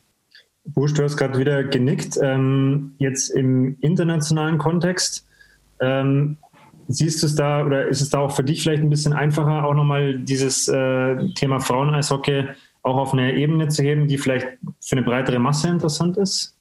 Busch, 0.66 0.94
du 0.94 1.04
hast 1.04 1.18
gerade 1.18 1.40
wieder 1.40 1.64
genickt. 1.64 2.18
Ähm, 2.22 2.96
jetzt 2.98 3.30
im 3.30 3.78
internationalen 3.82 4.58
Kontext, 4.58 5.28
ähm, 5.80 6.38
Siehst 6.88 7.24
du 7.24 7.28
es 7.28 7.36
da 7.36 7.66
oder 7.66 7.88
ist 7.88 8.02
es 8.02 8.10
da 8.10 8.20
auch 8.20 8.32
für 8.36 8.44
dich 8.44 8.62
vielleicht 8.62 8.84
ein 8.84 8.90
bisschen 8.90 9.14
einfacher, 9.14 9.66
auch 9.66 9.74
nochmal 9.74 10.20
dieses 10.20 10.68
äh, 10.68 11.16
Thema 11.34 11.60
Frauen-Eishockey 11.60 12.46
auch 12.84 12.98
auf 12.98 13.14
eine 13.14 13.34
Ebene 13.34 13.68
zu 13.70 13.82
heben, 13.82 14.08
die 14.08 14.18
vielleicht 14.18 14.48
für 14.80 14.96
eine 14.96 15.02
breitere 15.02 15.40
Masse 15.40 15.70
interessant 15.70 16.18
ist? 16.18 16.56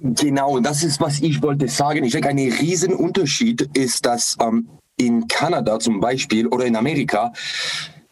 Genau, 0.00 0.58
das 0.58 0.82
ist, 0.82 1.00
was 1.00 1.20
ich 1.20 1.40
wollte 1.42 1.68
sagen. 1.68 2.02
Ich 2.02 2.12
denke, 2.12 2.30
ein 2.30 2.38
Riesenunterschied 2.38 3.68
ist, 3.76 4.04
dass 4.04 4.36
ähm, 4.42 4.66
in 4.96 5.28
Kanada 5.28 5.78
zum 5.78 6.00
Beispiel 6.00 6.48
oder 6.48 6.66
in 6.66 6.74
Amerika 6.74 7.32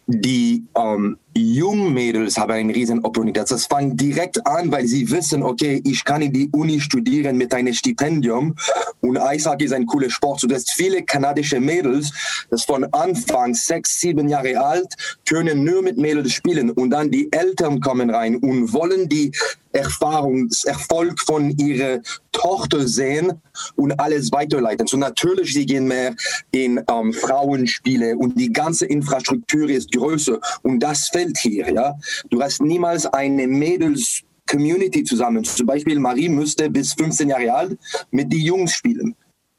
die 0.06 0.64
ähm, 0.76 1.18
Jungmädels 1.36 2.36
haben 2.38 2.52
eine 2.52 2.74
riesen 2.74 2.98
Opportunität. 3.04 3.50
Das 3.50 3.66
fängt 3.66 4.00
direkt 4.00 4.44
an, 4.46 4.70
weil 4.72 4.86
sie 4.86 5.10
wissen, 5.10 5.42
okay, 5.42 5.80
ich 5.84 6.04
kann 6.04 6.22
in 6.22 6.32
die 6.32 6.48
Uni 6.52 6.80
studieren 6.80 7.36
mit 7.36 7.54
einem 7.54 7.72
Stipendium 7.72 8.54
und 9.00 9.16
Eishockey 9.16 9.64
ist 9.64 9.72
ein 9.72 9.86
cooler 9.86 10.10
Sport. 10.10 10.40
So 10.40 10.46
dass 10.46 10.70
viele 10.70 11.02
kanadische 11.02 11.60
Mädels, 11.60 12.12
das 12.50 12.64
von 12.64 12.84
Anfang 12.92 13.54
sechs, 13.54 14.00
sieben 14.00 14.28
Jahre 14.28 14.58
alt, 14.60 14.94
können 15.28 15.64
nur 15.64 15.82
mit 15.82 15.98
Mädels 15.98 16.32
spielen 16.32 16.70
und 16.70 16.90
dann 16.90 17.10
die 17.10 17.32
Eltern 17.32 17.80
kommen 17.80 18.10
rein 18.10 18.36
und 18.36 18.72
wollen 18.72 19.08
die 19.08 19.32
Erfahrungserfolg 19.72 21.20
von 21.20 21.50
ihrer 21.50 22.00
Tochter 22.32 22.86
sehen 22.86 23.40
und 23.76 23.98
alles 24.00 24.32
weiterleiten. 24.32 24.86
So 24.86 24.96
natürlich, 24.96 25.52
sie 25.54 25.66
gehen 25.66 25.86
mehr 25.86 26.14
in 26.50 26.82
ähm, 26.90 27.12
Frauenspiele 27.12 28.16
und 28.16 28.38
die 28.38 28.52
ganze 28.52 28.86
Infrastruktur 28.86 29.68
ist 29.68 29.92
größer 29.92 30.40
und 30.62 30.80
das 30.80 31.08
fällt 31.20 31.38
hier. 31.38 31.72
Ja, 31.72 31.98
du 32.30 32.42
hast 32.42 32.60
niemals 32.60 33.06
eine 33.06 33.46
Mädels 33.46 34.22
Community 34.48 35.04
zusammen. 35.04 35.44
Zum 35.44 35.66
Beispiel 35.66 35.98
Marie 35.98 36.28
müsste 36.28 36.68
bis 36.70 36.92
15 36.94 37.28
Jahre 37.28 37.54
alt 37.54 37.78
mit 38.10 38.32
die 38.32 38.44
Jungs 38.44 38.72
spielen. 38.72 39.14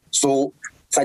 So 0.10 0.54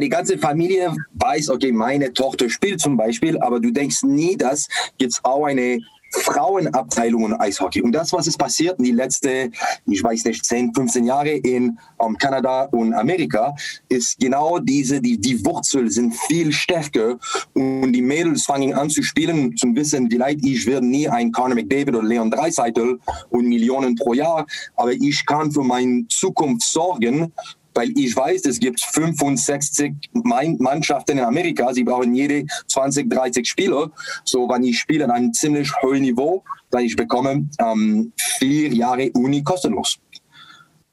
die 0.01 0.09
ganze 0.09 0.37
Familie 0.37 0.93
weiß, 1.15 1.49
okay, 1.51 1.71
meine 1.71 2.13
Tochter 2.13 2.51
spielt 2.51 2.81
zum 2.81 2.97
Beispiel, 2.97 3.39
aber 3.39 3.61
du 3.61 3.71
denkst 3.71 4.03
nie, 4.03 4.37
dass 4.37 4.67
jetzt 4.99 5.25
auch 5.25 5.45
eine 5.45 5.79
Frauenabteilungen 6.11 7.39
Eishockey. 7.41 7.83
Und 7.83 7.93
das, 7.93 8.13
was 8.13 8.27
ist 8.27 8.39
passiert? 8.39 8.79
In 8.79 8.85
die 8.85 8.93
letzten, 8.93 9.53
ich 9.87 10.03
weiß 10.03 10.25
nicht, 10.25 10.45
10, 10.45 10.75
15 10.75 11.05
Jahre 11.05 11.31
in 11.31 11.79
um, 11.99 12.17
Kanada 12.17 12.63
und 12.73 12.95
Amerika, 12.95 13.55
ist 13.89 14.19
genau 14.19 14.59
diese, 14.59 15.01
die, 15.01 15.19
die 15.19 15.45
Wurzeln 15.45 15.91
sind 15.91 16.15
viel 16.15 16.53
stärker. 16.53 17.19
Und 17.55 17.93
die 17.93 18.03
Mädels 18.03 18.45
fangen 18.45 18.75
an 18.75 18.91
zu 18.91 19.03
spielen, 19.03 19.57
zum 19.57 19.75
Wissen, 19.77 20.11
vielleicht 20.11 20.45
ich 20.45 20.67
werde 20.67 20.87
nie 20.87 21.09
ein 21.09 21.33
Conor 21.33 21.55
McDavid 21.55 21.95
oder 21.95 22.03
Leon 22.03 22.31
Dreiseitel 22.31 22.99
und 23.31 23.47
Millionen 23.47 23.95
pro 23.95 24.15
Jahr, 24.15 24.47
aber 24.77 24.93
ich 24.93 25.25
kann 25.27 25.51
für 25.51 25.63
meine 25.63 26.07
Zukunft 26.09 26.63
sorgen 26.63 27.33
weil 27.77 27.93
ich 27.97 28.17
weiß, 28.17 28.47
es 28.47 28.59
gibt 28.59 28.81
65 28.81 29.93
Mannschaften 30.13 31.19
in 31.19 31.25
Amerika, 31.25 31.73
sie 31.73 31.85
brauchen 31.85 32.15
jede 32.15 32.47
20, 32.69 33.11
30 33.11 33.47
Spieler. 33.47 33.91
So, 34.25 34.49
wenn 34.49 34.65
ich 34.65 34.79
spiele 34.79 35.05
an 35.05 35.11
einem 35.11 35.33
ziemlich 35.33 35.71
hohen 35.83 36.01
Niveau, 36.01 36.43
dann 36.71 36.85
ich 36.85 36.97
bekomme 36.97 37.49
ähm, 37.61 38.13
vier 38.17 38.73
Jahre 38.73 39.11
Uni 39.13 39.43
kostenlos. 39.43 39.99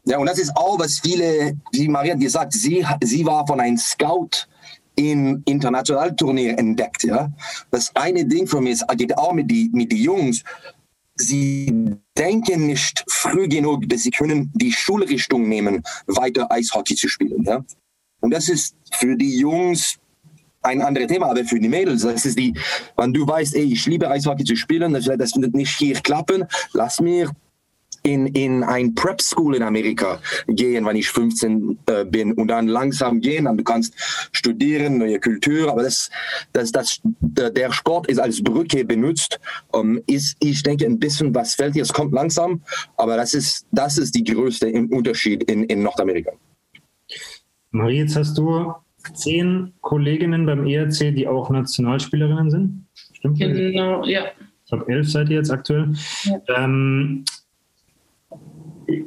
Ja, 0.06 0.18
und 0.18 0.26
das 0.26 0.38
ist 0.38 0.56
auch, 0.58 0.78
was 0.78 1.00
viele, 1.00 1.58
wie 1.72 1.88
Maria 1.88 2.16
gesagt, 2.16 2.52
sie, 2.52 2.86
sie 3.02 3.26
war 3.26 3.48
von 3.48 3.62
einem 3.62 3.78
Scout 3.78 4.48
in 4.96 5.42
Internationalturnier 5.46 6.60
entdeckt. 6.60 7.04
Ja? 7.04 7.32
Das 7.72 7.92
eine 7.96 8.26
Ding 8.26 8.46
für 8.46 8.62
mich 8.62 8.82
geht 8.98 9.18
auch 9.18 9.34
mit 9.34 9.50
den 9.50 9.72
mit 9.72 9.92
die 9.92 10.04
Jungs 10.04 10.44
sie 11.16 11.98
denken 12.18 12.68
nicht 12.68 13.04
früh 13.08 13.48
genug, 13.48 13.88
dass 13.90 14.04
sie 14.04 14.12
können 14.12 14.52
die 14.54 14.72
Schulrichtung 14.72 15.48
nehmen, 15.48 15.84
weiter 16.08 16.52
Eishockey 16.52 16.96
zu 16.96 17.08
spielen. 17.08 17.44
Ja? 17.44 17.64
Und 18.22 18.32
das 18.32 18.50
ist 18.50 18.76
für 18.92 19.16
die 19.16 19.38
Jungs 19.38 20.00
ein 20.62 20.82
anderes 20.82 21.08
Thema, 21.08 21.30
aber 21.30 21.44
für 21.44 21.60
die 21.60 21.68
Mädels, 21.68 22.04
das 22.04 22.26
ist 22.26 22.40
die, 22.40 22.54
wenn 22.96 23.14
du 23.14 23.28
weißt, 23.28 23.56
ey, 23.56 23.74
ich 23.74 23.86
liebe 23.86 24.10
Eishockey 24.10 24.46
zu 24.46 24.56
spielen, 24.56 24.94
das, 24.94 25.06
das 25.06 25.36
wird 25.36 25.54
nicht 25.54 25.78
hier 25.78 25.96
klappen, 25.96 26.46
lass 26.72 27.02
mir 27.02 27.32
in, 28.04 28.28
in 28.28 28.64
ein 28.64 28.94
Prep 28.94 29.22
School 29.22 29.56
in 29.56 29.64
Amerika 29.64 30.20
gehen, 30.48 30.86
wenn 30.86 30.96
ich 30.96 31.10
15 31.10 31.80
äh, 31.88 32.06
bin 32.06 32.34
und 32.34 32.50
dann 32.50 32.68
langsam 32.68 33.22
gehen, 33.22 33.46
dann 33.46 33.58
du 33.58 33.64
kannst 33.64 33.94
studieren, 34.34 34.98
neue 34.98 35.20
Kultur, 35.20 35.72
aber 35.72 35.84
das, 35.84 36.10
das, 36.52 36.72
das, 36.72 37.02
der 37.22 37.72
Sport 37.72 38.08
ist 38.08 38.20
als 38.20 38.44
Brücke 38.44 38.84
benutzt, 38.86 39.40
um, 39.72 40.00
ist, 40.08 40.36
ich 40.42 40.64
denke, 40.64 40.86
ein 40.86 41.00
bisschen 41.00 41.34
was 41.34 41.56
fällt 41.56 41.74
hier, 41.74 41.84
es 41.84 41.94
kommt 41.94 42.14
langsam, 42.14 42.62
aber 42.98 43.18
das 43.18 43.34
ist, 43.34 43.66
das 43.72 43.98
ist 43.98 44.16
die 44.16 44.24
größte 44.24 44.72
Unterschied 44.92 45.44
in, 45.44 45.64
in 45.64 45.82
Nordamerika. 45.82 46.32
Marie, 47.72 48.00
jetzt 48.00 48.16
hast 48.16 48.38
du 48.38 48.74
zehn 49.14 49.74
Kolleginnen 49.82 50.46
beim 50.46 50.66
ERC, 50.68 51.16
die 51.16 51.28
auch 51.28 51.50
Nationalspielerinnen 51.50 52.50
sind. 52.50 52.86
Stimmt? 53.14 53.40
Genau, 53.40 54.06
ja. 54.06 54.26
Ich 54.64 54.70
glaube, 54.70 54.92
elf 54.92 55.10
seid 55.10 55.30
ihr 55.30 55.38
jetzt 55.38 55.52
aktuell. 55.52 55.94
Ja. 56.24 56.64
Ähm, 56.64 57.26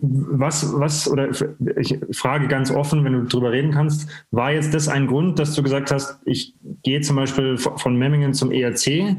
was, 0.00 0.78
was, 0.78 1.10
oder 1.10 1.28
ich 1.76 1.98
frage 2.12 2.48
ganz 2.48 2.70
offen, 2.70 3.04
wenn 3.04 3.12
du 3.12 3.22
darüber 3.22 3.52
reden 3.52 3.72
kannst, 3.72 4.08
war 4.30 4.52
jetzt 4.52 4.74
das 4.74 4.88
ein 4.88 5.06
Grund, 5.06 5.38
dass 5.38 5.54
du 5.54 5.62
gesagt 5.62 5.90
hast, 5.90 6.20
ich 6.24 6.54
gehe 6.82 7.00
zum 7.00 7.16
Beispiel 7.16 7.56
von 7.58 7.96
Memmingen 7.96 8.34
zum 8.34 8.52
ERC? 8.52 9.16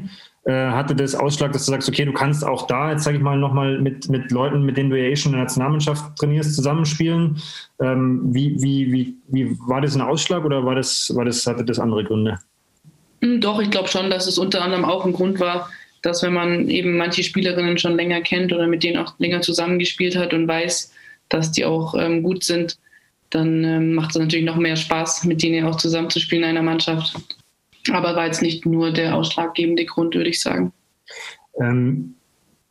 Äh, 0.48 0.70
hatte 0.70 0.94
das 0.94 1.14
Ausschlag, 1.14 1.52
dass 1.52 1.66
du 1.66 1.72
sagst, 1.72 1.88
okay, 1.88 2.06
du 2.06 2.12
kannst 2.12 2.42
auch 2.42 2.66
da, 2.66 2.92
jetzt 2.92 3.04
sage 3.04 3.18
ich 3.18 3.22
mal, 3.22 3.38
nochmal 3.38 3.80
mit, 3.80 4.08
mit 4.08 4.30
Leuten, 4.30 4.62
mit 4.62 4.78
denen 4.78 4.88
du 4.88 4.98
ja 4.98 5.04
eh 5.04 5.16
schon 5.16 5.32
in 5.32 5.36
der 5.36 5.44
Nationalmannschaft 5.44 6.16
trainierst, 6.16 6.54
zusammenspielen? 6.54 7.36
Ähm, 7.82 8.22
wie, 8.32 8.56
wie, 8.62 8.90
wie, 8.90 9.16
wie 9.28 9.58
war 9.66 9.82
das 9.82 9.94
ein 9.94 10.00
Ausschlag 10.00 10.44
oder 10.44 10.64
war 10.64 10.74
das, 10.74 11.12
war 11.14 11.26
das, 11.26 11.46
hatte 11.46 11.64
das 11.64 11.78
andere 11.78 12.02
Gründe? 12.02 12.38
Hm, 13.20 13.40
doch, 13.40 13.60
ich 13.60 13.70
glaube 13.70 13.88
schon, 13.88 14.08
dass 14.08 14.26
es 14.26 14.38
unter 14.38 14.62
anderem 14.62 14.86
auch 14.86 15.04
ein 15.04 15.12
Grund 15.12 15.38
war, 15.38 15.68
dass 16.02 16.22
wenn 16.22 16.32
man 16.32 16.68
eben 16.68 16.96
manche 16.96 17.22
Spielerinnen 17.22 17.78
schon 17.78 17.96
länger 17.96 18.20
kennt 18.20 18.52
oder 18.52 18.66
mit 18.66 18.82
denen 18.82 18.98
auch 18.98 19.18
länger 19.18 19.40
zusammengespielt 19.40 20.16
hat 20.16 20.32
und 20.32 20.46
weiß, 20.46 20.92
dass 21.28 21.52
die 21.52 21.64
auch 21.64 21.94
ähm, 21.94 22.22
gut 22.22 22.44
sind, 22.44 22.78
dann 23.30 23.64
ähm, 23.64 23.94
macht 23.94 24.10
es 24.10 24.16
natürlich 24.16 24.46
noch 24.46 24.56
mehr 24.56 24.76
Spaß, 24.76 25.24
mit 25.24 25.42
denen 25.42 25.66
auch 25.66 25.76
zusammenzuspielen 25.76 26.44
in 26.44 26.50
einer 26.50 26.62
Mannschaft. 26.62 27.16
Aber 27.92 28.16
war 28.16 28.26
jetzt 28.26 28.42
nicht 28.42 28.64
nur 28.66 28.92
der 28.92 29.14
ausschlaggebende 29.14 29.84
Grund, 29.84 30.14
würde 30.14 30.30
ich 30.30 30.40
sagen. 30.40 30.72
Ähm, 31.60 32.14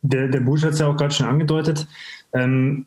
der, 0.02 0.28
der 0.28 0.40
Busch 0.40 0.64
hat 0.64 0.74
es 0.74 0.80
ja 0.80 0.88
auch 0.88 0.98
gerade 0.98 1.14
schon 1.14 1.28
angedeutet. 1.28 1.86
Ähm, 2.34 2.86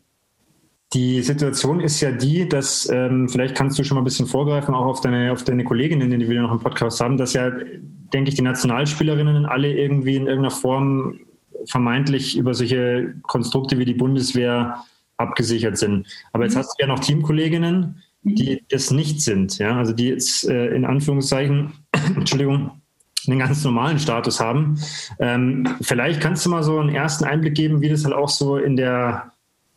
die 0.93 1.23
Situation 1.23 1.81
ist 1.81 2.01
ja 2.01 2.11
die, 2.11 2.49
dass, 2.49 2.89
ähm, 2.91 3.29
vielleicht 3.29 3.55
kannst 3.55 3.79
du 3.79 3.85
schon 3.85 3.95
mal 3.95 4.01
ein 4.01 4.05
bisschen 4.05 4.27
vorgreifen, 4.27 4.75
auch 4.75 4.87
auf 4.87 5.01
deine, 5.01 5.33
auf 5.33 5.45
deine 5.45 5.63
Kolleginnen, 5.63 6.11
die 6.11 6.29
wir 6.29 6.43
noch 6.43 6.53
im 6.53 6.59
Podcast 6.59 7.01
haben, 7.01 7.17
dass 7.17 7.33
ja, 7.33 7.51
denke 8.13 8.31
ich, 8.31 8.35
die 8.35 8.43
Nationalspielerinnen 8.43 9.47
alle 9.47 9.73
irgendwie 9.73 10.17
in 10.17 10.27
irgendeiner 10.27 10.51
Form 10.51 11.21
vermeintlich 11.67 12.37
über 12.37 12.55
solche 12.55 13.15
Konstrukte 13.23 13.79
wie 13.79 13.85
die 13.85 13.95
Bundeswehr 13.95 14.85
abgesichert 15.17 15.79
sind. 15.79 16.09
Aber 16.33 16.45
jetzt 16.45 16.55
mhm. 16.55 16.59
hast 16.59 16.75
du 16.77 16.83
ja 16.83 16.89
noch 16.89 16.99
Teamkolleginnen, 16.99 18.03
die 18.23 18.55
mhm. 18.55 18.67
es 18.71 18.91
nicht 18.91 19.21
sind, 19.21 19.59
ja, 19.59 19.77
also 19.77 19.93
die 19.93 20.09
jetzt 20.09 20.49
äh, 20.49 20.75
in 20.75 20.85
Anführungszeichen, 20.85 21.73
Entschuldigung, 22.17 22.73
einen 23.29 23.39
ganz 23.39 23.63
normalen 23.63 23.99
Status 23.99 24.41
haben. 24.41 24.81
Ähm, 25.21 25.69
vielleicht 25.83 26.21
kannst 26.21 26.45
du 26.45 26.51
mal 26.51 26.63
so 26.63 26.79
einen 26.79 26.95
ersten 26.95 27.25
Einblick 27.25 27.55
geben, 27.55 27.81
wie 27.81 27.91
das 27.91 28.05
halt 28.05 28.15
auch 28.15 28.31
so 28.31 28.57
in 28.57 28.77
der 28.77 29.33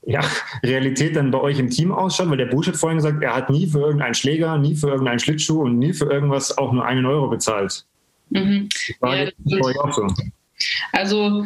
ja, 0.06 0.22
Realität 0.64 1.16
dann 1.16 1.32
bei 1.32 1.40
euch 1.40 1.60
im 1.60 1.70
Team 1.70 1.92
ausschaut? 1.92 2.30
Weil 2.30 2.38
der 2.38 2.46
Busch 2.46 2.68
hat 2.68 2.76
vorhin 2.76 2.98
gesagt, 2.98 3.22
er 3.24 3.36
hat 3.36 3.50
nie 3.50 3.68
für 3.68 3.80
irgendeinen 3.80 4.14
Schläger, 4.14 4.58
nie 4.58 4.76
für 4.76 4.90
irgendeinen 4.90 5.20
Schlittschuh 5.20 5.62
und 5.62 5.80
nie 5.80 5.94
für 5.94 6.06
irgendwas 6.06 6.58
auch 6.58 6.72
nur 6.72 6.86
einen 6.86 7.06
Euro 7.06 7.28
bezahlt. 7.28 7.86
Mhm. 8.30 8.70
Ja, 9.02 9.28
so. 9.46 10.08
Also 10.92 11.46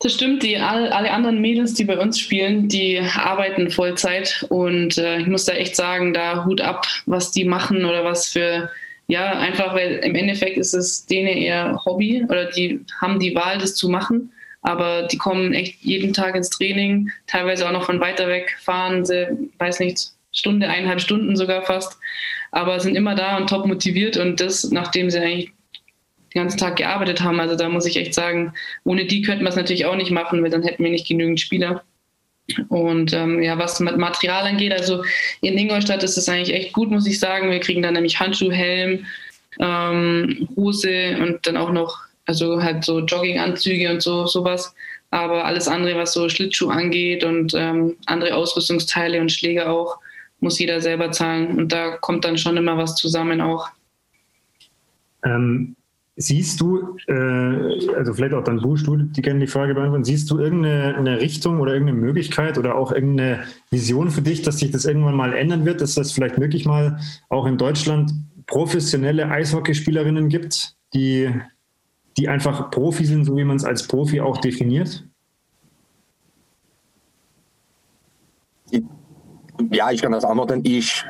das 0.00 0.14
stimmt, 0.14 0.42
die, 0.42 0.58
alle, 0.58 0.92
alle 0.92 1.12
anderen 1.12 1.40
Mädels, 1.40 1.74
die 1.74 1.84
bei 1.84 1.98
uns 1.98 2.18
spielen, 2.18 2.68
die 2.68 2.98
arbeiten 2.98 3.70
Vollzeit 3.70 4.44
und 4.48 4.98
äh, 4.98 5.20
ich 5.20 5.28
muss 5.28 5.44
da 5.44 5.52
echt 5.52 5.76
sagen, 5.76 6.12
da 6.12 6.44
Hut 6.44 6.60
ab, 6.60 6.86
was 7.06 7.30
die 7.30 7.44
machen 7.44 7.84
oder 7.84 8.04
was 8.04 8.28
für, 8.28 8.68
ja, 9.06 9.38
einfach, 9.38 9.74
weil 9.74 10.00
im 10.02 10.16
Endeffekt 10.16 10.56
ist 10.56 10.74
es 10.74 11.06
denen 11.06 11.36
eher 11.36 11.80
Hobby 11.84 12.24
oder 12.24 12.46
die 12.46 12.80
haben 13.00 13.20
die 13.20 13.34
Wahl, 13.34 13.58
das 13.58 13.76
zu 13.76 13.88
machen 13.88 14.32
aber 14.62 15.02
die 15.02 15.18
kommen 15.18 15.52
echt 15.52 15.82
jeden 15.82 16.12
Tag 16.12 16.34
ins 16.34 16.50
Training, 16.50 17.10
teilweise 17.26 17.66
auch 17.66 17.72
noch 17.72 17.84
von 17.84 18.00
weiter 18.00 18.28
weg 18.28 18.56
fahren, 18.60 19.04
sie, 19.04 19.50
weiß 19.58 19.80
nicht, 19.80 20.12
Stunde, 20.32 20.68
eineinhalb 20.68 21.00
Stunden 21.00 21.36
sogar 21.36 21.62
fast, 21.62 21.98
aber 22.52 22.80
sind 22.80 22.96
immer 22.96 23.14
da 23.14 23.36
und 23.36 23.50
top 23.50 23.66
motiviert 23.66 24.16
und 24.16 24.40
das, 24.40 24.70
nachdem 24.70 25.10
sie 25.10 25.18
eigentlich 25.18 25.52
den 26.32 26.42
ganzen 26.42 26.58
Tag 26.58 26.76
gearbeitet 26.76 27.20
haben. 27.20 27.40
Also 27.40 27.56
da 27.56 27.68
muss 27.68 27.86
ich 27.86 27.96
echt 27.96 28.14
sagen, 28.14 28.54
ohne 28.84 29.04
die 29.04 29.22
könnten 29.22 29.44
wir 29.44 29.50
es 29.50 29.56
natürlich 29.56 29.84
auch 29.84 29.96
nicht 29.96 30.10
machen, 30.10 30.42
weil 30.42 30.50
dann 30.50 30.62
hätten 30.62 30.82
wir 30.82 30.90
nicht 30.90 31.06
genügend 31.06 31.40
Spieler. 31.40 31.82
Und 32.68 33.12
ähm, 33.12 33.42
ja, 33.42 33.58
was 33.58 33.80
mit 33.80 33.98
Material 33.98 34.46
angeht, 34.46 34.72
also 34.72 35.04
in 35.42 35.56
Ingolstadt 35.56 36.02
ist 36.02 36.16
es 36.16 36.28
eigentlich 36.28 36.54
echt 36.54 36.72
gut, 36.72 36.90
muss 36.90 37.06
ich 37.06 37.20
sagen. 37.20 37.50
Wir 37.50 37.60
kriegen 37.60 37.82
dann 37.82 37.94
nämlich 37.94 38.18
Handschuh, 38.18 38.50
Helm, 38.50 39.06
ähm, 39.60 40.48
Hose 40.56 41.18
und 41.20 41.46
dann 41.46 41.56
auch 41.56 41.70
noch 41.70 41.98
also 42.26 42.62
halt 42.62 42.84
so 42.84 43.00
Jogginganzüge 43.00 43.90
und 43.90 44.02
so 44.02 44.26
sowas. 44.26 44.74
Aber 45.10 45.44
alles 45.44 45.68
andere, 45.68 45.98
was 45.98 46.14
so 46.14 46.28
Schlittschuh 46.28 46.70
angeht 46.70 47.22
und 47.22 47.52
ähm, 47.54 47.96
andere 48.06 48.34
Ausrüstungsteile 48.34 49.20
und 49.20 49.30
Schläge 49.30 49.68
auch, 49.68 49.98
muss 50.40 50.58
jeder 50.58 50.80
selber 50.80 51.12
zahlen. 51.12 51.58
Und 51.58 51.72
da 51.72 51.96
kommt 51.96 52.24
dann 52.24 52.38
schon 52.38 52.56
immer 52.56 52.78
was 52.78 52.96
zusammen 52.96 53.40
auch. 53.40 53.68
Ähm, 55.24 55.76
siehst 56.16 56.60
du, 56.60 56.96
äh, 57.06 57.94
also 57.94 58.14
vielleicht 58.14 58.34
auch 58.34 58.44
dann 58.44 58.60
Busch, 58.60 58.84
du 58.84 58.96
die 58.96 59.22
gerne 59.22 59.40
die 59.40 59.46
Frage 59.46 59.74
beantworten, 59.74 60.04
siehst 60.04 60.30
du 60.30 60.38
irgendeine 60.38 61.20
Richtung 61.20 61.60
oder 61.60 61.72
irgendeine 61.72 62.00
Möglichkeit 62.00 62.58
oder 62.58 62.74
auch 62.74 62.92
irgendeine 62.92 63.44
Vision 63.70 64.10
für 64.10 64.22
dich, 64.22 64.42
dass 64.42 64.58
sich 64.58 64.70
das 64.70 64.84
irgendwann 64.84 65.14
mal 65.14 65.34
ändern 65.34 65.64
wird, 65.64 65.80
dass 65.80 65.94
das 65.94 66.12
vielleicht 66.12 66.40
wirklich 66.40 66.64
mal 66.64 66.98
auch 67.28 67.46
in 67.46 67.56
Deutschland 67.56 68.12
professionelle 68.46 69.28
Eishockeyspielerinnen 69.28 70.28
gibt, 70.28 70.74
die 70.94 71.30
die 72.16 72.28
einfach 72.28 72.70
Profi 72.70 73.04
sind, 73.04 73.24
so 73.24 73.36
wie 73.36 73.44
man 73.44 73.56
es 73.56 73.64
als 73.64 73.86
Profi 73.86 74.20
auch 74.20 74.38
definiert? 74.38 75.04
Ja, 79.70 79.90
ich 79.90 80.02
kann 80.02 80.12
das 80.12 80.24
antworten. 80.24 80.62
Ich, 80.64 81.04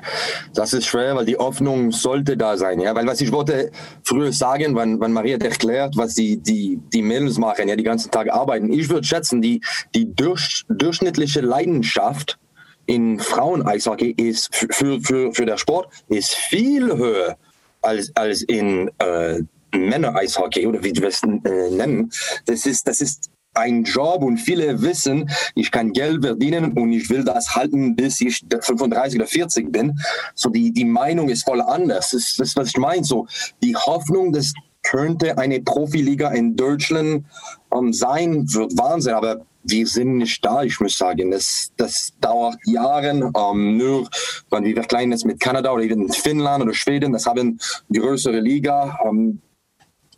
das 0.55 0.73
ist 0.73 0.87
schwer, 0.87 1.17
weil 1.17 1.25
die 1.25 1.37
Hoffnung 1.37 1.91
sollte 1.93 2.37
da 2.37 2.57
sein. 2.57 2.81
Ja, 2.81 2.95
weil 2.95 3.07
was 3.07 3.21
ich 3.21 3.33
wollte 3.33 3.71
früher 4.03 4.33
sagen, 4.33 4.77
wenn, 4.77 5.01
wenn 5.01 5.13
Maria 5.13 5.39
erklärt, 5.39 5.97
was 5.97 6.15
die, 6.15 6.37
die, 6.37 6.81
die 6.93 7.03
Mädels 7.03 7.39
machen, 7.39 7.69
ja, 7.69 7.77
die 7.77 7.83
ganzen 7.83 8.11
Tag 8.11 8.31
arbeiten. 8.31 8.73
Ich 8.73 8.89
würde 8.89 9.07
schätzen, 9.07 9.41
die, 9.41 9.61
die 9.95 10.13
durch, 10.15 10.65
durchschnittliche 10.69 11.41
Leidenschaft 11.41 12.39
in 12.87 13.21
Frauen-Eishockey 13.21 14.11
ist 14.11 14.55
für, 14.55 15.01
für, 15.01 15.33
für 15.33 15.47
der 15.47 15.57
Sport 15.57 15.89
ist 16.09 16.35
viel 16.35 16.97
höher 16.97 17.37
als, 17.81 18.11
als 18.17 18.43
in 18.43 18.91
äh, 18.99 19.43
Männer-Eishockey 19.75 20.67
oder 20.67 20.83
wie 20.83 20.93
du 20.93 21.07
es 21.07 21.23
äh, 21.23 21.71
nennen. 21.71 22.11
Das 22.47 22.67
ist, 22.67 22.87
das 22.87 23.01
ist 23.01 23.31
ein 23.55 23.85
Job 23.85 24.23
und 24.23 24.39
viele 24.39 24.81
wissen, 24.81 25.31
ich 25.55 25.71
kann 25.71 25.93
Geld 25.93 26.25
verdienen 26.25 26.73
und 26.73 26.93
ich 26.93 27.11
will 27.11 27.23
das 27.23 27.55
halten, 27.55 27.95
bis 27.95 28.21
ich 28.21 28.43
35 28.49 29.21
oder 29.21 29.27
40 29.29 29.71
bin. 29.71 29.99
So 30.35 30.49
die, 30.49 30.73
die 30.73 30.87
Meinung 30.87 31.29
ist 31.29 31.45
voll 31.45 31.61
anders. 31.61 32.11
Das 32.11 32.23
ist 32.23 32.41
das, 32.41 32.57
was 32.57 32.69
ich 32.69 32.79
meine. 32.79 33.05
So 33.05 33.27
die 33.63 33.77
Hoffnung, 33.77 34.33
dass 34.33 34.53
könnte 34.83 35.39
eine 35.39 35.61
Profiliga 35.61 36.31
in 36.31 36.57
Deutschland 36.57 37.25
ähm, 37.75 37.93
sein, 37.93 38.45
wird 38.53 38.77
Wahnsinn. 38.77 39.15
Aber 39.15 39.47
wir 39.65 39.87
sind 39.87 40.19
nicht 40.19 40.45
da, 40.45 40.63
ich 40.63 40.81
muss 40.81 40.99
sagen. 40.99 41.31
Das, 41.31 41.71
das 41.77 42.13
dauert 42.21 42.57
Jahre. 42.67 43.11
Ähm, 43.11 43.77
nur 43.77 44.09
wenn 44.51 44.65
wir 44.65 44.75
vergleichen 44.75 45.13
das 45.13 45.25
mit 45.25 45.41
Kanada 45.41 45.73
oder 45.73 45.85
eben 45.85 46.09
Finnland 46.11 46.65
oder 46.65 46.75
Schweden, 46.75 47.13
das 47.13 47.27
haben 47.27 47.59
größere 47.93 48.41
Liga. 48.41 48.99
Ähm, 49.07 49.41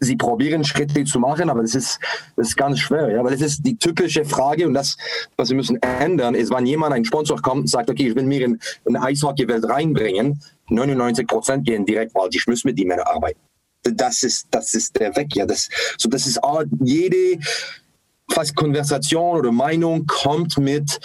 sie 0.05 0.16
probieren 0.16 0.64
Schritte 0.64 1.05
zu 1.05 1.18
machen, 1.18 1.50
aber 1.50 1.62
das 1.62 1.74
ist, 1.74 1.98
das 2.36 2.48
ist 2.48 2.57
ganz 2.57 2.78
schwer, 2.78 3.11
ja, 3.11 3.24
weil 3.24 3.34
es 3.34 3.40
ist 3.40 3.62
die 3.64 3.76
typische 3.76 4.24
Frage 4.24 4.66
und 4.66 4.74
das, 4.74 4.96
was 5.36 5.48
wir 5.50 5.57
müssen 5.57 5.80
ändern, 5.82 6.34
ist, 6.34 6.50
wenn 6.50 6.66
jemand, 6.66 6.94
ein 6.94 7.05
Sponsor 7.05 7.40
kommt 7.40 7.62
und 7.62 7.68
sagt, 7.68 7.90
okay, 7.90 8.09
ich 8.09 8.14
will 8.14 8.24
mir 8.24 8.44
in, 8.44 8.61
in 8.84 8.96
eine 8.96 9.05
Eishockey-Welt 9.07 9.68
reinbringen, 9.68 10.40
99 10.68 11.26
Prozent 11.26 11.66
gehen 11.66 11.84
direkt, 11.84 12.14
weil 12.14 12.28
ich 12.32 12.46
muss 12.46 12.64
mit 12.64 12.78
die 12.78 12.84
Männer 12.84 13.07
arbeiten. 13.07 13.40
Das 13.82 14.22
ist, 14.22 14.46
das 14.50 14.72
ist 14.74 14.98
der 14.98 15.14
Weg, 15.16 15.34
ja, 15.36 15.44
das, 15.44 15.68
so 15.98 16.09
das 16.09 16.26
ist 16.26 16.42
auch 16.42 16.62
jede, 16.80 17.38
fast 18.30 18.55
Konversation 18.55 19.38
oder 19.38 19.52
Meinung 19.52 20.07
kommt 20.07 20.59
mit 20.59 20.98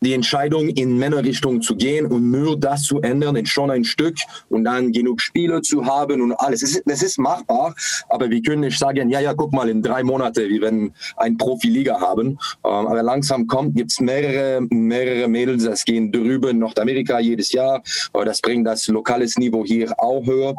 die 0.00 0.12
Entscheidung 0.12 0.68
in 0.68 0.96
Männerrichtung 0.98 1.60
zu 1.60 1.76
gehen 1.76 2.06
und 2.06 2.30
nur 2.30 2.58
das 2.58 2.82
zu 2.82 3.00
ändern 3.00 3.36
ist 3.36 3.50
schon 3.50 3.70
ein 3.70 3.84
Stück 3.84 4.16
und 4.48 4.64
dann 4.64 4.92
genug 4.92 5.20
Spiele 5.20 5.60
zu 5.62 5.84
haben 5.84 6.20
und 6.22 6.32
alles. 6.32 6.60
Das 6.60 6.70
ist, 6.70 6.82
das 6.86 7.02
ist 7.02 7.18
machbar, 7.18 7.74
aber 8.08 8.30
wir 8.30 8.40
können 8.42 8.60
nicht 8.60 8.78
sagen, 8.78 9.10
ja, 9.10 9.20
ja, 9.20 9.34
guck 9.34 9.52
mal, 9.52 9.68
in 9.68 9.82
drei 9.82 10.02
Monaten, 10.02 10.48
wir 10.48 10.60
werden 10.60 10.94
ein 11.16 11.36
Profiliga 11.36 12.00
haben. 12.00 12.28
Ähm, 12.28 12.38
aber 12.64 13.02
langsam 13.02 13.46
kommt, 13.46 13.76
gibt 13.76 13.90
es 13.90 14.00
mehrere, 14.00 14.60
mehrere 14.70 15.28
Mädels, 15.28 15.64
das 15.64 15.84
gehen 15.84 16.12
drüber 16.12 16.50
in 16.50 16.58
Nordamerika 16.58 17.18
jedes 17.18 17.52
Jahr. 17.52 17.82
Das 18.12 18.40
bringt 18.40 18.66
das 18.66 18.86
lokales 18.88 19.36
Niveau 19.36 19.64
hier 19.64 19.92
auch 19.98 20.24
höher. 20.24 20.54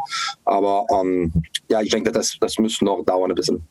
Aber 0.45 0.85
ähm, 0.91 1.31
ja, 1.69 1.81
ich 1.81 1.89
denke, 1.89 2.11
das, 2.11 2.37
das 2.39 2.57
muss 2.57 2.81
noch 2.81 3.03
dauern 3.05 3.31
ein 3.31 3.35
bisschen. 3.35 3.63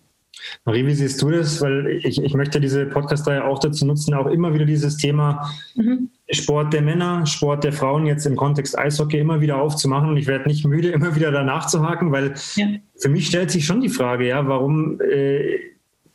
Marie, 0.65 0.87
wie 0.87 0.95
siehst 0.95 1.21
du 1.23 1.31
das? 1.31 1.61
Weil 1.61 2.01
ich, 2.05 2.23
ich 2.23 2.35
möchte 2.35 2.61
diese 2.61 2.87
Podcast-Reihe 2.87 3.45
auch 3.45 3.59
dazu 3.59 3.87
nutzen, 3.87 4.15
auch 4.15 4.27
immer 4.27 4.55
wieder 4.55 4.65
dieses 4.65 4.97
Thema 4.97 5.51
mhm. 5.75 6.11
Sport 6.31 6.73
der 6.73 6.83
Männer, 6.83 7.27
Sport 7.27 7.65
der 7.65 7.73
Frauen 7.73 8.07
jetzt 8.07 8.27
im 8.27 8.37
Kontext 8.37 8.79
Eishockey 8.79 9.19
immer 9.19 9.41
wieder 9.41 9.61
aufzumachen. 9.61 10.11
Und 10.11 10.17
ich 10.17 10.27
werde 10.27 10.49
nicht 10.49 10.67
müde, 10.67 10.89
immer 10.93 11.15
wieder 11.15 11.31
danach 11.31 11.67
zu 11.67 11.87
haken, 11.87 12.13
weil 12.13 12.35
ja. 12.57 12.67
für 12.97 13.09
mich 13.09 13.27
stellt 13.27 13.51
sich 13.51 13.65
schon 13.65 13.81
die 13.81 13.89
Frage, 13.89 14.27
ja, 14.27 14.47
warum, 14.47 15.01
äh, 15.01 15.59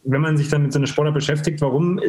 wenn 0.04 0.22
man 0.22 0.38
sich 0.38 0.50
dann 0.50 0.64
mit 0.64 0.74
so 0.74 0.80
einer 0.80 0.88
Sportart 0.88 1.16
beschäftigt, 1.16 1.62
warum 1.62 2.00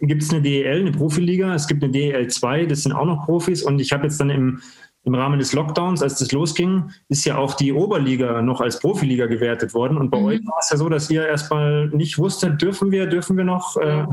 gibt 0.00 0.22
es 0.22 0.30
eine 0.30 0.42
DEL, 0.42 0.80
eine 0.80 0.92
Profiliga, 0.92 1.54
es 1.54 1.66
gibt 1.66 1.82
eine 1.82 1.92
DEL 1.92 2.28
2, 2.28 2.66
das 2.66 2.82
sind 2.82 2.92
auch 2.92 3.04
noch 3.04 3.26
Profis 3.26 3.62
und 3.62 3.78
ich 3.80 3.92
habe 3.92 4.04
jetzt 4.04 4.18
dann 4.18 4.30
im 4.30 4.60
im 5.04 5.14
Rahmen 5.14 5.38
des 5.38 5.52
Lockdowns, 5.52 6.02
als 6.02 6.18
das 6.18 6.30
losging, 6.32 6.90
ist 7.08 7.24
ja 7.24 7.38
auch 7.38 7.54
die 7.54 7.72
Oberliga 7.72 8.42
noch 8.42 8.60
als 8.60 8.78
Profiliga 8.78 9.26
gewertet 9.26 9.72
worden. 9.72 9.96
Und 9.96 10.10
bei 10.10 10.18
mhm. 10.18 10.26
euch 10.26 10.46
war 10.46 10.58
es 10.60 10.70
ja 10.70 10.76
so, 10.76 10.88
dass 10.88 11.10
ihr 11.10 11.26
erstmal 11.26 11.88
nicht 11.88 12.18
wusstet, 12.18 12.60
dürfen 12.60 12.90
wir, 12.90 13.06
dürfen 13.06 13.36
wir 13.36 13.44
noch. 13.44 13.76
Äh, 13.78 14.04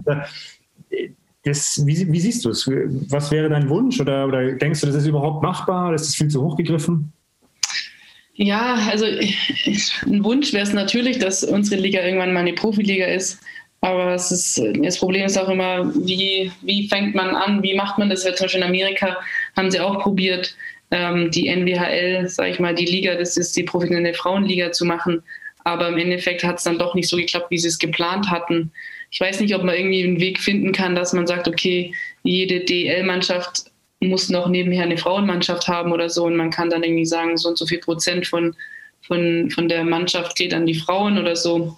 das, 1.44 1.82
wie, 1.86 2.12
wie, 2.12 2.20
siehst 2.20 2.46
du 2.46 2.50
es? 2.50 2.68
Was 3.10 3.32
wäre 3.32 3.50
dein 3.50 3.70
Wunsch? 3.70 4.00
Oder, 4.00 4.26
oder 4.26 4.54
denkst 4.54 4.82
du, 4.82 4.88
das 4.88 4.96
ist 4.96 5.08
überhaupt 5.08 5.44
machbar? 5.44 5.88
Oder 5.88 5.96
ist 5.96 6.08
das 6.08 6.16
viel 6.16 6.30
zu 6.30 6.42
hoch 6.42 6.56
gegriffen? 6.56 7.12
Ja, 8.34 8.76
also 8.90 9.06
ein 9.06 10.24
Wunsch 10.24 10.54
wäre 10.54 10.64
es 10.64 10.74
natürlich, 10.74 11.20
dass 11.20 11.44
unsere 11.44 11.82
Liga 11.82 12.02
irgendwann 12.02 12.34
mal 12.34 12.42
eine 12.42 12.54
Profiliga 12.54 13.06
ist. 13.08 13.40
Aber 13.82 14.16
ist, 14.16 14.62
das 14.82 14.98
Problem 14.98 15.26
ist 15.26 15.38
auch 15.38 15.50
immer, 15.50 15.92
wie, 16.06 16.52
wie 16.62 16.88
fängt 16.88 17.16
man 17.16 17.36
an, 17.36 17.62
wie 17.62 17.76
macht 17.76 17.98
man 17.98 18.10
das? 18.10 18.24
Zum 18.24 18.34
Beispiel 18.34 18.62
in 18.62 18.68
Amerika 18.68 19.18
haben 19.56 19.72
sie 19.72 19.80
auch 19.80 20.02
probiert, 20.02 20.56
ähm, 20.92 21.32
die 21.32 21.48
NWHL, 21.48 22.28
sage 22.28 22.52
ich 22.52 22.60
mal, 22.60 22.76
die 22.76 22.86
Liga, 22.86 23.16
das 23.16 23.38
ist 23.38 23.56
die 23.56 23.64
professionelle 23.64 24.14
Frauenliga 24.14 24.72
zu 24.72 24.86
machen. 24.86 25.24
Aber 25.64 25.90
im 25.90 25.98
Endeffekt 25.98 26.44
hat 26.44 26.58
es 26.58 26.64
dann 26.64 26.80
doch 26.80 26.96
nicht 26.96 27.10
so 27.10 27.18
geklappt, 27.18 27.52
wie 27.52 27.58
sie 27.58 27.68
es 27.68 27.78
geplant 27.78 28.30
hatten. 28.30 28.72
Ich 29.12 29.20
weiß 29.20 29.40
nicht, 29.42 29.54
ob 29.54 29.64
man 29.64 29.76
irgendwie 29.76 30.04
einen 30.04 30.20
Weg 30.20 30.40
finden 30.40 30.72
kann, 30.72 30.96
dass 30.96 31.14
man 31.14 31.28
sagt, 31.28 31.48
okay, 31.48 31.94
jede 32.24 32.62
DL-Mannschaft 32.62 33.66
muss 34.00 34.30
noch 34.30 34.48
nebenher 34.48 34.84
eine 34.84 34.98
Frauenmannschaft 34.98 35.68
haben 35.68 35.92
oder 35.92 36.10
so 36.10 36.26
und 36.26 36.36
man 36.36 36.52
kann 36.52 36.70
dann 36.70 36.84
irgendwie 36.84 37.06
sagen, 37.06 37.36
so 37.36 37.50
und 37.50 37.58
so 37.58 37.66
viel 37.66 37.80
Prozent 37.80 38.28
von, 38.28 38.56
von, 39.02 39.50
von 39.50 39.68
der 39.68 39.84
Mannschaft 39.84 40.38
geht 40.38 40.54
an 40.54 40.66
die 40.66 40.76
Frauen 40.76 41.18
oder 41.18 41.36
so. 41.36 41.76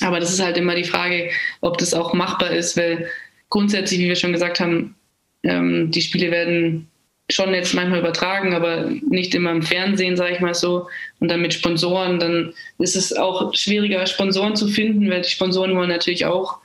Aber 0.00 0.20
das 0.20 0.32
ist 0.32 0.42
halt 0.42 0.56
immer 0.56 0.74
die 0.74 0.84
Frage, 0.84 1.30
ob 1.60 1.78
das 1.78 1.92
auch 1.92 2.14
machbar 2.14 2.50
ist, 2.50 2.76
weil 2.76 3.08
grundsätzlich, 3.50 4.00
wie 4.00 4.08
wir 4.08 4.16
schon 4.16 4.32
gesagt 4.32 4.60
haben, 4.60 4.94
ähm, 5.42 5.90
die 5.90 6.00
Spiele 6.00 6.30
werden 6.30 6.88
schon 7.30 7.52
jetzt 7.52 7.74
manchmal 7.74 8.00
übertragen, 8.00 8.54
aber 8.54 8.90
nicht 9.08 9.34
immer 9.34 9.50
im 9.50 9.62
Fernsehen, 9.62 10.16
sage 10.16 10.34
ich 10.34 10.40
mal 10.40 10.54
so. 10.54 10.88
Und 11.20 11.30
dann 11.30 11.42
mit 11.42 11.52
Sponsoren, 11.52 12.18
dann 12.18 12.54
ist 12.78 12.96
es 12.96 13.12
auch 13.12 13.54
schwieriger, 13.54 14.06
Sponsoren 14.06 14.56
zu 14.56 14.68
finden, 14.68 15.10
weil 15.10 15.22
die 15.22 15.28
Sponsoren 15.28 15.76
wollen 15.76 15.90
natürlich 15.90 16.24
auch 16.24 16.58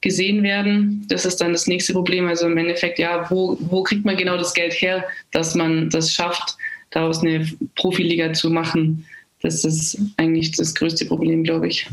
gesehen 0.00 0.42
werden. 0.42 1.04
Das 1.08 1.26
ist 1.26 1.40
dann 1.40 1.52
das 1.52 1.66
nächste 1.66 1.92
Problem. 1.92 2.26
Also 2.26 2.46
im 2.46 2.56
Endeffekt, 2.56 2.98
ja, 2.98 3.30
wo, 3.30 3.58
wo 3.60 3.82
kriegt 3.82 4.04
man 4.04 4.16
genau 4.16 4.36
das 4.36 4.54
Geld 4.54 4.72
her, 4.74 5.04
dass 5.32 5.54
man 5.54 5.90
das 5.90 6.12
schafft, 6.12 6.56
daraus 6.90 7.20
eine 7.20 7.46
Profiliga 7.74 8.32
zu 8.32 8.50
machen? 8.50 9.04
Das 9.42 9.64
ist 9.64 9.98
eigentlich 10.16 10.52
das 10.52 10.74
größte 10.74 11.04
Problem, 11.06 11.44
glaube 11.44 11.68
ich. 11.68 11.88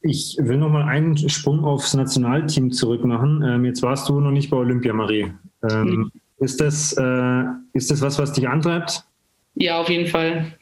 Ich 0.00 0.36
will 0.38 0.58
noch 0.58 0.68
mal 0.68 0.84
einen 0.84 1.16
Sprung 1.28 1.64
aufs 1.64 1.94
Nationalteam 1.94 2.70
zurückmachen. 2.70 3.42
Ähm, 3.42 3.64
jetzt 3.64 3.82
warst 3.82 4.08
du 4.08 4.20
noch 4.20 4.30
nicht 4.30 4.50
bei 4.50 4.56
Olympia, 4.56 4.92
Marie. 4.92 5.32
Ähm, 5.70 5.84
mhm. 5.84 6.12
Ist 6.44 6.60
das, 6.60 6.92
äh, 6.92 7.44
ist 7.72 7.90
das 7.90 8.02
was, 8.02 8.18
was 8.18 8.32
dich 8.34 8.46
antreibt? 8.46 9.02
Ja, 9.54 9.80
auf 9.80 9.88
jeden 9.88 10.06
Fall. 10.06 10.52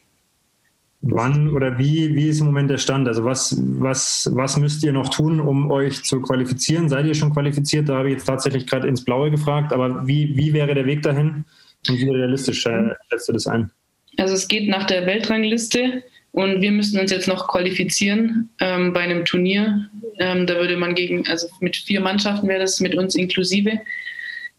Wann 1.01 1.51
oder 1.51 1.77
wie, 1.77 2.15
wie 2.15 2.29
ist 2.29 2.39
im 2.39 2.47
Moment 2.47 2.71
der 2.71 2.79
Stand? 2.79 3.09
Also 3.09 3.25
was, 3.25 3.61
was, 3.61 4.31
was 4.33 4.57
müsst 4.57 4.85
ihr 4.85 4.93
noch 4.93 5.09
tun, 5.09 5.41
um 5.41 5.73
euch 5.73 6.05
zu 6.05 6.21
qualifizieren? 6.23 6.89
Seid 6.89 7.07
ihr 7.07 7.15
schon 7.15 7.33
qualifiziert? 7.33 7.89
Da 7.89 7.97
habe 7.97 8.11
ich 8.11 8.15
jetzt 8.15 8.27
tatsächlich 8.27 8.69
gerade 8.69 8.87
ins 8.87 9.05
Blaue 9.05 9.33
gefragt, 9.33 9.73
aber 9.73 10.07
wie, 10.07 10.37
wie 10.37 10.53
wäre 10.53 10.73
der 10.75 10.87
Weg 10.87 11.03
dahin 11.03 11.45
und 11.89 11.99
wie 11.99 12.09
realistisch 12.09 12.65
äh, 12.67 12.91
schätzt 13.11 13.29
du 13.29 13.33
das 13.33 13.49
ein? 13.49 13.73
Also 14.19 14.35
es 14.35 14.47
geht 14.47 14.69
nach 14.69 14.85
der 14.85 15.05
Weltrangliste 15.07 16.05
und 16.31 16.63
wir 16.63 16.71
müssen 16.71 17.01
uns 17.01 17.11
jetzt 17.11 17.27
noch 17.27 17.49
qualifizieren 17.49 18.51
ähm, 18.61 18.93
bei 18.93 19.01
einem 19.01 19.25
Turnier. 19.25 19.91
Ähm, 20.21 20.47
da 20.47 20.55
würde 20.55 20.77
man 20.77 20.95
gegen, 20.95 21.27
also 21.27 21.49
mit 21.59 21.77
vier 21.77 22.01
Mannschaften 22.01 22.47
wäre 22.47 22.61
das 22.61 22.79
mit 22.79 22.95
uns 22.95 23.17
inklusive. 23.17 23.81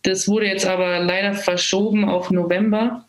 Das 0.03 0.27
wurde 0.27 0.47
jetzt 0.47 0.65
aber 0.65 0.99
leider 0.99 1.33
verschoben 1.33 2.07
auf 2.07 2.29
November. 2.29 3.05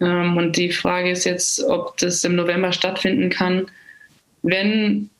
Ähm, 0.00 0.36
und 0.36 0.56
die 0.56 0.70
Frage 0.70 1.10
ist 1.10 1.24
jetzt, 1.24 1.62
ob 1.64 1.96
das 1.98 2.22
im 2.24 2.36
November 2.36 2.72
stattfinden 2.72 3.30
kann. 3.30 3.66
Wenn, 4.42 5.10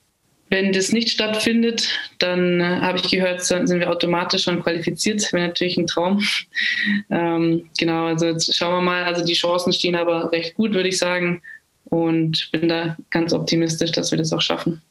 wenn 0.50 0.72
das 0.72 0.92
nicht 0.92 1.10
stattfindet, 1.10 1.98
dann 2.18 2.60
äh, 2.60 2.80
habe 2.80 2.98
ich 2.98 3.10
gehört, 3.10 3.48
dann 3.50 3.66
sind 3.66 3.80
wir 3.80 3.90
automatisch 3.90 4.44
schon 4.44 4.62
qualifiziert. 4.62 5.20
Das 5.20 5.32
wäre 5.32 5.48
natürlich 5.48 5.76
ein 5.76 5.88
Traum. 5.88 6.22
ähm, 7.10 7.68
genau, 7.78 8.06
also 8.06 8.26
jetzt 8.26 8.54
schauen 8.54 8.74
wir 8.74 8.82
mal. 8.82 9.04
Also 9.04 9.24
die 9.24 9.34
Chancen 9.34 9.72
stehen 9.72 9.96
aber 9.96 10.30
recht 10.32 10.54
gut, 10.54 10.74
würde 10.74 10.88
ich 10.88 10.98
sagen. 10.98 11.42
Und 11.86 12.50
bin 12.52 12.68
da 12.68 12.96
ganz 13.10 13.32
optimistisch, 13.32 13.92
dass 13.92 14.10
wir 14.10 14.18
das 14.18 14.32
auch 14.32 14.40
schaffen. 14.40 14.82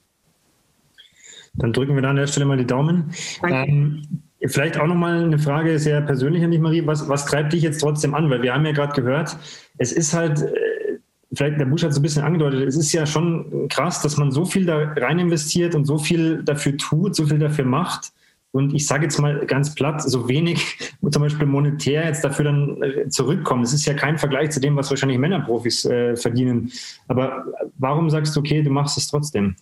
Dann 1.53 1.71
drücken 1.71 1.95
wir 1.95 2.01
da 2.01 2.09
an 2.09 2.15
der 2.17 2.27
Stelle 2.27 2.45
mal 2.45 2.57
die 2.57 2.67
Daumen. 2.67 3.13
Ähm, 3.49 4.03
Vielleicht 4.47 4.79
auch 4.79 4.87
nochmal 4.87 5.23
eine 5.23 5.39
Frage 5.39 5.79
sehr 5.79 6.01
persönlich 6.01 6.43
an 6.43 6.51
dich, 6.51 6.59
Marie. 6.59 6.85
Was, 6.85 7.07
was 7.09 7.25
treibt 7.25 7.53
dich 7.53 7.63
jetzt 7.63 7.79
trotzdem 7.79 8.13
an? 8.13 8.29
Weil 8.29 8.41
wir 8.41 8.53
haben 8.53 8.65
ja 8.65 8.71
gerade 8.71 8.93
gehört, 8.93 9.37
es 9.77 9.91
ist 9.91 10.13
halt, 10.13 10.41
äh, 10.41 10.99
vielleicht 11.33 11.59
der 11.59 11.65
Busch 11.65 11.83
hat 11.83 11.91
es 11.91 11.97
ein 11.97 12.01
bisschen 12.01 12.23
angedeutet, 12.23 12.67
es 12.67 12.75
ist 12.75 12.91
ja 12.93 13.05
schon 13.05 13.67
krass, 13.69 14.01
dass 14.01 14.17
man 14.17 14.31
so 14.31 14.45
viel 14.45 14.65
da 14.65 14.93
rein 14.97 15.19
investiert 15.19 15.75
und 15.75 15.85
so 15.85 15.97
viel 15.97 16.43
dafür 16.43 16.77
tut, 16.77 17.15
so 17.15 17.25
viel 17.25 17.39
dafür 17.39 17.65
macht. 17.65 18.11
Und 18.51 18.73
ich 18.73 18.87
sage 18.87 19.03
jetzt 19.03 19.19
mal 19.19 19.45
ganz 19.45 19.75
platt, 19.75 20.01
so 20.01 20.29
wenig 20.29 20.77
zum 21.11 21.21
Beispiel 21.21 21.45
monetär 21.45 22.05
jetzt 22.05 22.23
dafür 22.23 22.45
dann 22.45 22.81
äh, 22.81 23.09
zurückkommen. 23.09 23.63
Es 23.63 23.73
ist 23.73 23.85
ja 23.85 23.93
kein 23.93 24.17
Vergleich 24.17 24.51
zu 24.51 24.61
dem, 24.61 24.75
was 24.75 24.89
wahrscheinlich 24.89 25.19
Männerprofis 25.19 25.85
äh, 25.85 26.15
verdienen. 26.15 26.71
Aber 27.07 27.45
warum 27.77 28.09
sagst 28.09 28.35
du, 28.35 28.39
okay, 28.39 28.61
du 28.61 28.69
machst 28.69 28.97
es 28.97 29.07
trotzdem? 29.07 29.55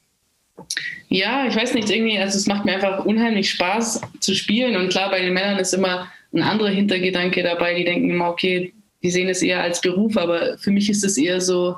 Ja, 1.10 1.46
ich 1.48 1.56
weiß 1.56 1.74
nicht, 1.74 1.90
irgendwie, 1.90 2.18
also 2.18 2.38
es 2.38 2.48
macht 2.48 2.66
mir 2.66 2.74
einfach 2.74 3.06
unheimlich 3.06 3.52
Spaß 3.52 4.02
zu 4.20 4.34
spielen 4.34 4.76
und 4.76 4.90
klar, 4.90 5.12
bei 5.12 5.22
den 5.22 5.34
Männern 5.34 5.60
ist 5.60 5.74
immer 5.74 6.12
ein 6.34 6.42
anderer 6.42 6.70
Hintergedanke 6.70 7.44
dabei, 7.44 7.76
die 7.76 7.86
denken 7.86 8.10
immer, 8.10 8.30
okay, 8.30 8.74
die 9.04 9.12
sehen 9.12 9.30
es 9.30 9.42
eher 9.42 9.62
als 9.62 9.82
Beruf, 9.82 10.18
aber 10.18 10.58
für 10.58 10.72
mich 10.72 10.90
ist 10.90 11.04
es 11.04 11.18
eher 11.18 11.42
so, 11.42 11.76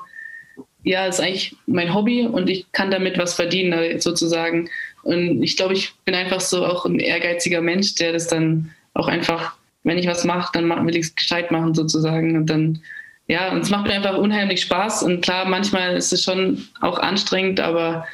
ja, 0.83 1.07
es 1.07 1.15
ist 1.15 1.25
eigentlich 1.25 1.55
mein 1.65 1.93
Hobby 1.93 2.25
und 2.25 2.49
ich 2.49 2.71
kann 2.71 2.91
damit 2.91 3.17
was 3.17 3.33
verdienen, 3.33 3.99
sozusagen. 3.99 4.69
Und 5.01 5.41
ich 5.41 5.57
glaube, 5.57 5.73
ich 5.73 5.93
bin 6.05 6.13
einfach 6.13 6.39
so 6.39 6.63
auch 6.63 6.85
ein 6.85 6.99
ehrgeiziger 6.99 7.61
Mensch, 7.61 7.95
der 7.95 8.13
das 8.13 8.27
dann 8.27 8.71
auch 8.93 9.07
einfach, 9.07 9.57
wenn 9.83 9.97
ich 9.97 10.07
was 10.07 10.23
mache, 10.23 10.51
dann 10.53 10.69
will 10.85 10.95
ich 10.95 11.07
es 11.07 11.15
gescheit 11.15 11.51
machen, 11.51 11.73
sozusagen. 11.73 12.37
Und 12.37 12.49
dann, 12.51 12.81
ja, 13.27 13.51
und 13.51 13.61
es 13.61 13.71
macht 13.71 13.87
mir 13.87 13.93
einfach 13.93 14.17
unheimlich 14.17 14.61
Spaß. 14.61 15.01
Und 15.01 15.21
klar, 15.21 15.45
manchmal 15.45 15.95
ist 15.95 16.13
es 16.13 16.23
schon 16.23 16.67
auch 16.81 16.99
anstrengend, 16.99 17.59
aber 17.59 18.05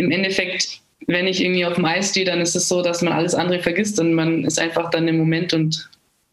im 0.00 0.10
Endeffekt, 0.10 0.80
wenn 1.06 1.26
ich 1.26 1.42
irgendwie 1.42 1.64
auf 1.64 1.74
dem 1.74 1.84
Eis 1.84 2.10
stehe, 2.10 2.26
dann 2.26 2.40
ist 2.40 2.56
es 2.56 2.68
so, 2.68 2.82
dass 2.82 3.02
man 3.02 3.12
alles 3.12 3.34
andere 3.34 3.60
vergisst 3.60 4.00
und 4.00 4.14
man 4.14 4.44
ist 4.44 4.58
einfach 4.58 4.90
dann 4.90 5.08
im 5.08 5.18
Moment 5.18 5.52
und, 5.52 5.88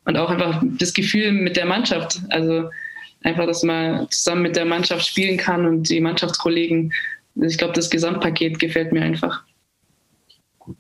und 0.06 0.18
auch 0.18 0.30
einfach 0.30 0.64
das 0.80 0.94
Gefühl 0.94 1.32
mit 1.32 1.58
der 1.58 1.66
Mannschaft. 1.66 2.20
Also 2.30 2.70
einfach, 3.24 3.46
dass 3.46 3.64
man 3.64 4.10
zusammen 4.10 4.44
mit 4.44 4.56
der 4.56 4.66
Mannschaft 4.66 5.06
spielen 5.06 5.38
kann 5.38 5.66
und 5.66 5.90
die 5.90 6.00
Mannschaftskollegen. 6.00 6.94
Ich 7.36 7.58
glaube, 7.58 7.74
das 7.74 7.90
Gesamtpaket 7.90 8.60
gefällt 8.60 8.92
mir 8.92 9.02
einfach. 9.02 9.44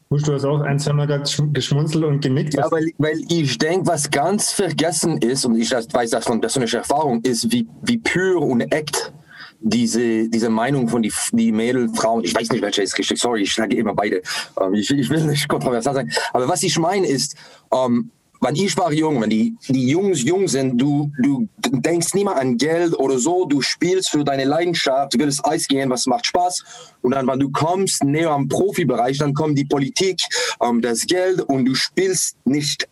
Busch, 0.09 0.23
du 0.23 0.33
hast 0.33 0.43
auch 0.43 0.61
ein, 0.61 0.79
zwei 0.79 0.93
Mal 0.93 1.23
geschmunzelt 1.53 2.03
und 2.03 2.21
genickt. 2.21 2.55
Ja, 2.55 2.69
weil, 2.71 2.91
weil 2.97 3.19
ich 3.29 3.57
denke, 3.57 3.87
was 3.87 4.09
ganz 4.09 4.51
vergessen 4.51 5.17
ist, 5.19 5.45
und 5.45 5.59
ich 5.59 5.71
weiß 5.71 6.09
das 6.09 6.25
von 6.25 6.41
persönlicher 6.41 6.79
Erfahrung, 6.79 7.21
ist, 7.21 7.51
wie, 7.51 7.65
wie 7.83 7.97
pur 7.97 8.41
und 8.41 8.61
echt 8.73 9.13
diese, 9.59 10.29
diese 10.29 10.49
Meinung 10.49 10.87
von 10.87 11.01
die, 11.01 11.11
die 11.31 11.51
Mädel, 11.51 11.89
Frauen, 11.93 12.23
ich 12.23 12.35
weiß 12.35 12.49
nicht, 12.51 12.61
welche 12.61 12.81
ist 12.83 12.97
richtig, 12.97 13.19
sorry, 13.19 13.41
ich 13.41 13.53
sage 13.53 13.75
immer 13.75 13.93
beide, 13.93 14.21
ähm, 14.61 14.73
ich, 14.73 14.89
ich, 14.91 15.09
will 15.09 15.25
nicht 15.25 15.47
kontroversiell 15.47 15.95
sein, 15.95 16.11
aber 16.33 16.47
was 16.47 16.63
ich 16.63 16.77
meine 16.77 17.07
ist, 17.07 17.35
ähm, 17.73 18.11
wenn 18.41 18.55
ich 18.55 18.77
war 18.77 18.91
jung, 18.93 19.21
wenn 19.21 19.29
die, 19.29 19.55
die 19.67 19.89
Jungs 19.89 20.23
jung 20.23 20.47
sind, 20.47 20.77
du, 20.79 21.11
du 21.17 21.47
denkst 21.57 22.13
nie 22.13 22.23
mal 22.23 22.33
an 22.33 22.57
Geld 22.57 22.97
oder 22.99 23.17
so, 23.17 23.45
du 23.45 23.61
spielst 23.61 24.09
für 24.09 24.23
deine 24.23 24.45
Leidenschaft, 24.45 25.13
du 25.13 25.19
willst 25.19 25.43
Eis 25.45 25.67
gehen, 25.67 25.89
was 25.89 26.05
macht 26.05 26.27
Spaß. 26.27 26.63
Und 27.01 27.15
dann, 27.15 27.27
wenn 27.27 27.39
du 27.39 27.49
kommst 27.51 28.03
näher 28.03 28.31
am 28.31 28.47
Profibereich, 28.47 29.17
dann 29.17 29.33
kommt 29.33 29.57
die 29.57 29.65
Politik, 29.65 30.21
ähm, 30.61 30.81
das 30.81 31.05
Geld 31.07 31.41
und 31.41 31.65
du 31.65 31.73
spielst 31.73 32.37
nicht 32.45 32.87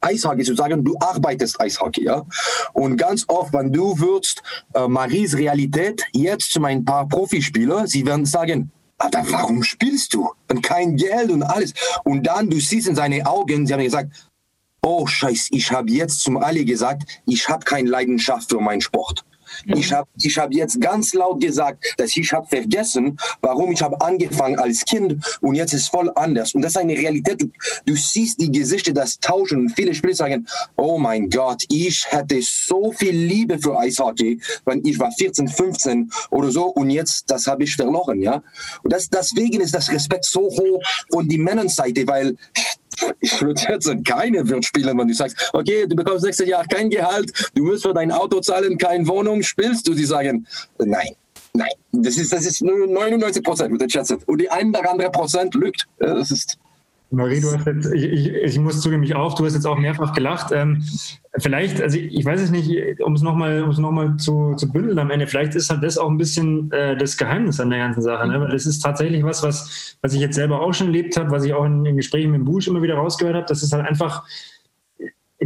Eishockey 0.00 0.44
sozusagen, 0.44 0.84
du 0.84 0.96
arbeitest 0.98 1.60
Eishockey, 1.60 2.04
ja. 2.04 2.24
Und 2.72 2.96
ganz 2.96 3.24
oft, 3.28 3.52
wenn 3.52 3.72
du 3.72 3.98
würdest, 3.98 4.42
äh, 4.74 4.86
Maries 4.88 5.36
Realität 5.36 6.04
jetzt 6.12 6.52
zu 6.52 6.60
meinen 6.60 6.84
paar 6.84 7.06
Profispieler, 7.06 7.86
sie 7.86 8.06
werden 8.06 8.24
sagen, 8.24 8.70
Alter, 8.98 9.24
warum 9.30 9.62
spielst 9.62 10.12
du? 10.12 10.30
Und 10.50 10.62
kein 10.62 10.96
Geld 10.96 11.30
und 11.30 11.42
alles. 11.42 11.72
Und 12.04 12.26
dann, 12.26 12.50
du 12.50 12.60
siehst 12.60 12.86
in 12.86 12.94
seine 12.94 13.26
Augen, 13.26 13.66
sie 13.66 13.72
haben 13.72 13.82
gesagt, 13.82 14.12
oh 14.82 15.06
Scheiß, 15.06 15.48
ich 15.52 15.72
habe 15.72 15.90
jetzt 15.90 16.20
zum 16.20 16.36
Ali 16.36 16.64
gesagt, 16.64 17.22
ich 17.26 17.48
habe 17.48 17.64
keine 17.64 17.88
Leidenschaft 17.88 18.50
für 18.50 18.60
meinen 18.60 18.80
Sport. 18.82 19.24
Ich 19.66 19.92
habe 19.92 20.08
ich 20.16 20.38
hab 20.38 20.52
jetzt 20.52 20.80
ganz 20.80 21.14
laut 21.14 21.40
gesagt, 21.40 21.94
dass 21.96 22.16
ich 22.16 22.32
habe 22.32 22.46
vergessen, 22.46 23.18
warum 23.40 23.72
ich 23.72 23.82
habe 23.82 24.00
angefangen 24.00 24.58
als 24.58 24.84
Kind 24.84 25.24
und 25.40 25.54
jetzt 25.54 25.72
ist 25.72 25.88
voll 25.88 26.10
anders. 26.14 26.54
Und 26.54 26.62
das 26.62 26.72
ist 26.72 26.78
eine 26.78 26.94
Realität. 26.94 27.40
Du, 27.40 27.50
du 27.86 27.94
siehst 27.96 28.40
die 28.40 28.50
Gesichter, 28.50 28.92
das 28.92 29.18
tauschen. 29.18 29.60
Und 29.60 29.70
viele 29.70 29.94
Spieler 29.94 30.14
sagen, 30.14 30.46
oh 30.76 30.98
mein 30.98 31.28
Gott, 31.28 31.64
ich 31.68 32.04
hätte 32.08 32.40
so 32.42 32.92
viel 32.92 33.14
Liebe 33.14 33.58
für 33.58 33.78
Eishockey, 33.78 34.40
wenn 34.64 34.84
ich 34.84 34.98
war 34.98 35.10
14, 35.12 35.48
15 35.48 36.10
oder 36.30 36.50
so 36.50 36.66
und 36.66 36.90
jetzt, 36.90 37.30
das 37.30 37.46
habe 37.46 37.64
ich 37.64 37.74
verloren. 37.74 38.22
Ja? 38.22 38.42
Und 38.82 38.92
das, 38.92 39.08
deswegen 39.08 39.60
ist 39.60 39.74
das 39.74 39.90
Respekt 39.90 40.24
so 40.24 40.42
hoch 40.42 40.82
von 41.10 41.28
die 41.28 41.38
Männerseite, 41.38 42.06
weil 42.06 42.36
ich 43.20 43.40
würde 43.40 43.60
jetzt 43.68 43.90
keine 44.04 44.48
wird 44.48 44.64
spielen, 44.64 44.98
wenn 44.98 45.08
du 45.08 45.14
sagst, 45.14 45.50
okay, 45.52 45.86
du 45.86 45.96
bekommst 45.96 46.24
nächstes 46.24 46.48
Jahr 46.48 46.64
kein 46.66 46.90
Gehalt, 46.90 47.32
du 47.54 47.64
musst 47.64 47.82
für 47.82 47.94
dein 47.94 48.12
Auto 48.12 48.40
zahlen, 48.40 48.78
keine 48.78 49.06
Wohnung, 49.06 49.42
spielst 49.42 49.86
du? 49.88 49.94
Sie 49.94 50.04
sagen, 50.04 50.46
nein, 50.78 51.14
nein, 51.52 51.72
das 51.92 52.16
ist, 52.16 52.32
das 52.32 52.46
ist 52.46 52.62
nur 52.62 52.86
99 52.86 53.42
Prozent 53.42 53.72
mit 53.72 53.80
der 53.80 53.88
Schätze. 53.88 54.18
Und 54.26 54.40
die 54.40 54.50
ein 54.50 54.70
oder 54.70 54.90
andere 54.90 55.10
Prozent 55.10 55.54
lügt. 55.54 55.86
Das 55.98 56.30
ist 56.30 56.58
Marie, 57.12 57.40
du 57.40 57.50
hast 57.50 57.66
jetzt, 57.66 57.92
ich, 57.92 58.04
ich, 58.04 58.28
ich 58.28 58.58
muss 58.60 58.80
zugeben, 58.80 59.00
mich 59.00 59.16
auch, 59.16 59.34
du 59.34 59.44
hast 59.44 59.54
jetzt 59.54 59.66
auch 59.66 59.76
mehrfach 59.76 60.12
gelacht. 60.12 60.52
Ähm, 60.52 60.84
vielleicht, 61.38 61.82
also 61.82 61.98
ich, 61.98 62.14
ich, 62.14 62.24
weiß 62.24 62.40
es 62.40 62.50
nicht, 62.50 63.00
um 63.00 63.14
es 63.14 63.22
nochmal 63.22 63.62
noch 63.62 64.16
zu, 64.16 64.54
zu 64.54 64.70
bündeln 64.70 64.98
am 64.98 65.10
Ende, 65.10 65.26
vielleicht 65.26 65.56
ist 65.56 65.70
halt 65.70 65.82
das 65.82 65.98
auch 65.98 66.08
ein 66.08 66.18
bisschen 66.18 66.70
äh, 66.70 66.96
das 66.96 67.16
Geheimnis 67.16 67.58
an 67.58 67.70
der 67.70 67.80
ganzen 67.80 68.02
Sache. 68.02 68.28
Ne? 68.28 68.40
Weil 68.40 68.50
das 68.50 68.64
ist 68.64 68.80
tatsächlich 68.80 69.24
was, 69.24 69.42
was, 69.42 69.96
was 70.02 70.14
ich 70.14 70.20
jetzt 70.20 70.36
selber 70.36 70.60
auch 70.60 70.72
schon 70.72 70.86
erlebt 70.88 71.16
habe, 71.16 71.32
was 71.32 71.44
ich 71.44 71.52
auch 71.52 71.64
in, 71.64 71.84
in 71.84 71.96
Gesprächen 71.96 72.30
mit 72.30 72.44
Busch 72.44 72.68
immer 72.68 72.80
wieder 72.80 72.94
rausgehört 72.94 73.34
habe. 73.34 73.46
Das 73.46 73.64
ist 73.64 73.72
halt 73.72 73.86
einfach 73.86 74.24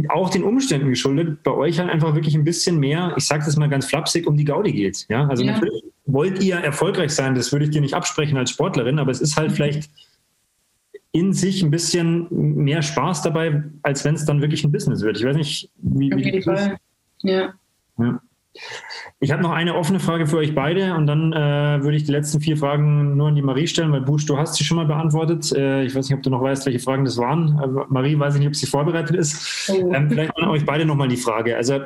auch 0.09 0.29
den 0.29 0.43
Umständen 0.43 0.89
geschuldet, 0.89 1.41
bei 1.43 1.51
euch 1.51 1.79
halt 1.79 1.89
einfach 1.89 2.13
wirklich 2.15 2.35
ein 2.35 2.43
bisschen 2.43 2.79
mehr, 2.79 3.13
ich 3.17 3.25
sage 3.25 3.45
das 3.45 3.55
mal 3.55 3.69
ganz 3.69 3.85
flapsig, 3.85 4.27
um 4.27 4.35
die 4.37 4.45
Gaudi 4.45 4.71
geht. 4.71 5.05
Ja? 5.09 5.27
Also 5.27 5.43
ja. 5.43 5.53
natürlich 5.53 5.83
wollt 6.05 6.43
ihr 6.43 6.57
erfolgreich 6.57 7.11
sein, 7.11 7.33
das 7.33 7.51
würde 7.51 7.65
ich 7.65 7.71
dir 7.71 7.81
nicht 7.81 7.93
absprechen 7.93 8.37
als 8.37 8.51
Sportlerin, 8.51 8.99
aber 8.99 9.11
es 9.11 9.21
ist 9.21 9.37
halt 9.37 9.51
mhm. 9.51 9.55
vielleicht 9.55 9.89
in 11.15 11.31
sich 11.31 11.63
ein 11.63 11.71
bisschen 11.71 12.27
mehr 12.29 12.81
Spaß 12.81 13.21
dabei, 13.21 13.63
als 13.83 14.03
wenn 14.03 14.15
es 14.15 14.25
dann 14.25 14.41
wirklich 14.41 14.65
ein 14.65 14.71
Business 14.73 15.01
wird. 15.01 15.17
Ich 15.17 15.25
weiß 15.25 15.37
nicht, 15.37 15.71
wie, 15.77 16.13
Auf 16.13 16.19
jeden 16.19 16.41
Fall. 16.41 16.77
Ja. 17.21 17.53
ja. 17.97 18.19
Ich 19.21 19.31
habe 19.31 19.41
noch 19.41 19.51
eine 19.51 19.75
offene 19.75 20.01
Frage 20.01 20.27
für 20.27 20.37
euch 20.37 20.53
beide 20.53 20.93
und 20.93 21.07
dann 21.07 21.31
äh, 21.31 21.81
würde 21.81 21.95
ich 21.95 22.03
die 22.03 22.11
letzten 22.11 22.41
vier 22.41 22.57
Fragen 22.57 23.15
nur 23.15 23.29
an 23.29 23.35
die 23.35 23.41
Marie 23.41 23.65
stellen, 23.65 23.93
weil 23.93 24.01
Busch, 24.01 24.25
du 24.25 24.37
hast 24.37 24.55
sie 24.55 24.65
schon 24.65 24.75
mal 24.75 24.85
beantwortet. 24.85 25.53
Äh, 25.53 25.85
ich 25.85 25.95
weiß 25.95 26.09
nicht, 26.09 26.17
ob 26.17 26.23
du 26.23 26.29
noch 26.29 26.41
weißt, 26.41 26.65
welche 26.65 26.79
Fragen 26.79 27.05
das 27.05 27.17
waren. 27.17 27.59
Äh, 27.63 27.85
Marie, 27.87 28.19
weiß 28.19 28.35
ich 28.35 28.39
nicht, 28.39 28.49
ob 28.49 28.55
sie 28.55 28.65
vorbereitet 28.65 29.15
ist. 29.15 29.69
Oh. 29.69 29.93
Ähm, 29.93 30.09
vielleicht 30.09 30.37
an 30.37 30.49
euch 30.49 30.65
beide 30.65 30.83
nochmal 30.83 31.07
die 31.07 31.17
Frage. 31.17 31.55
Also 31.55 31.79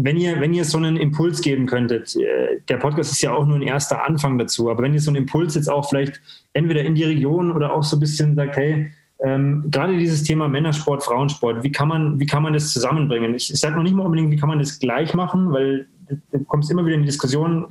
wenn 0.00 0.16
ihr, 0.16 0.40
wenn 0.40 0.54
ihr 0.54 0.64
so 0.64 0.78
einen 0.78 0.96
Impuls 0.96 1.40
geben 1.40 1.66
könntet, 1.66 2.14
äh, 2.14 2.60
der 2.68 2.76
Podcast 2.76 3.10
ist 3.10 3.20
ja 3.20 3.32
auch 3.32 3.44
nur 3.44 3.56
ein 3.56 3.62
erster 3.62 4.04
Anfang 4.04 4.38
dazu, 4.38 4.70
aber 4.70 4.84
wenn 4.84 4.94
ihr 4.94 5.00
so 5.00 5.10
einen 5.10 5.16
Impuls 5.16 5.56
jetzt 5.56 5.68
auch 5.68 5.88
vielleicht 5.88 6.20
entweder 6.52 6.82
in 6.82 6.94
die 6.94 7.02
Region 7.02 7.50
oder 7.50 7.72
auch 7.74 7.82
so 7.82 7.96
ein 7.96 8.00
bisschen 8.00 8.36
sagt, 8.36 8.56
hey, 8.56 8.92
ähm, 9.24 9.64
gerade 9.72 9.98
dieses 9.98 10.22
Thema 10.22 10.46
Männersport, 10.46 11.02
Frauensport, 11.02 11.64
wie 11.64 11.72
kann 11.72 11.88
man, 11.88 12.20
wie 12.20 12.26
kann 12.26 12.44
man 12.44 12.52
das 12.52 12.72
zusammenbringen? 12.72 13.34
Ich, 13.34 13.52
ich 13.52 13.58
sage 13.58 13.74
noch 13.74 13.82
nicht 13.82 13.96
mal 13.96 14.04
unbedingt, 14.04 14.30
wie 14.30 14.36
kann 14.36 14.48
man 14.48 14.60
das 14.60 14.78
gleich 14.78 15.14
machen, 15.14 15.52
weil 15.52 15.88
du 16.30 16.44
kommst 16.44 16.70
immer 16.70 16.86
wieder 16.86 16.94
in 16.94 17.02
die 17.02 17.08
Diskussion, 17.08 17.66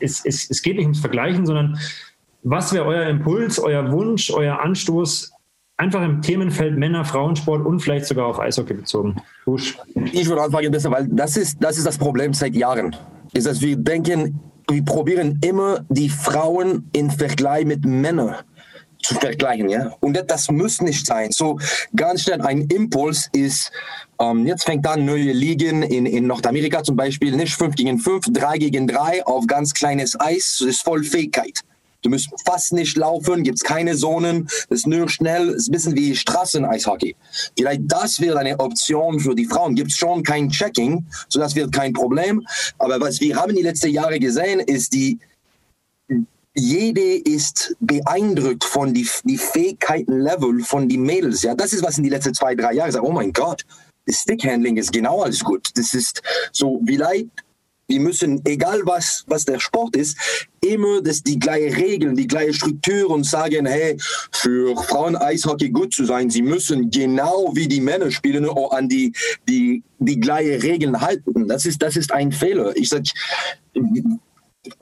es, 0.00 0.24
es, 0.24 0.50
es 0.50 0.62
geht 0.62 0.74
nicht 0.74 0.86
ums 0.86 0.98
Vergleichen, 0.98 1.46
sondern 1.46 1.78
was 2.42 2.72
wäre 2.72 2.84
euer 2.84 3.06
Impuls, 3.06 3.60
euer 3.60 3.92
Wunsch, 3.92 4.32
euer 4.32 4.58
Anstoß, 4.58 5.32
einfach 5.80 6.02
im 6.02 6.20
Themenfeld 6.20 6.76
Männer, 6.76 7.04
Frauensport 7.04 7.64
und 7.64 7.80
vielleicht 7.80 8.04
sogar 8.04 8.26
auf 8.26 8.38
Eishockey 8.38 8.74
bezogen? 8.74 9.16
Busch. 9.46 9.78
Ich 10.12 10.28
würde 10.28 10.42
anfangen 10.42 10.70
besser, 10.70 10.90
weil 10.90 11.08
das 11.08 11.36
ist, 11.36 11.58
das 11.62 11.78
ist 11.78 11.86
das 11.86 11.96
Problem 11.96 12.34
seit 12.34 12.54
Jahren. 12.54 12.94
Ist, 13.32 13.46
dass 13.46 13.60
wir 13.60 13.76
denken, 13.76 14.38
wir 14.68 14.84
probieren 14.84 15.38
immer 15.42 15.84
die 15.88 16.10
Frauen 16.10 16.88
im 16.92 17.10
Vergleich 17.10 17.64
mit 17.64 17.84
Männern 17.84 18.36
zu 19.02 19.14
vergleichen, 19.14 19.70
ja. 19.70 19.94
Und 20.00 20.22
das 20.28 20.50
muss 20.50 20.82
nicht 20.82 21.06
sein. 21.06 21.30
So 21.32 21.58
ganz 21.96 22.22
schnell 22.22 22.42
ein 22.42 22.62
Impuls 22.62 23.30
ist, 23.32 23.72
ähm, 24.20 24.46
jetzt 24.46 24.64
fängt 24.64 24.86
an 24.86 25.06
neue 25.06 25.32
Ligen 25.32 25.82
in, 25.82 26.04
in 26.04 26.26
Nordamerika 26.26 26.82
zum 26.82 26.96
Beispiel, 26.96 27.34
nicht 27.34 27.54
5 27.54 27.74
gegen 27.76 27.98
5, 27.98 28.26
3 28.30 28.58
gegen 28.58 28.86
3 28.86 29.24
auf 29.24 29.46
ganz 29.46 29.72
kleines 29.72 30.20
Eis, 30.20 30.58
das 30.60 30.68
ist 30.68 30.82
voll 30.82 31.02
Fähigkeit. 31.02 31.60
Du 32.02 32.10
musst 32.10 32.30
fast 32.46 32.72
nicht 32.72 32.96
laufen, 32.96 33.42
gibt 33.42 33.58
es 33.58 33.62
keine 33.62 33.94
Zonen, 33.96 34.48
es 34.68 34.80
ist 34.80 34.86
nur 34.86 35.08
schnell, 35.08 35.50
es 35.50 35.62
ist 35.62 35.68
ein 35.68 35.72
bisschen 35.72 35.96
wie 35.96 36.16
Straßeneishockey. 36.16 37.14
Vielleicht 37.56 37.82
das 37.86 38.20
wäre 38.20 38.38
eine 38.38 38.58
Option 38.58 39.20
für 39.20 39.34
die 39.34 39.46
Frauen. 39.46 39.74
Gibt 39.74 39.90
es 39.90 39.96
schon 39.96 40.22
kein 40.22 40.48
Checking, 40.48 41.04
so 41.28 41.38
das 41.40 41.54
wird 41.54 41.72
kein 41.72 41.92
Problem. 41.92 42.46
Aber 42.78 43.00
was 43.00 43.20
wir 43.20 43.36
haben 43.36 43.54
die 43.54 43.62
letzten 43.62 43.90
Jahre 43.90 44.18
gesehen, 44.18 44.60
ist 44.60 44.92
die 44.94 45.18
jede 46.54 47.16
ist 47.16 47.76
beeindruckt 47.80 48.64
von 48.64 48.92
die, 48.92 49.08
die 49.24 49.38
Fähigkeitenlevel 49.38 50.60
von 50.64 50.88
den 50.88 51.02
Mädels. 51.02 51.42
Ja, 51.42 51.54
das 51.54 51.72
ist 51.72 51.82
was 51.82 51.96
in 51.98 52.04
die 52.04 52.10
letzten 52.10 52.34
zwei, 52.34 52.54
drei 52.54 52.74
Jahre 52.74 52.90
sagt, 52.90 53.04
oh 53.04 53.12
mein 53.12 53.32
Gott, 53.32 53.64
das 54.06 54.16
Stickhandling 54.16 54.76
ist 54.76 54.92
genau 54.92 55.22
alles 55.22 55.44
gut. 55.44 55.68
Das 55.76 55.94
ist 55.94 56.22
so, 56.52 56.80
vielleicht 56.84 57.28
wir 57.90 58.00
müssen, 58.00 58.40
egal 58.46 58.80
was, 58.84 59.24
was 59.26 59.44
der 59.44 59.58
Sport 59.58 59.96
ist, 59.96 60.16
immer 60.60 61.02
das, 61.02 61.22
die 61.22 61.38
gleiche 61.38 61.76
Regeln, 61.76 62.16
die 62.16 62.26
gleiche 62.26 62.54
Struktur 62.54 63.10
und 63.10 63.24
sagen, 63.24 63.66
hey, 63.66 63.96
für 64.32 64.76
Frauen 64.84 65.16
Eishockey 65.16 65.70
gut 65.70 65.92
zu 65.92 66.04
sein, 66.04 66.30
sie 66.30 66.42
müssen 66.42 66.90
genau 66.90 67.50
wie 67.54 67.68
die 67.68 67.80
Männer 67.80 68.10
spielen 68.10 68.48
oder 68.48 68.76
an 68.76 68.88
die, 68.88 69.12
die, 69.48 69.82
die 69.98 70.20
gleiche 70.20 70.62
Regeln 70.62 71.00
halten. 71.00 71.48
Das 71.48 71.66
ist, 71.66 71.82
das 71.82 71.96
ist 71.96 72.12
ein 72.12 72.32
Fehler. 72.32 72.76
Ich 72.76 72.88
sage, 72.88 73.10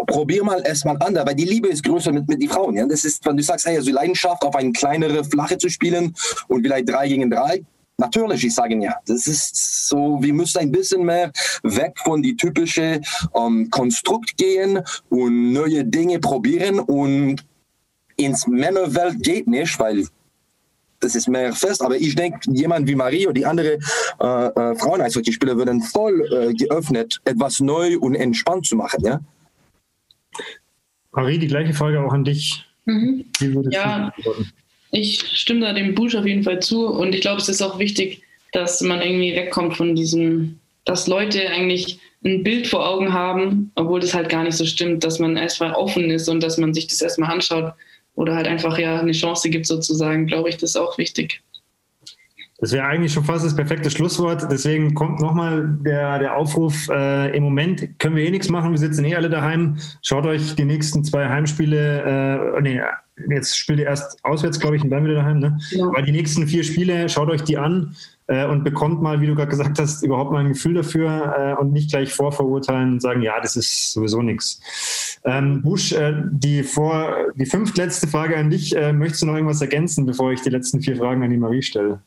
probier 0.06 0.44
mal 0.44 0.62
erstmal 0.64 0.96
an, 1.02 1.14
weil 1.14 1.34
die 1.34 1.44
Liebe 1.44 1.68
ist 1.68 1.84
größer 1.84 2.12
mit, 2.12 2.28
mit 2.28 2.42
den 2.42 2.48
Frauen. 2.48 2.76
Ja? 2.76 2.86
Das 2.86 3.04
ist, 3.04 3.24
wenn 3.24 3.36
du 3.36 3.42
sagst, 3.42 3.66
hey, 3.66 3.76
also 3.76 3.90
Leidenschaft 3.90 4.42
auf 4.42 4.54
eine 4.54 4.72
kleinere 4.72 5.24
Flache 5.24 5.58
zu 5.58 5.68
spielen 5.68 6.14
und 6.48 6.62
vielleicht 6.62 6.88
drei 6.88 7.08
gegen 7.08 7.30
drei, 7.30 7.62
Natürlich, 8.00 8.44
ich 8.44 8.54
sage 8.54 8.80
ja, 8.80 8.94
das 9.06 9.26
ist 9.26 9.88
so, 9.88 10.18
wir 10.20 10.32
müssen 10.32 10.58
ein 10.58 10.70
bisschen 10.70 11.04
mehr 11.04 11.32
weg 11.64 11.98
von 12.04 12.22
die 12.22 12.36
typische 12.36 13.00
ähm, 13.34 13.68
Konstrukt 13.70 14.36
gehen 14.36 14.80
und 15.08 15.52
neue 15.52 15.84
Dinge 15.84 16.20
probieren 16.20 16.78
und 16.78 17.44
ins 18.16 18.46
Männerwelt 18.46 19.20
geht 19.24 19.48
nicht, 19.48 19.78
weil 19.80 20.06
das 21.00 21.16
ist 21.16 21.28
mehr 21.28 21.52
fest, 21.52 21.82
aber 21.82 21.96
ich 21.96 22.14
denke, 22.14 22.38
jemand 22.52 22.86
wie 22.86 22.94
Marie 22.94 23.26
oder 23.26 23.34
die 23.34 23.46
andere 23.46 23.78
äh, 24.20 24.46
äh, 24.46 24.74
Frauen-Eishockeyspieler 24.76 25.56
würden 25.56 25.82
voll 25.82 26.20
äh, 26.32 26.54
geöffnet, 26.54 27.20
etwas 27.24 27.58
neu 27.58 27.98
und 27.98 28.14
entspannt 28.14 28.66
zu 28.66 28.76
machen, 28.76 29.04
ja? 29.04 29.20
Marie, 31.10 31.38
die 31.38 31.48
gleiche 31.48 31.74
Frage 31.74 32.00
auch 32.00 32.12
an 32.12 32.24
dich. 32.24 32.64
Mhm. 32.84 33.24
ja, 33.70 34.12
ich 34.90 35.20
stimme 35.20 35.60
da 35.60 35.72
dem 35.72 35.94
Busch 35.94 36.14
auf 36.14 36.26
jeden 36.26 36.42
Fall 36.42 36.60
zu 36.60 36.86
und 36.86 37.14
ich 37.14 37.20
glaube, 37.20 37.40
es 37.40 37.48
ist 37.48 37.62
auch 37.62 37.78
wichtig, 37.78 38.22
dass 38.52 38.80
man 38.80 39.00
irgendwie 39.00 39.34
wegkommt 39.34 39.76
von 39.76 39.94
diesem, 39.94 40.58
dass 40.84 41.06
Leute 41.06 41.48
eigentlich 41.50 42.00
ein 42.24 42.42
Bild 42.42 42.66
vor 42.66 42.88
Augen 42.88 43.12
haben, 43.12 43.70
obwohl 43.74 44.00
das 44.00 44.14
halt 44.14 44.28
gar 44.28 44.44
nicht 44.44 44.56
so 44.56 44.64
stimmt, 44.64 45.04
dass 45.04 45.18
man 45.18 45.36
erstmal 45.36 45.72
offen 45.72 46.10
ist 46.10 46.28
und 46.28 46.42
dass 46.42 46.58
man 46.58 46.74
sich 46.74 46.86
das 46.86 47.02
erstmal 47.02 47.30
anschaut 47.30 47.74
oder 48.14 48.34
halt 48.34 48.48
einfach 48.48 48.78
ja 48.78 48.98
eine 48.98 49.12
Chance 49.12 49.50
gibt 49.50 49.66
sozusagen, 49.66 50.26
glaube 50.26 50.48
ich, 50.48 50.56
das 50.56 50.70
ist 50.70 50.76
auch 50.76 50.98
wichtig. 50.98 51.42
Das 52.60 52.72
wäre 52.72 52.86
eigentlich 52.86 53.12
schon 53.12 53.22
fast 53.22 53.44
das 53.44 53.54
perfekte 53.54 53.88
Schlusswort. 53.88 54.50
Deswegen 54.50 54.92
kommt 54.94 55.20
nochmal 55.20 55.78
der, 55.84 56.18
der 56.18 56.36
Aufruf. 56.36 56.88
Äh, 56.88 57.36
Im 57.36 57.44
Moment 57.44 58.00
können 58.00 58.16
wir 58.16 58.24
eh 58.24 58.30
nichts 58.32 58.48
machen. 58.48 58.72
Wir 58.72 58.78
sitzen 58.78 59.04
eh 59.04 59.14
alle 59.14 59.30
daheim. 59.30 59.76
Schaut 60.02 60.26
euch 60.26 60.56
die 60.56 60.64
nächsten 60.64 61.04
zwei 61.04 61.28
Heimspiele, 61.28 62.56
äh, 62.56 62.60
nee, 62.60 62.80
jetzt 63.30 63.56
spielt 63.56 63.80
ihr 63.80 63.86
erst 63.86 64.24
auswärts, 64.24 64.60
glaube 64.60 64.76
ich, 64.76 64.84
und 64.84 64.90
dann 64.90 65.04
wieder 65.04 65.16
daheim. 65.16 65.38
Ne? 65.38 65.58
Ja. 65.70 65.86
Aber 65.86 66.02
die 66.02 66.12
nächsten 66.12 66.46
vier 66.46 66.64
Spiele, 66.64 67.08
schaut 67.08 67.28
euch 67.30 67.42
die 67.42 67.58
an 67.58 67.96
äh, 68.26 68.46
und 68.46 68.64
bekommt 68.64 69.02
mal, 69.02 69.20
wie 69.20 69.26
du 69.26 69.34
gerade 69.34 69.50
gesagt 69.50 69.78
hast, 69.78 70.02
überhaupt 70.02 70.32
mal 70.32 70.40
ein 70.40 70.48
Gefühl 70.48 70.74
dafür 70.74 71.34
äh, 71.36 71.60
und 71.60 71.72
nicht 71.72 71.90
gleich 71.90 72.12
vorverurteilen 72.12 72.94
und 72.94 73.02
sagen, 73.02 73.22
ja, 73.22 73.40
das 73.40 73.56
ist 73.56 73.92
sowieso 73.92 74.22
nichts. 74.22 75.18
Ähm, 75.24 75.62
Busch, 75.62 75.92
äh, 75.92 76.14
die, 76.30 76.62
vor, 76.62 77.14
die 77.34 77.46
fünftletzte 77.46 78.06
Frage 78.06 78.36
an 78.36 78.50
dich. 78.50 78.76
Äh, 78.76 78.92
möchtest 78.92 79.22
du 79.22 79.26
noch 79.26 79.34
irgendwas 79.34 79.60
ergänzen, 79.60 80.06
bevor 80.06 80.32
ich 80.32 80.42
die 80.42 80.50
letzten 80.50 80.80
vier 80.80 80.96
Fragen 80.96 81.22
an 81.22 81.30
die 81.30 81.36
Marie 81.36 81.62
stelle? 81.62 82.00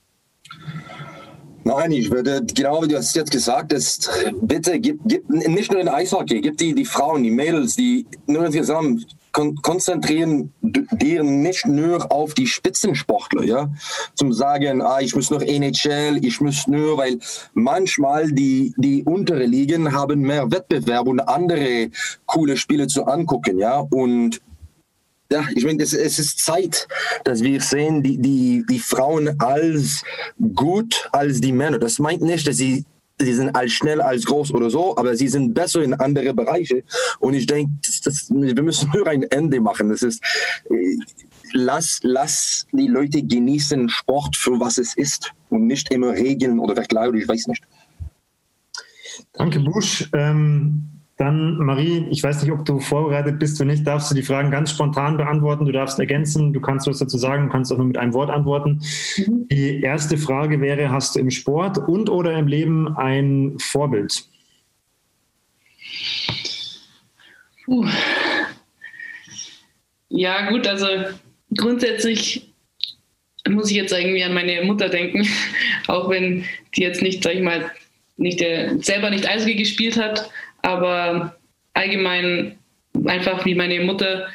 Nein, 1.63 1.91
ich 1.91 2.09
würde, 2.09 2.41
genau 2.55 2.81
wie 2.81 2.87
du 2.87 2.97
hast 2.97 3.15
jetzt 3.15 3.31
gesagt 3.31 3.73
hast, 3.73 4.09
bitte 4.41 4.79
gib, 4.79 4.99
gib 5.05 5.29
nicht 5.29 5.71
nur 5.71 5.79
den 5.79 5.89
Eishockey, 5.89 6.41
gib 6.41 6.57
die, 6.57 6.73
die 6.73 6.85
Frauen, 6.85 7.21
die 7.21 7.29
Mädels, 7.29 7.75
die 7.75 8.07
nur 8.25 8.49
zusammen 8.49 9.05
kon 9.31 9.55
konzentrieren 9.61 10.53
die 10.61 11.21
nicht 11.21 11.65
nur 11.65 12.11
auf 12.11 12.33
die 12.33 12.47
Spitzensportler, 12.47 13.43
ja, 13.43 13.69
zum 14.15 14.33
sagen, 14.33 14.81
ah, 14.81 14.99
ich 14.99 15.15
muss 15.15 15.29
noch 15.29 15.41
NHL, 15.41 16.19
ich 16.21 16.41
muss 16.41 16.67
nur, 16.67 16.97
weil 16.97 17.19
manchmal 17.53 18.31
die 18.31 18.73
die 18.77 19.03
untere 19.03 19.45
Ligen 19.45 19.93
haben 19.93 20.21
mehr 20.21 20.51
Wettbewerb 20.51 21.07
und 21.07 21.19
andere 21.19 21.89
coole 22.25 22.57
Spiele 22.57 22.87
zu 22.87 23.05
angucken, 23.05 23.57
ja, 23.57 23.79
und 23.79 24.41
ja, 25.31 25.45
ich 25.55 25.63
meine, 25.63 25.81
es, 25.81 25.93
es, 25.93 26.19
ist 26.19 26.43
Zeit, 26.43 26.89
dass 27.23 27.41
wir 27.41 27.61
sehen, 27.61 28.03
die, 28.03 28.17
die, 28.17 28.65
die 28.69 28.79
Frauen 28.79 29.39
als 29.39 30.03
gut 30.55 31.07
als 31.13 31.39
die 31.39 31.53
Männer. 31.53 31.79
Das 31.79 31.99
meint 31.99 32.21
nicht, 32.21 32.45
dass 32.45 32.57
sie 32.57 32.83
sie 33.23 33.33
sind 33.33 33.55
als 33.55 33.71
schnell, 33.71 34.01
als 34.01 34.25
groß 34.25 34.53
oder 34.53 34.69
so, 34.69 34.97
aber 34.97 35.15
sie 35.15 35.27
sind 35.27 35.53
besser 35.53 35.81
in 35.81 35.93
andere 35.93 36.33
Bereiche. 36.33 36.83
Und 37.19 37.33
ich 37.33 37.45
denke, 37.45 37.71
wir 38.29 38.63
müssen 38.63 38.91
nur 38.93 39.07
ein 39.07 39.23
Ende 39.23 39.59
machen. 39.59 39.89
Das 39.89 40.03
ist, 40.03 40.23
äh, 40.69 40.97
lass, 41.53 41.99
lass 42.03 42.67
die 42.71 42.87
Leute 42.87 43.23
genießen 43.23 43.89
Sport 43.89 44.35
für 44.35 44.59
was 44.59 44.77
es 44.77 44.95
ist 44.95 45.31
und 45.49 45.67
nicht 45.67 45.91
immer 45.91 46.11
Regeln 46.11 46.59
oder 46.59 46.75
Verkleidung, 46.75 47.15
ich 47.15 47.27
weiß 47.27 47.47
nicht. 47.47 47.63
Danke, 49.33 49.59
Busch. 49.59 50.09
Ähm 50.13 50.90
dann, 51.21 51.57
Marie, 51.57 52.07
ich 52.09 52.23
weiß 52.23 52.41
nicht, 52.41 52.51
ob 52.51 52.65
du 52.65 52.79
vorbereitet 52.79 53.37
bist. 53.37 53.59
Wenn 53.59 53.67
nicht, 53.67 53.85
darfst 53.85 54.09
du 54.09 54.15
die 54.15 54.23
Fragen 54.23 54.49
ganz 54.49 54.71
spontan 54.71 55.17
beantworten. 55.17 55.65
Du 55.65 55.71
darfst 55.71 55.99
ergänzen, 55.99 56.51
du 56.51 56.59
kannst 56.59 56.87
was 56.87 56.97
dazu 56.97 57.19
sagen, 57.19 57.45
du 57.45 57.51
kannst 57.51 57.71
auch 57.71 57.77
nur 57.77 57.85
mit 57.85 57.97
einem 57.97 58.13
Wort 58.13 58.31
antworten. 58.31 58.81
Mhm. 59.17 59.47
Die 59.49 59.81
erste 59.81 60.17
Frage 60.17 60.59
wäre, 60.61 60.89
hast 60.89 61.15
du 61.15 61.19
im 61.19 61.29
Sport 61.29 61.77
und 61.77 62.09
oder 62.09 62.35
im 62.39 62.47
Leben 62.47 62.97
ein 62.97 63.53
Vorbild? 63.59 64.25
Puh. 67.65 67.85
Ja, 70.09 70.49
gut, 70.49 70.65
also 70.67 70.87
grundsätzlich 71.55 72.51
muss 73.47 73.69
ich 73.69 73.77
jetzt 73.77 73.93
irgendwie 73.93 74.23
an 74.23 74.33
meine 74.33 74.63
Mutter 74.63 74.89
denken, 74.89 75.27
auch 75.87 76.09
wenn 76.09 76.45
die 76.75 76.81
jetzt 76.81 77.03
nicht, 77.03 77.23
sag 77.23 77.35
ich 77.35 77.43
mal, 77.43 77.69
nicht 78.17 78.39
der, 78.39 78.79
selber 78.79 79.11
nicht 79.11 79.29
Eishockey 79.29 79.55
gespielt 79.55 79.97
hat, 79.97 80.31
aber 80.61 81.35
allgemein 81.73 82.57
einfach 83.05 83.45
wie 83.45 83.55
meine 83.55 83.79
Mutter, 83.81 84.27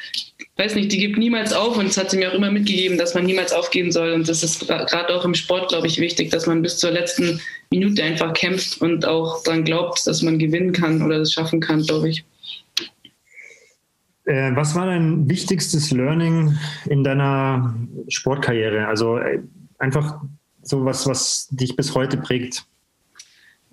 weiß 0.57 0.75
nicht, 0.75 0.91
die 0.91 0.97
gibt 0.97 1.17
niemals 1.17 1.53
auf 1.53 1.77
und 1.77 1.87
das 1.87 1.97
hat 1.97 2.11
sie 2.11 2.17
mir 2.17 2.31
auch 2.31 2.35
immer 2.35 2.51
mitgegeben, 2.51 2.97
dass 2.97 3.13
man 3.13 3.25
niemals 3.25 3.53
aufgeben 3.53 3.91
soll. 3.91 4.11
Und 4.11 4.27
das 4.27 4.43
ist 4.43 4.67
gerade 4.67 5.15
auch 5.15 5.23
im 5.25 5.35
Sport, 5.35 5.69
glaube 5.69 5.87
ich, 5.87 5.99
wichtig, 5.99 6.31
dass 6.31 6.47
man 6.47 6.61
bis 6.61 6.77
zur 6.77 6.91
letzten 6.91 7.39
Minute 7.69 8.03
einfach 8.03 8.33
kämpft 8.33 8.81
und 8.81 9.05
auch 9.05 9.43
daran 9.43 9.63
glaubt, 9.63 10.05
dass 10.07 10.21
man 10.21 10.39
gewinnen 10.39 10.73
kann 10.73 11.01
oder 11.01 11.19
das 11.19 11.33
schaffen 11.33 11.59
kann, 11.59 11.83
glaube 11.83 12.09
ich. 12.09 12.25
Äh, 14.25 14.55
was 14.55 14.75
war 14.75 14.87
dein 14.87 15.29
wichtigstes 15.29 15.91
Learning 15.91 16.57
in 16.89 17.03
deiner 17.03 17.75
Sportkarriere? 18.09 18.87
Also 18.87 19.17
äh, 19.17 19.39
einfach 19.77 20.19
so 20.63 20.83
was, 20.83 21.07
was 21.07 21.47
dich 21.51 21.75
bis 21.75 21.95
heute 21.95 22.17
prägt. 22.17 22.65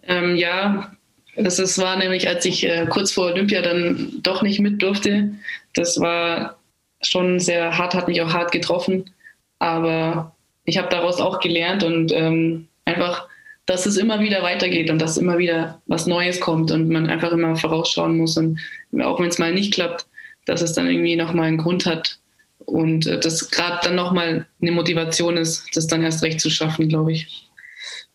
Ähm, 0.02 0.36
ja, 0.36 0.92
das 1.36 1.58
ist, 1.58 1.78
war 1.78 1.96
nämlich, 1.96 2.28
als 2.28 2.44
ich 2.44 2.64
äh, 2.64 2.86
kurz 2.88 3.12
vor 3.12 3.26
Olympia 3.26 3.62
dann 3.62 4.12
doch 4.22 4.42
nicht 4.42 4.60
mit 4.60 4.82
durfte. 4.82 5.30
Das 5.74 5.98
war 6.00 6.58
schon 7.02 7.40
sehr 7.40 7.76
hart, 7.76 7.94
hat 7.94 8.08
mich 8.08 8.22
auch 8.22 8.32
hart 8.32 8.52
getroffen. 8.52 9.10
Aber 9.58 10.34
ich 10.64 10.78
habe 10.78 10.88
daraus 10.88 11.20
auch 11.20 11.40
gelernt 11.40 11.82
und 11.82 12.12
ähm, 12.12 12.68
einfach, 12.84 13.28
dass 13.66 13.86
es 13.86 13.96
immer 13.96 14.20
wieder 14.20 14.42
weitergeht 14.42 14.90
und 14.90 15.00
dass 15.00 15.16
immer 15.16 15.38
wieder 15.38 15.80
was 15.86 16.06
Neues 16.06 16.40
kommt 16.40 16.70
und 16.70 16.88
man 16.88 17.08
einfach 17.08 17.32
immer 17.32 17.56
vorausschauen 17.56 18.16
muss. 18.16 18.36
Und 18.36 18.60
auch 19.02 19.20
wenn 19.20 19.28
es 19.28 19.38
mal 19.38 19.52
nicht 19.52 19.74
klappt, 19.74 20.06
dass 20.46 20.62
es 20.62 20.72
dann 20.72 20.88
irgendwie 20.88 21.16
nochmal 21.16 21.48
einen 21.48 21.58
Grund 21.58 21.86
hat 21.86 22.18
und 22.58 23.06
äh, 23.06 23.18
das 23.18 23.50
gerade 23.50 23.80
dann 23.82 23.96
nochmal 23.96 24.46
eine 24.60 24.72
Motivation 24.72 25.36
ist, 25.36 25.74
das 25.74 25.86
dann 25.86 26.02
erst 26.02 26.22
recht 26.22 26.40
zu 26.40 26.50
schaffen, 26.50 26.88
glaube 26.88 27.12
ich. 27.12 27.48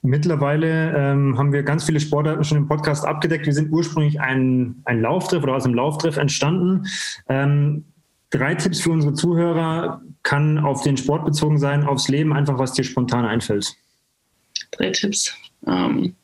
Mittlerweile 0.02 0.96
ähm, 0.96 1.38
haben 1.38 1.52
wir 1.52 1.64
ganz 1.64 1.84
viele 1.84 2.00
Sportarten 2.00 2.44
schon 2.46 2.58
im 2.58 2.68
Podcast 2.68 3.06
abgedeckt. 3.06 3.46
Wir 3.46 3.54
sind 3.54 3.72
ursprünglich 3.72 4.22
ein, 4.22 4.82
ein 4.86 5.02
Lauftreff 5.02 5.44
oder 5.44 5.56
aus 5.56 5.66
einem 5.66 5.74
Lauftreff 5.74 6.16
entstanden. 6.16 6.88
Ähm, 7.28 7.84
drei 8.30 8.56
Tipps 8.56 8.80
für 8.80 8.92
unsere 8.92 9.14
Zuhörer 9.14 10.02
kann 10.24 10.58
auf 10.58 10.84
den 10.84 10.96
Sport 10.96 11.26
bezogen 11.26 11.58
sein, 11.58 11.84
aufs 11.84 12.08
Leben, 12.08 12.32
einfach 12.32 12.58
was 12.58 12.74
dir 12.74 12.84
spontan 12.86 13.26
einfällt. 13.26 13.76
Drei 14.72 14.92
Tipps. 14.92 15.36
Ähm, 15.68 16.16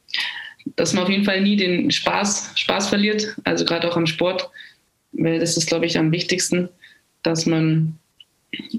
dass 0.78 0.93
man 0.93 1.03
auf 1.03 1.09
jeden 1.09 1.26
Fall 1.26 1.41
nie 1.41 1.57
den 1.57 1.91
Spaß, 1.91 2.53
Spaß 2.55 2.88
verliert, 2.88 3.36
also 3.43 3.65
gerade 3.65 3.89
auch 3.91 3.97
am 3.97 4.07
Sport, 4.07 4.49
weil 5.11 5.39
das 5.39 5.57
ist, 5.57 5.67
glaube 5.67 5.86
ich, 5.86 5.97
am 5.97 6.11
wichtigsten, 6.13 6.69
dass 7.23 7.45
man 7.45 7.99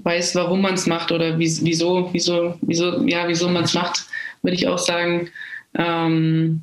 weiß, 0.03 0.33
warum 0.35 0.61
man 0.61 0.73
es 0.73 0.87
macht 0.87 1.11
oder 1.11 1.37
wieso, 1.37 2.09
wieso, 2.11 2.57
wieso, 2.61 3.05
ja, 3.05 3.27
wieso 3.27 3.47
man 3.47 3.63
es 3.63 3.75
macht 3.75 4.07
würde 4.41 4.55
ich 4.55 4.67
auch 4.67 4.77
sagen. 4.77 5.29
Ähm, 5.77 6.61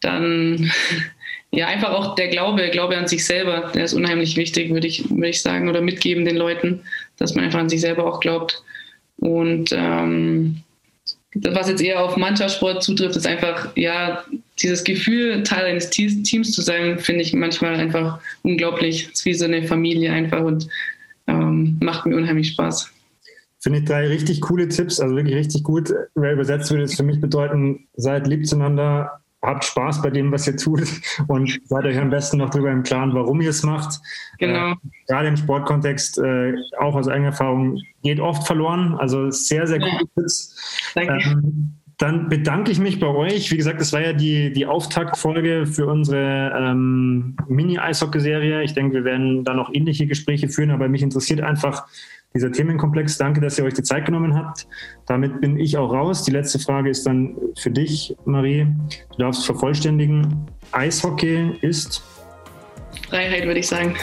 dann 0.00 0.70
ja, 1.50 1.66
einfach 1.68 1.90
auch 1.90 2.14
der 2.14 2.28
Glaube, 2.28 2.68
Glaube 2.70 2.96
an 2.96 3.08
sich 3.08 3.24
selber, 3.24 3.72
der 3.74 3.84
ist 3.84 3.94
unheimlich 3.94 4.36
wichtig, 4.36 4.70
würde 4.70 4.86
ich, 4.86 5.08
würde 5.08 5.28
ich 5.28 5.42
sagen, 5.42 5.68
oder 5.68 5.80
mitgeben 5.80 6.24
den 6.24 6.36
Leuten, 6.36 6.82
dass 7.16 7.34
man 7.34 7.44
einfach 7.44 7.60
an 7.60 7.68
sich 7.68 7.80
selber 7.80 8.04
auch 8.06 8.20
glaubt. 8.20 8.62
Und 9.18 9.70
ähm, 9.72 10.62
was 11.34 11.68
jetzt 11.68 11.82
eher 11.82 12.02
auf 12.02 12.16
Mannschaftssport 12.16 12.82
zutrifft, 12.82 13.16
ist 13.16 13.26
einfach, 13.26 13.76
ja, 13.76 14.24
dieses 14.60 14.84
Gefühl, 14.84 15.42
Teil 15.42 15.66
eines 15.66 15.90
Teams 15.90 16.52
zu 16.52 16.62
sein, 16.62 16.98
finde 16.98 17.22
ich 17.22 17.32
manchmal 17.34 17.74
einfach 17.76 18.20
unglaublich. 18.42 19.04
Es 19.04 19.20
ist 19.20 19.24
wie 19.26 19.34
so 19.34 19.44
eine 19.44 19.62
Familie 19.62 20.12
einfach 20.12 20.42
und 20.42 20.66
ähm, 21.26 21.78
macht 21.80 22.06
mir 22.06 22.16
unheimlich 22.16 22.48
Spaß. 22.48 22.90
Finde 23.66 23.80
ich 23.80 23.84
drei 23.84 24.06
richtig 24.06 24.42
coole 24.42 24.68
Tipps, 24.68 25.00
also 25.00 25.16
wirklich 25.16 25.34
richtig 25.34 25.64
gut. 25.64 25.92
Wer 26.14 26.34
übersetzt 26.34 26.70
würde 26.70 26.84
es 26.84 26.94
für 26.94 27.02
mich 27.02 27.20
bedeuten, 27.20 27.88
seid 27.96 28.28
lieb 28.28 28.46
zueinander, 28.46 29.18
habt 29.42 29.64
Spaß 29.64 30.02
bei 30.02 30.10
dem, 30.10 30.30
was 30.30 30.46
ihr 30.46 30.56
tut 30.56 30.86
und 31.26 31.60
seid 31.64 31.84
euch 31.84 31.98
am 31.98 32.08
besten 32.08 32.36
noch 32.36 32.50
darüber 32.50 32.70
im 32.70 32.84
Klaren, 32.84 33.12
warum 33.12 33.40
ihr 33.40 33.50
es 33.50 33.64
macht. 33.64 34.00
Genau. 34.38 34.70
Äh, 34.70 34.76
gerade 35.08 35.26
im 35.26 35.36
Sportkontext, 35.36 36.16
äh, 36.18 36.54
auch 36.78 36.94
aus 36.94 37.08
eigener 37.08 37.30
Erfahrung, 37.30 37.82
geht 38.04 38.20
oft 38.20 38.46
verloren. 38.46 38.94
Also 39.00 39.32
sehr, 39.32 39.66
sehr 39.66 39.80
gute 39.80 40.06
Tipps. 40.14 40.92
Danke. 40.94 41.28
Ähm, 41.28 41.74
dann 41.98 42.28
bedanke 42.28 42.70
ich 42.70 42.78
mich 42.78 43.00
bei 43.00 43.08
euch. 43.08 43.50
Wie 43.50 43.56
gesagt, 43.56 43.80
das 43.80 43.92
war 43.92 44.00
ja 44.00 44.12
die, 44.12 44.52
die 44.52 44.66
Auftaktfolge 44.66 45.66
für 45.66 45.86
unsere 45.86 46.52
ähm, 46.56 47.36
Mini-Eishockey-Serie. 47.48 48.62
Ich 48.62 48.74
denke, 48.74 48.94
wir 48.94 49.04
werden 49.04 49.42
da 49.42 49.54
noch 49.54 49.74
ähnliche 49.74 50.06
Gespräche 50.06 50.48
führen, 50.48 50.70
aber 50.70 50.88
mich 50.88 51.02
interessiert 51.02 51.40
einfach, 51.40 51.88
dieser 52.36 52.52
Themenkomplex. 52.52 53.18
Danke, 53.18 53.40
dass 53.40 53.58
ihr 53.58 53.64
euch 53.64 53.74
die 53.74 53.82
Zeit 53.82 54.06
genommen 54.06 54.34
habt. 54.34 54.66
Damit 55.06 55.40
bin 55.40 55.58
ich 55.58 55.76
auch 55.76 55.92
raus. 55.92 56.22
Die 56.22 56.30
letzte 56.30 56.58
Frage 56.58 56.90
ist 56.90 57.06
dann 57.06 57.36
für 57.58 57.70
dich, 57.70 58.14
Marie. 58.24 58.66
Du 59.12 59.18
darfst 59.18 59.46
vervollständigen. 59.46 60.46
Eishockey 60.72 61.58
ist 61.62 62.02
Freiheit, 63.08 63.46
würde 63.46 63.60
ich 63.60 63.68
sagen. 63.68 63.94